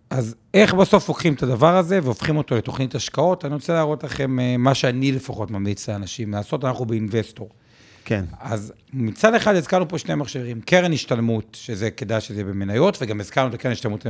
אז 0.10 0.36
איך 0.54 0.74
בסוף 0.74 1.10
לוקחים 1.10 1.34
את 1.34 1.44
הדבר 1.44 1.78
הזה 1.78 2.00
והופכים 2.04 2.38
אותו 2.38 2.56
לתוכנית 2.56 2.96
השקעות? 2.96 3.46
אני 3.46 3.54
רוצה 3.54 3.74
להראות 3.74 4.04
לכם 4.04 4.40
אה, 4.40 4.58
מה 4.58 4.76
שאני 4.76 5.12
לפחות 5.12 5.52
ממליץ 5.52 5.90
לאנשים 5.90 6.32
לעשות, 6.32 6.66
אנחנו 6.66 6.86
באינבסטור. 6.86 7.50
כן. 8.06 8.26
אז 8.40 8.74
מצד 8.94 9.34
אחד 9.34 9.56
הזכרנו 9.56 9.88
פה 9.88 9.98
שני 9.98 10.16
מכשירים, 10.16 10.62
קרן 10.62 10.94
השתלמות, 10.94 11.58
שזה 11.62 11.92
כדאי 11.92 12.22
שזה 12.22 12.34
יהיה 12.34 12.46
במניות, 12.46 12.98
וגם 13.02 13.20
הזכרנו 13.20 13.50
את 13.50 13.54
הקרן 13.54 13.72
השתלמות, 13.72 14.06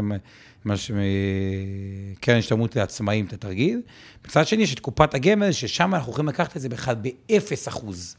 קרן 2.20 2.38
השתלמות 2.38 2.76
לעצמאים, 2.76 3.26
את 3.26 3.34
התרגיל. 3.34 3.82
מצד 4.28 4.48
שני, 4.48 4.64
יש 4.64 4.74
את 4.74 4.80
קופת 4.80 5.14
הגמל, 5.14 5.52
ששם 5.52 5.96
אנחנו 5.96 6.12
יכולים 6.12 6.30
לקחת 6.30 6.58
את 6.58 6.62
זה 6.62 6.70
בכלל 6.70 6.96
ב-0 6.96 7.68
אחוז. 7.68 8.16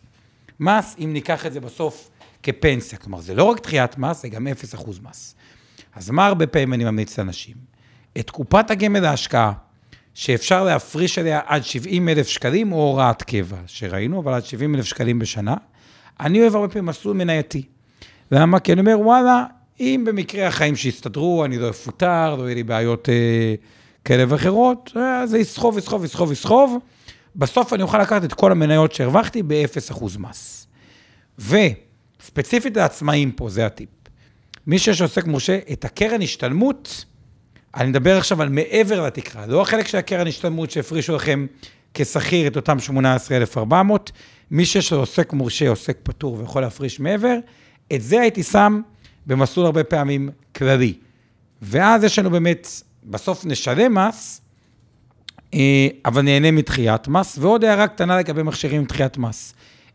מס, 0.60 0.96
אם 0.98 1.12
ניקח 1.12 1.46
את 1.46 1.52
זה 1.52 1.60
בסוף 1.60 2.10
כפנסיה. 2.42 2.98
כלומר, 2.98 3.20
זה 3.20 3.34
לא 3.34 3.44
רק 3.44 3.62
דחיית 3.62 3.98
מס, 3.98 4.22
זה 4.22 4.28
גם 4.28 4.46
0 4.46 4.74
אחוז 4.74 5.00
מס. 5.00 5.34
אז 5.94 6.10
מה 6.10 6.26
הרבה 6.26 6.46
פעמים 6.46 6.72
אני 6.72 6.84
ממליץ 6.84 7.18
לאנשים? 7.18 7.54
את 8.18 8.30
קופת 8.30 8.70
הגמל 8.70 9.00
להשקעה, 9.00 9.52
שאפשר 10.14 10.64
להפריש 10.64 11.18
עליה 11.18 11.40
עד 11.46 11.64
70 11.64 12.08
אלף 12.08 12.28
שקלים, 12.28 12.72
או 12.72 12.78
הוראת 12.78 13.22
קבע, 13.22 13.56
שראינו, 13.66 14.20
אבל 14.20 14.34
עד 14.34 14.44
70 14.44 14.74
אלף 14.74 14.84
שקלים 14.84 15.18
בשנה. 15.18 15.54
אני 16.20 16.40
אוהב 16.40 16.56
הרבה 16.56 16.68
פעמים 16.68 16.86
מסלול 16.86 17.16
מנייתי. 17.16 17.62
למה? 18.30 18.60
כי 18.60 18.72
אני 18.72 18.80
אומר, 18.80 18.96
וואלה, 19.00 19.44
אם 19.80 20.04
במקרה 20.06 20.46
החיים 20.46 20.76
שיסתדרו, 20.76 21.44
אני 21.44 21.58
לא 21.58 21.70
אפוטר, 21.70 22.36
לא 22.36 22.44
יהיה 22.44 22.54
לי 22.54 22.62
בעיות 22.62 23.08
אה, 23.08 23.54
כאלה 24.04 24.24
ואחרות, 24.28 24.92
אה, 24.96 25.26
זה 25.26 25.38
יסחוב, 25.38 25.78
יסחוב, 25.78 26.04
יסחוב, 26.04 26.32
יסחוב. 26.32 26.78
בסוף 27.36 27.72
אני 27.72 27.82
אוכל 27.82 27.98
לקחת 28.02 28.24
את 28.24 28.32
כל 28.32 28.52
המניות 28.52 28.92
שהרווחתי 28.92 29.42
ב-0% 29.42 30.04
מס. 30.18 30.66
וספציפית 31.38 32.76
לעצמאים 32.76 33.32
פה, 33.32 33.48
זה 33.50 33.66
הטיפ. 33.66 33.88
מי 34.66 34.78
שיש 34.78 35.02
עוסק 35.02 35.24
מורשה, 35.24 35.58
את 35.72 35.84
הקרן 35.84 36.22
השתלמות, 36.22 37.04
אני 37.76 37.88
מדבר 37.88 38.18
עכשיו 38.18 38.42
על 38.42 38.48
מעבר 38.48 39.06
לתקרה, 39.06 39.46
לא 39.46 39.62
החלק 39.62 39.86
של 39.86 39.98
הקרן 39.98 40.26
השתלמות 40.26 40.70
שהפרישו 40.70 41.16
לכם 41.16 41.46
כשכיר 41.94 42.46
את 42.46 42.56
אותם 42.56 42.78
18,400, 42.78 44.12
מי 44.50 44.64
שיש 44.64 44.92
לו 44.92 44.98
עוסק 44.98 45.32
מורשה, 45.32 45.68
עוסק 45.68 45.98
פטור 46.02 46.38
ויכול 46.38 46.62
להפריש 46.62 47.00
מעבר, 47.00 47.36
את 47.94 48.02
זה 48.02 48.20
הייתי 48.20 48.42
שם 48.42 48.80
במסלול 49.26 49.66
הרבה 49.66 49.84
פעמים 49.84 50.30
כללי. 50.56 50.94
ואז 51.62 52.04
יש 52.04 52.18
לנו 52.18 52.30
באמת, 52.30 52.68
בסוף 53.04 53.44
נשלם 53.44 53.94
מס, 53.94 54.40
אה, 55.54 55.88
אבל 56.04 56.22
נהנה 56.22 56.50
מדחיית 56.50 57.08
מס. 57.08 57.38
ועוד 57.38 57.64
הערה 57.64 57.88
קטנה 57.88 58.18
לגבי 58.18 58.42
מכשירים 58.42 58.80
עם 58.80 58.86
דחיית 58.86 59.18
מס. 59.18 59.54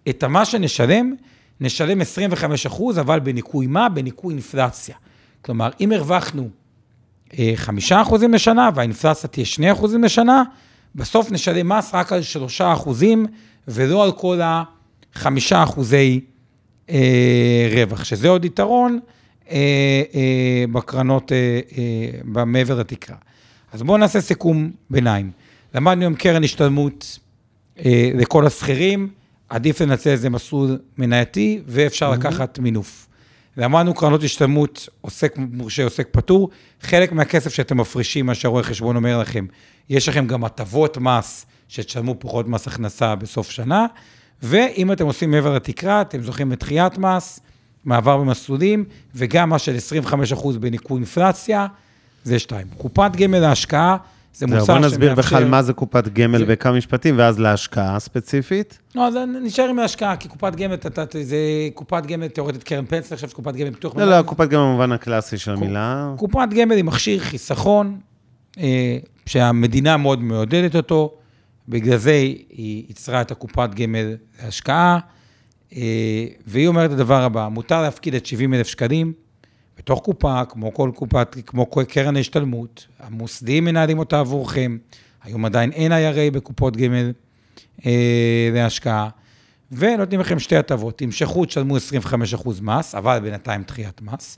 את 0.10 0.24
המס 0.24 0.48
שנשלם, 0.48 1.14
נשלם 1.62 2.02
25 2.02 2.66
אחוז, 2.66 3.00
אבל 3.00 3.20
בניכוי 3.20 3.68
מה? 3.68 3.90
בניכוי 3.90 4.34
אינפלציה. 4.34 4.96
כלומר, 5.42 5.70
אם 5.82 5.92
הרווחנו 5.92 6.50
5 7.56 7.92
אה, 7.92 8.02
אחוזים 8.02 8.34
לשנה 8.34 8.70
והאינפלציה 8.76 9.30
תהיה 9.30 9.46
2 9.46 9.72
אחוזים 9.72 10.04
לשנה, 10.04 10.44
בסוף 10.96 11.32
נשלם 11.32 11.70
מס 11.70 11.92
רק 11.94 12.14
על 12.14 12.22
3 12.22 12.62
אחוזים, 12.62 13.26
ולא 13.68 14.04
על 14.04 14.12
כל 14.12 14.42
ה-5 14.42 15.28
אחוזי 15.52 16.20
אה, 16.90 17.70
רווח, 17.74 18.04
שזה 18.04 18.30
עוד 18.30 18.46
יתרון 18.46 19.00
אה, 19.52 19.58
אה, 20.16 20.66
בקרנות, 20.72 21.32
אה, 21.32 21.60
אה, 21.78 22.46
מעבר 22.46 22.80
לתקרה. 22.80 23.16
אז 23.74 23.84
בואו 23.84 23.98
נעשה 23.98 24.22
סיכום 24.22 24.72
ביניים. 24.90 25.32
למדנו 25.76 26.06
עם 26.06 26.16
קרן 26.16 26.44
השתלמות 26.44 27.20
אה, 27.86 28.12
לכל 28.16 28.46
השכירים, 28.48 29.10
עדיף 29.50 29.82
לנצל 29.82 30.10
איזה 30.10 30.30
מסלול 30.30 30.80
מנייתי, 30.98 31.62
ואפשר 31.68 32.12
mm-hmm. 32.14 32.16
לקחת 32.16 32.60
מינוף. 32.60 33.09
למדנו 33.60 33.94
קרנות 33.94 34.24
השתלמות, 34.24 34.90
עוסק 35.02 35.34
מורשה, 35.38 35.84
עוסק 35.84 36.08
פטור, 36.12 36.50
חלק 36.82 37.12
מהכסף 37.12 37.54
שאתם 37.54 37.78
מפרישים, 37.78 38.26
מה 38.26 38.36
שהרואה 38.36 38.64
חשבון 38.64 38.96
אומר 38.96 39.20
לכם, 39.20 39.46
יש 39.90 40.10
לכם 40.10 40.28
גם 40.28 40.44
הטבות 40.44 40.98
מס, 40.98 41.46
שתשלמו 41.68 42.16
פחות 42.20 42.48
מס 42.48 42.68
הכנסה 42.68 43.16
בסוף 43.16 43.52
שנה, 43.52 43.86
ואם 44.44 44.92
אתם 44.92 45.06
עושים 45.06 45.32
מעבר 45.32 45.56
לתקרה, 45.56 46.02
אתם 46.02 46.22
זוכים 46.22 46.52
לתחיית 46.52 46.98
מס, 46.98 47.40
מעבר 47.86 48.18
במסלולים, 48.18 48.86
וגם 49.16 49.50
מה 49.50 49.60
של 49.60 49.76
25% 50.34 50.58
בניכוי 50.60 50.98
אינפלציה, 50.98 51.68
זה 52.24 52.40
שתיים. 52.40 52.68
קופת 52.78 53.12
גמל 53.16 53.40
להשקעה, 53.40 53.98
זה 54.34 54.48
מוצר 54.48 54.58
שמאפשר... 54.58 54.74
בוא 54.74 54.88
נסביר 54.88 55.16
בכלל 55.16 55.46
מה 55.46 55.64
זה 55.64 55.74
קופת 55.74 56.08
גמל 56.08 56.38
זה... 56.38 56.46
בכמה 56.46 56.78
משפטים, 56.78 57.16
ואז 57.18 57.40
להשקעה 57.40 58.00
ספציפית. 58.00 58.80
לא, 58.96 59.08
אז 59.08 59.14
נשאר 59.44 59.70
עם 59.70 59.80
ההשקעה, 59.80 60.16
כי 60.16 60.28
קופת 60.28 60.56
גמל, 60.56 60.76
זה 61.22 61.38
קופת 61.74 62.06
גמל 62.06 62.28
תיאורטית 62.28 62.64
קרן 62.64 62.86
פנסיה, 62.86 63.16
עכשיו 63.16 63.30
קופת 63.34 63.56
גמל 63.56 63.72
פיתוח... 63.72 63.96
לא, 63.96 64.06
לא, 64.06 64.22
קופת 64.22 64.50
גמל 64.50 64.62
במובן 64.62 64.92
הקלאסי 64.92 65.38
של 65.38 65.52
המילה. 65.52 66.14
קופת 66.18 66.48
גמל 66.56 66.76
היא 66.76 66.84
מכשיר 66.84 67.20
חיסכון, 67.20 68.00
אה, 68.60 68.98
שהמדינה 69.26 69.98
מאוד 69.98 70.24
מעודדת 70.24 70.76
אותו, 70.76 71.14
בגלל 71.70 71.98
זה 71.98 72.12
היא 72.12 72.84
יצרה 72.90 73.22
את 73.22 73.32
הקופת 73.32 73.70
גמל 73.76 74.16
להשקעה, 74.44 75.00
אה, 75.76 76.26
והיא 76.48 76.68
אומרת 76.68 76.90
את 76.90 76.96
הדבר 76.96 77.22
הבא, 77.24 77.48
מותר 77.52 77.82
להפקיד 77.82 78.16
את 78.16 78.26
70 78.26 78.54
אלף 78.54 78.68
שקלים 78.68 79.14
בתוך 79.80 80.00
קופה, 80.00 80.46
כמו 80.46 80.74
כל 80.74 80.92
קופת, 80.96 81.36
כמו 81.46 81.72
כל 81.72 81.84
קרן 81.84 82.16
ההשתלמות, 82.16 82.88
המוסדיים 83.00 83.66
מנהלים 83.66 84.00
אותה 84.00 84.20
עבורכם, 84.20 84.78
היום 85.24 85.46
עדיין 85.46 85.72
אין 85.72 85.92
IRA 85.92 86.34
בקופות 86.34 86.78
גמל 86.78 87.12
אה, 87.86 88.50
להשקעה, 88.54 89.10
ונותנים 89.72 90.20
לכם 90.20 90.40
שתי 90.40 90.56
הטבות, 90.56 90.98
תמשכו, 90.98 91.46
תשלמו 91.46 91.78
25% 91.78 91.80
מס, 92.62 92.96
אבל 92.96 93.20
בינתיים 93.20 93.64
דחיית 93.64 94.02
מס, 94.02 94.38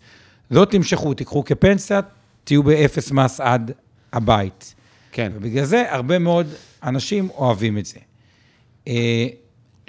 לא 0.52 0.66
תמשכו, 0.66 1.14
תיקחו 1.14 1.44
כפנסיה, 1.46 2.00
תהיו 2.44 2.64
באפס 2.64 3.12
מס 3.12 3.40
עד 3.40 3.72
הבית. 4.14 4.76
כן. 5.12 5.32
ובגלל 5.36 5.66
זה 5.66 5.84
הרבה 5.94 6.20
מאוד 6.20 6.48
אנשים 6.84 7.30
אוהבים 7.30 7.78
את 7.78 7.86
זה. 7.86 8.00
אה, 8.88 9.28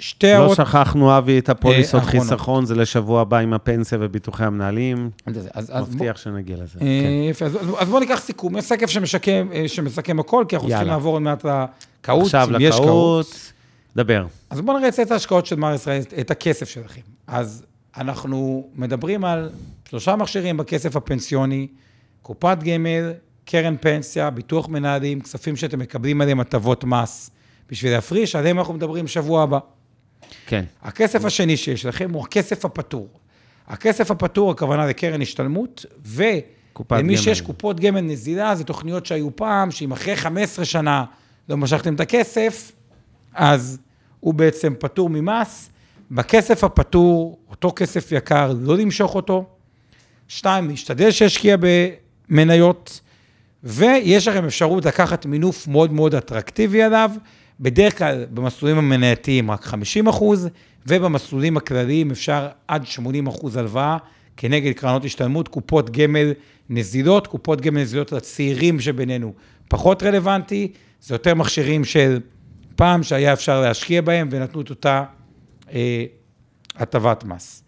שתי 0.03 0.27
לא 0.27 0.31
הערות... 0.31 0.59
לא 0.59 0.65
שכחנו, 0.65 1.17
אבי, 1.17 1.39
את 1.39 1.49
הפוליסות 1.49 2.01
אה, 2.01 2.05
חיסכון, 2.05 2.65
זה 2.65 2.75
לשבוע 2.75 3.21
הבא 3.21 3.37
עם 3.37 3.53
הפנסיה 3.53 3.97
וביטוחי 4.01 4.43
המנהלים. 4.43 5.09
אז, 5.53 5.89
מבטיח 5.89 6.17
שנגיע 6.17 6.55
לזה. 6.55 6.79
אה, 6.81 6.85
כן. 7.03 7.29
יפה, 7.29 7.45
אז, 7.45 7.57
אז 7.77 7.89
בואו 7.89 7.99
ניקח 7.99 8.19
סיכום. 8.19 8.57
יש 8.57 8.65
שקף 8.65 8.89
שמשקם, 8.89 9.47
שמסכם 9.67 10.19
הכל, 10.19 10.45
כי 10.47 10.55
אנחנו 10.55 10.69
צריכים 10.69 10.87
לעבור 10.87 11.13
עוד 11.13 11.21
מעט 11.21 11.45
לקהות, 11.45 12.23
עכשיו 12.23 12.47
לקהות, 12.51 13.51
דבר. 13.95 14.25
אז 14.49 14.61
בואו 14.61 14.79
נראה 14.79 14.89
את 15.01 15.11
ההשקעות 15.11 15.45
של 15.45 15.55
מר 15.55 15.73
ישראל, 15.73 16.01
את 16.19 16.31
הכסף 16.31 16.69
שלכם. 16.69 17.01
אז 17.27 17.65
אנחנו 17.97 18.67
מדברים 18.75 19.25
על 19.25 19.49
שלושה 19.89 20.15
מכשירים 20.15 20.57
בכסף 20.57 20.95
הפנסיוני, 20.95 21.67
קופת 22.21 22.57
גמל, 22.63 23.11
קרן 23.45 23.75
פנסיה, 23.81 24.29
ביטוח 24.29 24.67
מנהלים, 24.69 25.21
כספים 25.21 25.55
שאתם 25.55 25.79
מקבלים 25.79 26.21
עליהם 26.21 26.39
הטבות 26.39 26.83
מס 26.83 27.29
בשביל 27.69 27.91
להפריש, 27.91 28.35
עליהם 28.35 28.59
אנחנו 28.59 28.73
מדברים 28.73 29.07
שבוע 29.07 29.43
הבא. 29.43 29.59
כן. 30.47 30.65
הכסף 30.81 31.25
השני 31.25 31.57
שיש 31.57 31.85
לכם 31.85 32.13
הוא 32.13 32.23
הכסף 32.23 32.65
הפטור. 32.65 33.07
הכסף 33.67 34.11
הפטור, 34.11 34.51
הכוונה 34.51 34.85
לקרן 34.85 35.21
השתלמות, 35.21 35.85
ולמי 36.05 37.17
שיש 37.17 37.41
קופות 37.41 37.79
גמל 37.79 38.01
נזילה, 38.01 38.55
זה 38.55 38.63
תוכניות 38.63 39.05
שהיו 39.05 39.35
פעם, 39.35 39.71
שאם 39.71 39.91
אחרי 39.91 40.15
15 40.15 40.65
שנה 40.65 41.05
לא 41.49 41.57
משכתם 41.57 41.95
את 41.95 41.99
הכסף, 41.99 42.71
אז 43.33 43.79
הוא 44.19 44.33
בעצם 44.33 44.73
פטור 44.79 45.09
ממס. 45.09 45.69
בכסף 46.11 46.63
הפטור, 46.63 47.37
אותו 47.49 47.73
כסף 47.75 48.11
יקר, 48.11 48.53
לא 48.59 48.77
למשוך 48.77 49.15
אותו. 49.15 49.45
שתיים, 50.27 50.69
להשתדל 50.69 51.11
שישקיע 51.11 51.55
במניות. 52.29 52.99
ויש 53.63 54.27
לכם 54.27 54.45
אפשרות 54.45 54.85
לקחת 54.85 55.25
מינוף 55.25 55.67
מאוד 55.67 55.93
מאוד 55.93 56.15
אטרקטיבי 56.15 56.83
עליו, 56.83 57.11
בדרך 57.63 57.97
כלל 57.97 58.25
במסלולים 58.33 58.77
המנייתיים 58.77 59.51
רק 59.51 59.63
50 59.63 60.07
אחוז, 60.07 60.49
ובמסלולים 60.87 61.57
הכלליים 61.57 62.11
אפשר 62.11 62.47
עד 62.67 62.87
80 62.87 63.27
אחוז 63.27 63.57
הלוואה 63.57 63.97
כנגד 64.37 64.73
קרנות 64.73 65.05
השתלמות, 65.05 65.47
קופות 65.47 65.89
גמל 65.89 66.33
נזילות, 66.69 67.27
קופות 67.27 67.61
גמל 67.61 67.81
נזילות 67.81 68.11
לצעירים 68.11 68.79
שבינינו 68.79 69.33
פחות 69.67 70.03
רלוונטי, 70.03 70.71
זה 71.01 71.15
יותר 71.15 71.35
מכשירים 71.35 71.85
של 71.85 72.19
פעם 72.75 73.03
שהיה 73.03 73.33
אפשר 73.33 73.61
להשקיע 73.61 74.01
בהם 74.01 74.27
ונתנו 74.31 74.61
את 74.61 74.69
אותה 74.69 75.03
אה, 75.73 76.05
הטבת 76.75 77.23
מס. 77.23 77.63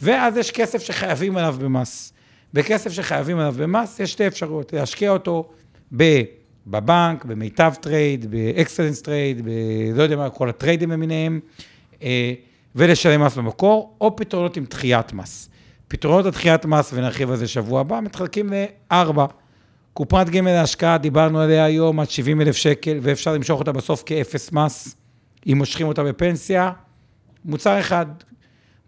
ואז 0.00 0.36
יש 0.36 0.50
כסף 0.50 0.82
שחייבים 0.82 1.36
עליו 1.36 1.56
במס. 1.60 2.12
בכסף 2.52 2.92
שחייבים 2.92 3.38
עליו 3.38 3.54
במס, 3.58 4.00
יש 4.00 4.12
שתי 4.12 4.26
אפשרויות, 4.26 4.72
להשקיע 4.72 5.10
אותו 5.10 5.50
בבנק, 6.70 7.24
במיטב 7.24 7.72
Trade, 7.80 8.30
באקסלנס 8.30 9.02
Trade, 9.02 9.44
בלא 9.44 10.02
יודע 10.02 10.16
מה, 10.16 10.30
כל 10.30 10.48
הטריידים 10.48 10.90
למיניהם, 10.90 11.40
אה, 12.02 12.32
ולשלם 12.74 13.24
מס 13.24 13.36
במקור, 13.36 13.96
או 14.00 14.16
פתרונות 14.16 14.56
עם 14.56 14.64
דחיית 14.64 15.12
מס. 15.12 15.50
פתרונות 15.88 16.24
לדחיית 16.24 16.64
מס, 16.64 16.90
ונרחיב 16.94 17.30
על 17.30 17.36
זה 17.36 17.48
שבוע 17.48 17.80
הבא, 17.80 18.00
מתחלקים 18.00 18.52
לארבע. 18.90 19.26
קופת 19.92 20.28
גמל 20.28 20.52
להשקעה, 20.52 20.98
דיברנו 20.98 21.40
עליה 21.40 21.64
היום, 21.64 22.00
עד 22.00 22.10
70 22.10 22.40
אלף 22.40 22.56
שקל, 22.56 22.98
ואפשר 23.02 23.34
למשוך 23.34 23.60
אותה 23.60 23.72
בסוף 23.72 24.02
כאפס 24.06 24.52
מס, 24.52 24.96
אם 25.46 25.58
מושכים 25.58 25.86
אותה 25.86 26.04
בפנסיה. 26.04 26.72
מוצר 27.44 27.80
אחד. 27.80 28.06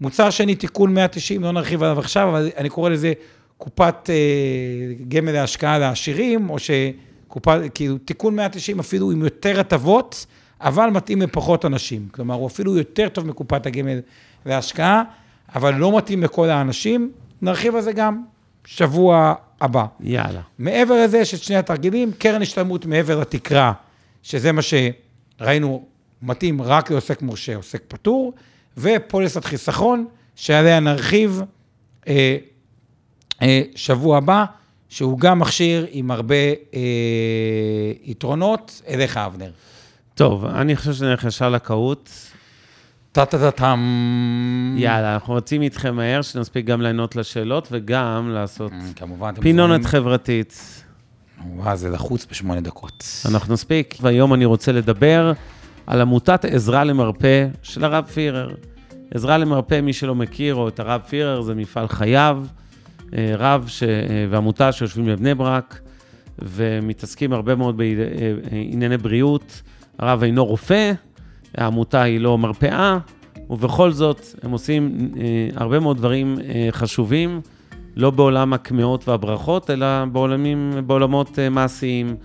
מוצר 0.01 0.31
שני, 0.31 0.55
תיקון 0.55 0.95
190, 0.95 1.43
לא 1.43 1.53
נרחיב 1.53 1.83
עליו 1.83 1.99
עכשיו, 1.99 2.29
אבל 2.29 2.51
אני 2.57 2.69
קורא 2.69 2.91
לזה 2.91 3.13
קופת 3.59 4.11
אה, 4.11 5.05
גמל 5.09 5.33
להשקעה 5.33 5.79
לעשירים, 5.79 6.51
או 6.51 6.59
שקופת, 7.33 7.61
כאילו, 7.75 7.99
תיקון 7.99 8.37
190 8.37 8.81
אפילו 8.81 9.11
עם 9.11 9.23
יותר 9.23 9.61
הטבות, 9.61 10.27
אבל 10.61 10.91
מתאים 10.91 11.23
לפחות 11.23 11.65
אנשים. 11.65 12.09
כלומר, 12.11 12.35
הוא 12.35 12.47
אפילו 12.47 12.77
יותר 12.77 13.09
טוב 13.09 13.27
מקופת 13.27 13.67
הגמל 13.67 14.01
להשקעה, 14.47 15.03
אבל 15.55 15.75
לא 15.75 15.97
מתאים 15.97 16.23
לכל 16.23 16.51
האנשים. 16.51 17.13
נרחיב 17.43 17.77
על 17.77 17.83
זה 17.83 17.93
גם 17.93 18.23
שבוע 18.65 19.35
הבא. 19.61 19.85
יאללה. 20.01 20.41
מעבר 20.59 21.05
לזה, 21.05 21.19
יש 21.19 21.35
את 21.35 21.43
שני 21.43 21.57
התרגילים, 21.57 22.13
קרן 22.19 22.43
השתלמות 22.43 22.87
מעבר 22.87 23.21
לתקרה, 23.21 23.73
שזה 24.23 24.53
מה 24.53 24.63
שראינו, 24.63 25.85
מתאים 26.23 26.63
רק 26.63 26.91
לעוסק 26.91 27.23
מורשה, 27.23 27.57
עוסק 27.57 27.83
פטור, 27.89 28.33
ופוליסת 28.77 29.45
חיסכון, 29.45 30.07
שעליה 30.37 30.81
נרחיב. 30.81 31.43
אה, 32.09 32.37
אה, 33.43 33.63
שבוע 33.75 34.17
הבא, 34.17 34.45
שהוא 34.93 35.19
גם 35.19 35.39
מכשיר 35.39 35.87
עם 35.91 36.11
הרבה 36.11 36.35
אה, 36.75 36.81
יתרונות, 38.05 38.83
אליך, 38.89 39.17
אבנר. 39.17 39.51
טוב, 40.15 40.45
אני 40.45 40.77
חושב 40.77 40.93
שנלך 40.93 41.25
ישר 41.25 41.49
לקהות. 41.49 42.11
טה-טה-טה-טם. 43.13 43.81
יאללה, 44.77 45.15
אנחנו 45.15 45.35
רוצים 45.35 45.63
איתכם 45.63 45.97
מהר, 45.97 46.23
שנספיק 46.23 46.67
גם 46.67 46.81
לענות 46.81 47.17
לשאלות 47.17 47.69
וגם 47.71 48.31
לעשות 48.31 48.73
mm, 48.73 48.97
כמובן, 48.97 49.35
פינונת 49.41 49.85
חברתית. 49.85 50.83
וואו, 51.47 51.77
זה 51.77 51.91
לחוץ 51.91 52.27
בשמונה 52.31 52.61
דקות. 52.61 53.05
אנחנו 53.29 53.55
נספיק, 53.55 53.95
והיום 54.01 54.35
אני 54.35 54.45
רוצה 54.45 54.73
לדבר 54.73 55.33
על 55.87 56.01
עמותת 56.01 56.45
עזרה 56.45 56.85
למרפא 56.85 57.47
של 57.63 57.85
הרב 57.85 58.05
פירר. 58.05 58.55
עזרה 59.15 59.39
למרפא, 59.39 59.81
מי 59.81 59.93
שלא 59.93 60.15
מכיר, 60.15 60.55
או 60.55 60.69
את 60.69 60.81
הרב 60.81 61.01
פירר, 61.09 61.43
זה 61.43 61.55
מפעל 61.55 61.89
חייו. 61.89 62.45
אה, 63.17 63.35
רב 63.39 63.65
ש... 63.69 63.83
אה, 63.83 63.89
ועמותה 64.31 64.73
שיושבים 64.73 65.07
בבני 65.07 65.35
ברק, 65.35 65.81
ומתעסקים 66.39 67.33
הרבה 67.33 67.55
מאוד 67.55 67.77
בענייני 67.77 68.97
בריאות. 68.97 69.63
הרב 69.99 70.23
אינו 70.23 70.45
רופא, 70.45 70.93
העמותה 71.55 72.03
היא 72.03 72.21
לא 72.21 72.39
מרפאה, 72.39 72.99
ובכל 73.51 73.91
זאת 73.91 74.27
הם 74.43 74.51
עושים 74.51 75.11
אה, 75.17 75.49
הרבה 75.57 75.81
מאוד 75.81 75.97
דברים 75.97 76.39
אה, 76.45 76.69
חשובים, 76.71 77.41
לא 77.97 78.11
בעולם 78.11 78.53
הקמעות 78.53 79.09
והברכות, 79.09 79.71
אלא 79.71 80.05
בעולמים, 80.05 80.73
בעולמות 80.87 81.39
אה, 81.39 81.49
מעשיים, 81.49 82.17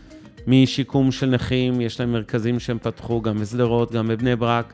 משיקום 0.47 1.11
של 1.11 1.29
נכים, 1.29 1.81
יש 1.81 1.99
להם 1.99 2.11
מרכזים 2.11 2.59
שהם 2.59 2.77
פתחו 2.81 3.21
גם 3.21 3.39
בשדרות, 3.39 3.91
גם 3.91 4.07
בבני 4.07 4.35
ברק, 4.35 4.73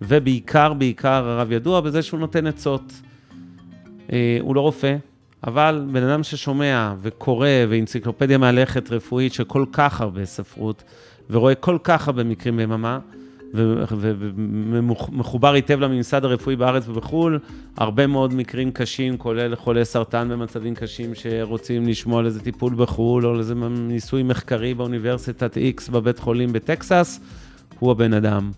ובעיקר, 0.00 0.72
בעיקר 0.72 1.28
הרב 1.28 1.52
ידוע 1.52 1.80
בזה 1.80 2.02
שהוא 2.02 2.20
נותן 2.20 2.46
עצות. 2.46 2.92
אה, 4.12 4.38
הוא 4.40 4.54
לא 4.54 4.60
רופא, 4.60 4.96
אבל 5.46 5.86
בן 5.92 6.02
אדם 6.02 6.22
ששומע 6.22 6.94
וקורא 7.02 7.48
ואנציקלופדיה 7.68 8.38
מהלכת 8.38 8.92
רפואית 8.92 9.32
של 9.32 9.44
כל 9.44 9.64
כך 9.72 10.00
הרבה 10.00 10.24
ספרות, 10.24 10.82
ורואה 11.30 11.54
כל 11.54 11.78
כך 11.84 12.08
הרבה 12.08 12.24
מקרים 12.24 12.56
ביממה, 12.56 12.98
ומחובר 13.54 15.52
היטב 15.52 15.80
לממסד 15.80 16.24
הרפואי 16.24 16.56
בארץ 16.56 16.88
ובחו"ל, 16.88 17.38
הרבה 17.76 18.06
מאוד 18.06 18.34
מקרים 18.34 18.70
קשים, 18.70 19.16
כולל 19.16 19.56
חולי 19.56 19.84
סרטן 19.84 20.28
במצבים 20.28 20.74
קשים 20.74 21.14
שרוצים 21.14 21.88
לשמוע 21.88 22.18
על 22.18 22.26
איזה 22.26 22.40
טיפול 22.40 22.74
בחו"ל, 22.74 23.26
או 23.26 23.30
על 23.30 23.38
איזה 23.38 23.54
ניסוי 23.70 24.22
מחקרי 24.22 24.74
באוניברסיטת 24.74 25.56
X 25.56 25.90
בבית 25.90 26.18
חולים 26.18 26.52
בטקסס, 26.52 27.20
הוא 27.78 27.90
הבן 27.90 28.12
אדם. 28.14 28.50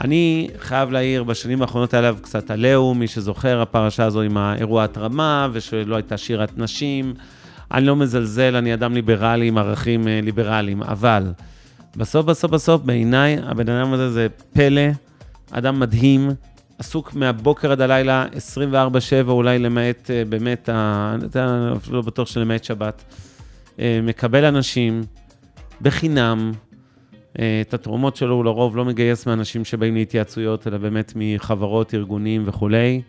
אני 0.00 0.48
חייב 0.58 0.90
להעיר, 0.90 1.22
בשנים 1.22 1.62
האחרונות 1.62 1.94
היה 1.94 1.98
עליו 1.98 2.16
קצת 2.22 2.50
עליהום, 2.50 2.98
מי 2.98 3.06
שזוכר, 3.06 3.60
הפרשה 3.60 4.04
הזו 4.04 4.22
עם 4.22 4.36
האירוע 4.36 4.84
התרמה, 4.84 5.48
ושלא 5.52 5.96
הייתה 5.96 6.16
שירת 6.16 6.58
נשים. 6.58 7.14
אני 7.72 7.86
לא 7.86 7.96
מזלזל, 7.96 8.56
אני 8.56 8.74
אדם 8.74 8.94
ליברלי 8.94 9.48
עם 9.48 9.58
ערכים 9.58 10.08
אה, 10.08 10.20
ליברליים, 10.22 10.82
אבל 10.82 11.32
בסוף, 11.96 12.26
בסוף, 12.26 12.50
בסוף, 12.50 12.82
בעיניי, 12.82 13.38
הבן 13.42 13.68
אדם 13.68 13.92
הזה 13.92 14.10
זה 14.10 14.26
פלא, 14.52 14.82
אדם 15.50 15.80
מדהים, 15.80 16.30
עסוק 16.78 17.14
מהבוקר 17.14 17.72
עד 17.72 17.80
הלילה, 17.80 18.26
24-7, 19.26 19.28
אולי 19.28 19.58
למעט, 19.58 20.10
אה, 20.10 20.22
באמת, 20.28 20.68
אני 20.68 21.76
אפילו 21.76 21.96
לא 21.96 22.02
בטוח 22.02 22.28
שלמעט 22.28 22.64
שבת. 22.64 23.04
אה, 23.78 24.00
מקבל 24.02 24.44
אנשים 24.44 25.02
בחינם, 25.80 26.52
את 27.34 27.74
התרומות 27.74 28.16
שלו 28.16 28.34
הוא 28.34 28.44
לרוב 28.44 28.76
לא 28.76 28.84
מגייס 28.84 29.26
מאנשים 29.26 29.64
שבאים 29.64 29.94
להתייעצויות, 29.94 30.66
אלא 30.66 30.78
באמת 30.78 31.12
מחברות, 31.16 31.94
ארגונים 31.94 32.42
וכולי. 32.46 33.02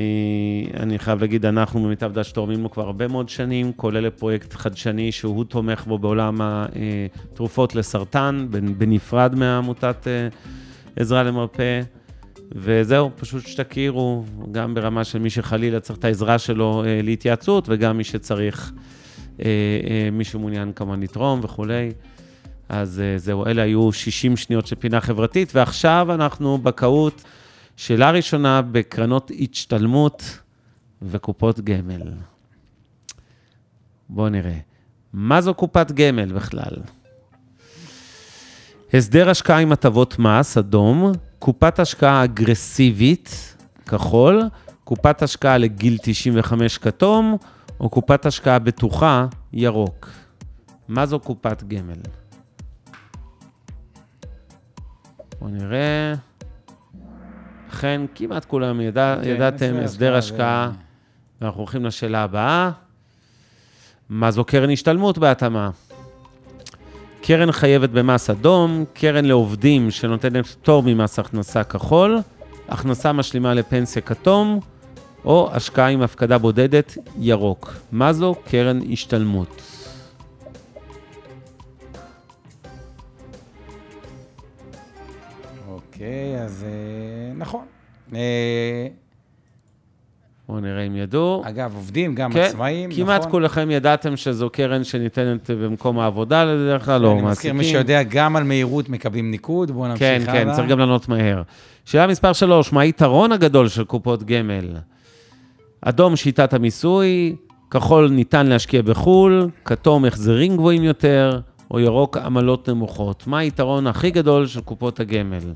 אה, 0.00 0.04
אני 0.80 0.98
חייב 0.98 1.20
להגיד, 1.20 1.46
אנחנו 1.46 1.82
במיטב 1.82 2.12
דש 2.12 2.32
תורמים 2.32 2.62
לו 2.62 2.70
כבר 2.70 2.82
הרבה 2.82 3.08
מאוד 3.08 3.28
שנים, 3.28 3.72
כולל 3.72 4.06
לפרויקט 4.06 4.52
חדשני 4.52 5.12
שהוא 5.12 5.44
תומך 5.44 5.84
בו 5.86 5.98
בעולם 5.98 6.36
התרופות 6.40 7.74
לסרטן, 7.74 8.46
בנפרד 8.50 9.34
מעמותת 9.34 10.06
אה, 10.06 10.28
עזרה 10.96 11.22
למרפא. 11.22 11.80
וזהו, 12.54 13.10
פשוט 13.16 13.46
שתכירו, 13.46 14.24
גם 14.52 14.74
ברמה 14.74 15.04
של 15.04 15.18
מי 15.18 15.30
שחלילה 15.30 15.80
צריך 15.80 15.98
את 15.98 16.04
העזרה 16.04 16.38
שלו 16.38 16.82
להתייעצות, 17.02 17.64
וגם 17.68 17.96
מי 17.96 18.04
שצריך, 18.04 18.72
מי 20.12 20.24
שמעוניין 20.24 20.72
כמובן 20.72 21.00
לתרום 21.00 21.40
וכולי. 21.42 21.90
אז 22.70 23.00
אה, 23.00 23.18
זהו, 23.18 23.46
אלה 23.46 23.62
היו 23.62 23.92
60 23.92 24.36
שניות 24.36 24.66
של 24.66 24.76
פינה 24.76 25.00
חברתית, 25.00 25.52
ועכשיו 25.54 26.08
אנחנו 26.14 26.58
בקהות, 26.58 27.24
שאלה 27.76 28.10
ראשונה 28.10 28.62
בקרנות 28.62 29.30
השתלמות 29.40 30.38
וקופות 31.02 31.60
גמל. 31.60 32.02
בואו 34.08 34.28
נראה. 34.28 34.58
מה 35.12 35.40
זו 35.40 35.54
קופת 35.54 35.92
גמל 35.92 36.32
בכלל? 36.32 36.76
הסדר 38.94 39.30
השקעה 39.30 39.58
עם 39.58 39.72
הטבות 39.72 40.18
מס, 40.18 40.58
אדום, 40.58 41.12
קופת 41.38 41.78
השקעה 41.78 42.24
אגרסיבית, 42.24 43.56
כחול, 43.86 44.42
קופת 44.84 45.22
השקעה 45.22 45.58
לגיל 45.58 45.98
95, 46.02 46.78
כתום, 46.78 47.36
או 47.80 47.88
קופת 47.88 48.26
השקעה 48.26 48.58
בטוחה, 48.58 49.26
ירוק. 49.52 50.08
מה 50.88 51.06
זו 51.06 51.20
קופת 51.20 51.62
גמל? 51.62 52.00
בואו 55.40 55.50
נראה. 55.50 56.14
אכן, 57.70 58.00
כמעט 58.14 58.44
כולם 58.44 58.80
ידע, 58.80 59.16
כן, 59.22 59.28
ידעתם, 59.28 59.74
הסדר 59.84 60.16
השקעה. 60.16 60.70
ואנחנו 61.40 61.60
הולכים 61.60 61.84
לשאלה 61.84 62.22
הבאה. 62.22 62.70
מה 64.08 64.30
זו 64.30 64.44
קרן 64.44 64.70
השתלמות 64.70 65.18
בהתאמה? 65.18 65.70
קרן 67.22 67.52
חייבת 67.52 67.90
במס 67.90 68.30
אדום, 68.30 68.84
קרן 68.94 69.24
לעובדים 69.24 69.90
שנותנת 69.90 70.46
פטור 70.46 70.82
ממס 70.86 71.18
הכנסה 71.18 71.64
כחול, 71.64 72.18
הכנסה 72.68 73.12
משלימה 73.12 73.54
לפנסיה 73.54 74.02
כתום, 74.02 74.60
או 75.24 75.50
השקעה 75.52 75.88
עם 75.88 76.02
הפקדה 76.02 76.38
בודדת 76.38 76.98
ירוק. 77.18 77.74
מה 77.92 78.12
זו 78.12 78.34
קרן 78.44 78.80
השתלמות? 78.92 79.79
אוקיי, 86.00 86.42
אז 86.42 86.64
אה, 86.68 87.32
נכון. 87.36 87.64
אה, 88.14 88.86
בואו 90.48 90.60
נראה 90.60 90.82
אם 90.82 90.96
ידעו. 90.96 91.42
אגב, 91.46 91.74
עובדים, 91.74 92.14
גם 92.14 92.32
כן, 92.32 92.40
עצמאים, 92.40 92.90
נכון? 92.90 93.04
כמעט 93.04 93.30
כולכם 93.30 93.70
ידעתם 93.70 94.16
שזו 94.16 94.50
קרן 94.50 94.84
שניתנת 94.84 95.50
במקום 95.50 95.98
העבודה, 95.98 96.44
לדרך 96.44 96.84
כלל 96.84 97.00
לא, 97.00 97.08
מעסיקים. 97.08 97.22
אני 97.22 97.30
מזכיר, 97.30 97.52
מי 97.52 97.64
שיודע, 97.64 98.02
גם 98.02 98.36
על 98.36 98.44
מהירות 98.44 98.88
מקבלים 98.88 99.30
ניקוד, 99.30 99.70
בואו 99.70 99.88
נמשיך 99.88 100.28
הלאה. 100.28 100.32
כן, 100.32 100.44
כן, 100.48 100.52
צריך 100.52 100.68
גם 100.68 100.78
לענות 100.78 101.08
מהר. 101.08 101.42
שאלה 101.84 102.06
מספר 102.06 102.32
3, 102.32 102.72
מה 102.72 102.80
היתרון 102.80 103.32
הגדול 103.32 103.68
של 103.68 103.84
קופות 103.84 104.22
גמל? 104.22 104.76
אדום, 105.80 106.16
שיטת 106.16 106.54
המיסוי, 106.54 107.36
כחול, 107.70 108.10
ניתן 108.10 108.46
להשקיע 108.46 108.82
בחו"ל, 108.82 109.50
כתום, 109.64 110.04
החזרים 110.04 110.56
גבוהים 110.56 110.84
יותר, 110.84 111.40
או 111.70 111.80
ירוק, 111.80 112.16
עמלות 112.16 112.68
נמוכות. 112.68 113.26
מה 113.26 113.38
היתרון 113.38 113.86
הכי 113.86 114.10
גדול 114.10 114.46
של 114.46 114.60
קופות 114.60 115.00
הגמל? 115.00 115.52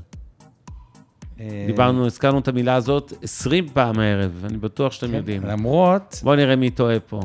אה, 1.39 1.63
דיברנו, 1.67 2.05
הזכרנו 2.05 2.39
את 2.39 2.47
המילה 2.47 2.75
הזאת 2.75 3.13
20 3.23 3.67
פעם 3.73 3.99
הערב, 3.99 4.43
אני 4.49 4.57
בטוח 4.57 4.91
שאתם 4.91 5.07
כן, 5.07 5.13
יודעים. 5.13 5.43
למרות... 5.43 6.19
בואו 6.23 6.35
נראה 6.35 6.55
מי 6.55 6.69
טועה 6.69 6.99
פה. 6.99 7.19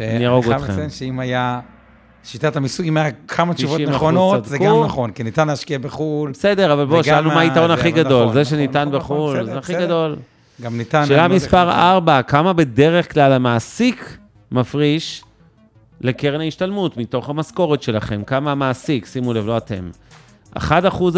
אני 0.00 0.26
ארוג 0.26 0.44
אתכם. 0.44 0.54
אני 0.54 0.62
חייב 0.62 0.70
לציין 0.70 0.90
שאם 0.90 1.20
היה... 1.20 1.60
שיטת 2.24 2.56
המיסוי, 2.56 2.88
אם 2.88 2.96
היה 2.96 3.10
כמה 3.28 3.54
תשובות 3.54 3.80
נכונות, 3.80 4.44
זה 4.44 4.58
גם 4.58 4.84
נכון, 4.84 5.10
כי 5.10 5.22
ניתן 5.22 5.46
להשקיע 5.46 5.78
בחו"ל. 5.78 6.30
בסדר, 6.30 6.72
אבל 6.72 6.84
בוא, 6.86 7.02
שאלנו 7.02 7.30
מה 7.30 7.40
היתרון 7.40 7.70
הכי 7.70 7.90
גדול. 7.90 8.32
זה 8.32 8.44
שניתן 8.44 8.88
בחו"ל, 8.92 9.44
זה 9.44 9.58
הכי 9.58 9.74
גדול. 9.74 10.16
גם 10.62 10.78
ניתן... 10.78 11.06
שאלה 11.06 11.28
מספר 11.28 11.70
4, 11.70 12.22
כמה 12.22 12.52
בדרך 12.52 13.12
כלל 13.12 13.32
המעסיק 13.32 14.18
מפריש 14.52 15.24
לקרן 16.00 16.40
ההשתלמות 16.40 16.96
מתוך 16.96 17.28
המשכורת 17.28 17.82
שלכם? 17.82 18.22
כמה 18.26 18.52
המעסיק, 18.52 19.06
שימו 19.06 19.34
לב, 19.34 19.46
לא 19.46 19.56
אתם. 19.56 19.90
1% 20.56 20.60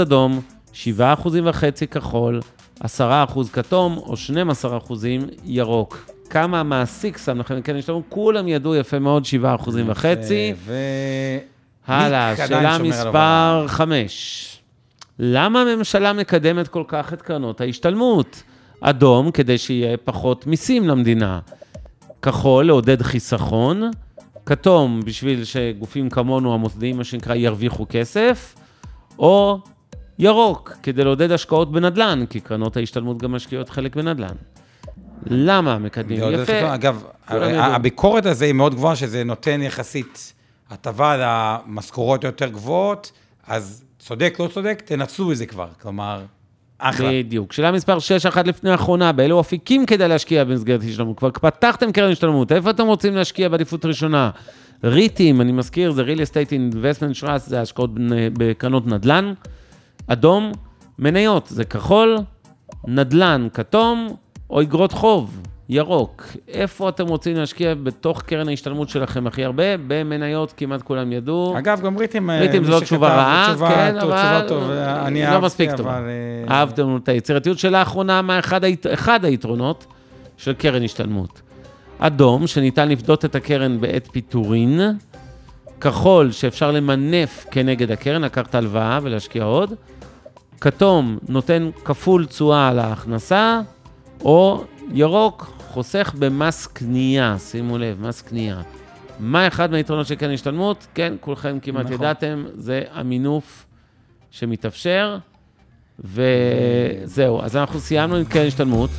אדום, 0.03 0.41
7 0.73 1.13
אחוזים 1.13 1.47
וחצי 1.47 1.87
כחול, 1.87 2.41
10 2.81 3.25
אחוז 3.29 3.51
כתום 3.51 3.97
או 3.97 4.17
12 4.17 4.77
אחוזים 4.77 5.21
ירוק. 5.45 6.11
כמה 6.31 6.61
המעסיק 6.61 7.19
שם 7.19 7.39
לכם, 7.39 7.63
כן, 7.63 7.77
יש 7.77 7.89
לנו, 7.89 8.03
כולם 8.09 8.49
ידעו 8.49 8.75
יפה 8.75 8.99
מאוד, 8.99 9.25
7 9.25 9.55
אחוזים 9.55 9.89
וחצי. 9.89 10.55
ו... 10.57 10.75
הלאה, 11.87 12.37
שאלה 12.37 12.79
מספר 12.79 13.65
5. 13.69 14.61
למה 15.19 15.63
הממשלה 15.63 16.13
מקדמת 16.13 16.69
כל 16.69 16.85
כך 16.89 17.13
את 17.13 17.23
קרנות 17.23 17.61
ההשתלמות? 17.61 18.43
אדום, 18.81 19.31
כדי 19.31 19.59
שיהיה 19.59 19.97
פחות 19.97 20.47
מיסים 20.47 20.89
למדינה. 20.89 21.41
כחול, 22.23 22.67
לעודד 22.67 23.03
חיסכון. 23.03 23.91
כתום, 24.47 25.01
בשביל 25.05 25.45
שגופים 25.45 26.11
כמונו, 26.11 26.55
המוסדיים, 26.55 26.97
מה 26.97 27.05
שנקרא, 27.05 27.35
ירוויחו 27.35 27.87
כסף. 27.89 28.55
או 29.19 29.59
ירוק, 30.21 30.73
כדי 30.83 31.05
לעודד 31.05 31.33
השקעות 31.33 31.73
בנדל"ן, 31.73 32.25
כי 32.31 32.41
קרנות 32.41 32.77
ההשתלמות 32.77 33.19
גם 33.19 33.33
משקיעות 33.33 33.69
חלק 33.69 33.97
בנדל"ן. 33.97 34.35
למה 35.27 35.79
מקדמים? 35.79 36.21
יפה. 36.33 36.75
אגב, 36.75 37.05
הביקורת 37.29 38.27
הזו 38.27 38.45
היא 38.45 38.53
מאוד 38.53 38.75
גבוהה, 38.75 38.97
שזה 38.97 39.25
נותן 39.25 39.63
יחסית 39.63 40.33
הטבה 40.71 41.17
למשכורות 41.19 42.25
יותר 42.25 42.49
גבוהות, 42.49 43.13
אז 43.47 43.85
צודק, 43.99 44.37
לא 44.41 44.49
צודק, 44.49 44.83
תנצלו 44.85 45.33
את 45.33 45.37
זה 45.37 45.47
כבר. 45.47 45.69
כלומר, 45.83 46.23
אחלה. 46.79 47.09
בדיוק. 47.11 47.53
שאלה 47.53 47.73
מספר 47.73 47.99
6, 47.99 48.27
אחת 48.27 48.47
לפני 48.47 48.71
האחרונה, 48.71 49.13
באילו 49.13 49.41
אפיקים 49.41 49.87
כדאי 49.87 50.09
להשקיע 50.09 50.45
במסגרת 50.45 50.81
השתלמות? 50.83 51.19
כבר 51.19 51.31
פתחתם 51.31 51.93
קרן 51.93 52.13
השתלמות, 52.13 52.53
איפה 52.53 52.71
אתם 52.71 52.87
רוצים 52.87 53.17
להשקיע 53.17 53.49
בעדיפות 53.49 53.85
ראשונה? 53.85 54.31
ריטים, 54.85 55.41
אני 55.41 55.53
מזכיר, 55.53 55.93
זה 55.93 56.03
real 56.03 56.19
estate 56.19 56.51
investment 56.51 57.23
trust, 57.25 57.39
זה 57.39 57.61
השקעות 57.61 57.91
בקרנות 58.33 58.87
נדל"ן. 58.87 59.33
אדום, 60.13 60.53
מניות, 60.99 61.47
זה 61.47 61.65
כחול, 61.65 62.19
נדל"ן, 62.87 63.49
כתום, 63.55 64.17
או 64.51 64.63
אגרות 64.63 64.93
חוב, 64.93 65.43
ירוק, 65.69 66.27
איפה 66.49 66.89
אתם 66.89 67.07
רוצים 67.07 67.37
להשקיע 67.37 67.75
בתוך 67.75 68.23
קרן 68.23 68.49
ההשתלמות 68.49 68.89
שלכם 68.89 69.27
הכי 69.27 69.45
הרבה? 69.45 69.65
במניות 69.87 70.55
כמעט 70.57 70.83
כולם 70.83 71.13
ידעו. 71.13 71.55
אגב, 71.59 71.81
גם 71.81 71.97
ריטים... 71.97 72.31
אה, 72.31 72.41
ריטים 72.41 72.65
זו 72.65 72.71
לא 72.71 72.81
תשובה 72.81 73.09
רעה, 73.09 73.55
כן, 73.59 73.97
אבל... 73.99 74.17
תשובה 74.17 74.43
טוב, 74.49 74.71
אני 74.71 75.23
לא 75.23 75.27
אהבתי, 75.27 75.47
מספיק 75.47 75.71
טובה. 75.77 75.99
אבל... 75.99 76.09
אה, 76.49 76.55
אהבתם 76.55 76.97
את 76.97 77.09
היצירתיות 77.09 77.59
של 77.59 77.69
לאחרונה, 77.69 78.23
מה. 78.23 78.41
אחד 78.93 79.25
היתרונות 79.25 79.87
של 80.37 80.53
קרן 80.53 80.83
השתלמות. 80.83 81.43
אדום, 81.99 82.47
שניתן 82.47 82.89
לפדות 82.89 83.25
את 83.25 83.35
הקרן 83.35 83.81
בעת 83.81 84.09
פיטורין, 84.13 84.81
כחול, 85.81 86.33
שאפשר 86.33 86.71
למנף 86.71 87.47
כנגד 87.51 87.91
הקרן, 87.91 88.23
לקחת 88.23 88.55
הלוואה 88.55 88.99
ולהשקיע 89.03 89.45
עוד, 89.45 89.75
כתום, 90.61 91.19
נותן 91.29 91.71
כפול 91.85 92.27
תשואה 92.27 92.69
על 92.69 92.79
ההכנסה, 92.79 93.61
או 94.25 94.65
ירוק, 94.93 95.53
חוסך 95.69 96.15
במס 96.19 96.67
קנייה, 96.67 97.37
שימו 97.39 97.79
לב, 97.79 98.01
מס 98.01 98.23
קנייה. 98.23 98.61
מה 99.19 99.47
אחד 99.47 99.71
מהיתרונות 99.71 100.07
של 100.07 100.15
קרן 100.15 100.31
השתלמות? 100.31 100.87
כן, 100.95 101.15
כולכם 101.21 101.59
כמעט 101.63 101.85
נכון. 101.85 101.95
ידעתם, 101.95 102.45
זה 102.55 102.83
המינוף 102.93 103.67
שמתאפשר, 104.31 105.19
וזהו. 105.99 107.43
אז 107.43 107.57
אנחנו 107.57 107.81
סיימנו 107.81 108.17
עם 108.17 108.25
קרן 108.25 108.47
השתלמות. 108.47 108.91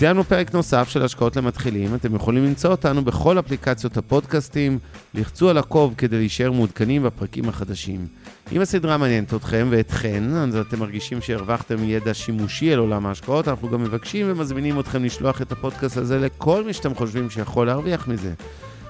סיימנו 0.00 0.24
פרק 0.24 0.54
נוסף 0.54 0.88
של 0.88 1.02
השקעות 1.02 1.36
למתחילים. 1.36 1.94
אתם 1.94 2.14
יכולים 2.14 2.44
למצוא 2.44 2.70
אותנו 2.70 3.04
בכל 3.04 3.38
אפליקציות 3.38 3.96
הפודקאסטים, 3.96 4.78
לחצו 5.14 5.50
על 5.50 5.58
עקוב 5.58 5.94
כדי 5.98 6.18
להישאר 6.18 6.52
מעודכנים 6.52 7.02
בפרקים 7.02 7.48
החדשים. 7.48 8.06
אם 8.52 8.60
הסדרה 8.60 8.96
מעניינת 8.96 9.34
אתכם 9.34 9.68
ואתכן, 9.70 10.24
אז 10.34 10.56
אתם 10.56 10.78
מרגישים 10.78 11.20
שהרווחתם 11.20 11.76
ידע 11.84 12.14
שימושי 12.14 12.72
על 12.72 12.78
עולם 12.78 13.06
ההשקעות, 13.06 13.48
אנחנו 13.48 13.70
גם 13.70 13.82
מבקשים 13.82 14.26
ומזמינים 14.28 14.80
אתכם 14.80 15.04
לשלוח 15.04 15.42
את 15.42 15.52
הפודקאסט 15.52 15.96
הזה 15.96 16.18
לכל 16.18 16.64
מי 16.64 16.72
שאתם 16.72 16.94
חושבים 16.94 17.30
שיכול 17.30 17.66
להרוויח 17.66 18.08
מזה. 18.08 18.32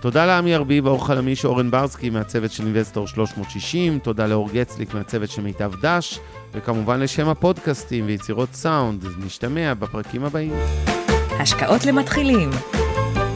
תודה 0.00 0.26
לעמי 0.26 0.54
ארביב, 0.54 0.86
האור 0.86 1.06
חלמיש, 1.06 1.44
אורן 1.44 1.70
ברסקי 1.70 2.10
מהצוות 2.10 2.52
של 2.52 2.64
Investor 2.64 3.06
360, 3.06 3.98
תודה 3.98 4.26
לאור 4.26 4.48
גצליק 4.52 4.94
מהצוות 4.94 5.30
של 5.30 5.42
מיטב 5.42 5.72
דש, 5.82 6.18
וכמובן 6.54 7.00
לשם 7.00 7.28
הפודקאסטים 7.28 8.06
ויצירות 8.06 8.48
סאונד. 8.52 9.04
נשתמע 9.24 9.74
בפרקים 9.74 10.24
הבאים. 10.24 10.52
השקעות 11.40 11.84
למתחילים. 11.84 12.50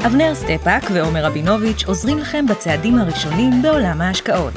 אבנר 0.07 0.35
סטפאק 0.35 0.91
ועומר 0.93 1.25
רבינוביץ' 1.25 1.85
עוזרים 1.87 2.19
לכם 2.19 2.47
בצעדים 2.47 2.99
הראשונים 2.99 3.63
בעולם 3.63 4.01
ההשקעות. 4.01 4.55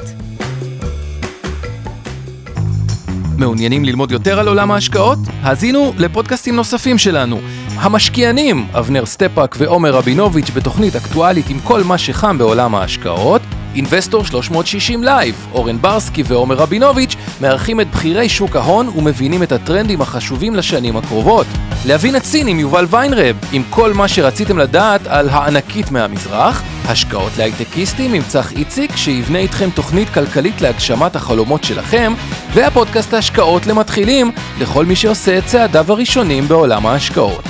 מעוניינים 3.38 3.84
ללמוד 3.84 4.12
יותר 4.12 4.38
על 4.38 4.48
עולם 4.48 4.70
ההשקעות? 4.70 5.18
האזינו 5.42 5.92
לפודקאסטים 5.98 6.56
נוספים 6.56 6.98
שלנו. 6.98 7.40
המשקיענים, 7.74 8.66
אבנר 8.72 9.06
סטפאק 9.06 9.56
ועומר 9.58 9.90
רבינוביץ' 9.94 10.50
בתוכנית 10.50 10.96
אקטואלית 10.96 11.50
עם 11.50 11.60
כל 11.60 11.82
מה 11.82 11.98
שחם 11.98 12.38
בעולם 12.38 12.74
ההשקעות. 12.74 13.42
Investor 13.74 14.24
360 14.24 15.04
Live, 15.04 15.46
אורן 15.52 15.78
ברסקי 15.80 16.22
ועומר 16.26 16.54
רבינוביץ' 16.54 17.16
מארחים 17.40 17.80
את 17.80 17.90
בכירי 17.90 18.28
שוק 18.28 18.56
ההון 18.56 18.88
ומבינים 18.88 19.42
את 19.42 19.52
הטרנדים 19.52 20.00
החשובים 20.00 20.54
לשנים 20.54 20.96
הקרובות. 20.96 21.46
להבין 21.86 22.20
סין 22.24 22.48
עם 22.48 22.58
יובל 22.58 22.86
ויינרב, 22.90 23.36
עם 23.52 23.62
כל 23.70 23.92
מה 23.92 24.08
שרציתם 24.08 24.58
לדעת 24.58 25.06
על 25.06 25.28
הענקית 25.28 25.90
מהמזרח. 25.90 26.62
השקעות 26.84 27.32
להייטקיסטים 27.38 28.14
עם 28.14 28.22
צח 28.22 28.52
איציק, 28.52 28.96
שיבנה 28.96 29.38
איתכם 29.38 29.70
תוכנית 29.70 30.08
כלכלית 30.08 30.60
להגשמת 30.60 31.16
החלומות 31.16 31.64
שלכם, 31.64 32.14
והפודקאסט 32.54 33.14
ההשקעות 33.14 33.66
למתחילים, 33.66 34.30
לכל 34.60 34.84
מי 34.84 34.96
שעושה 34.96 35.38
את 35.38 35.46
צעדיו 35.46 35.92
הראשונים 35.92 36.48
בעולם 36.48 36.86
ההשקעות. 36.86 37.44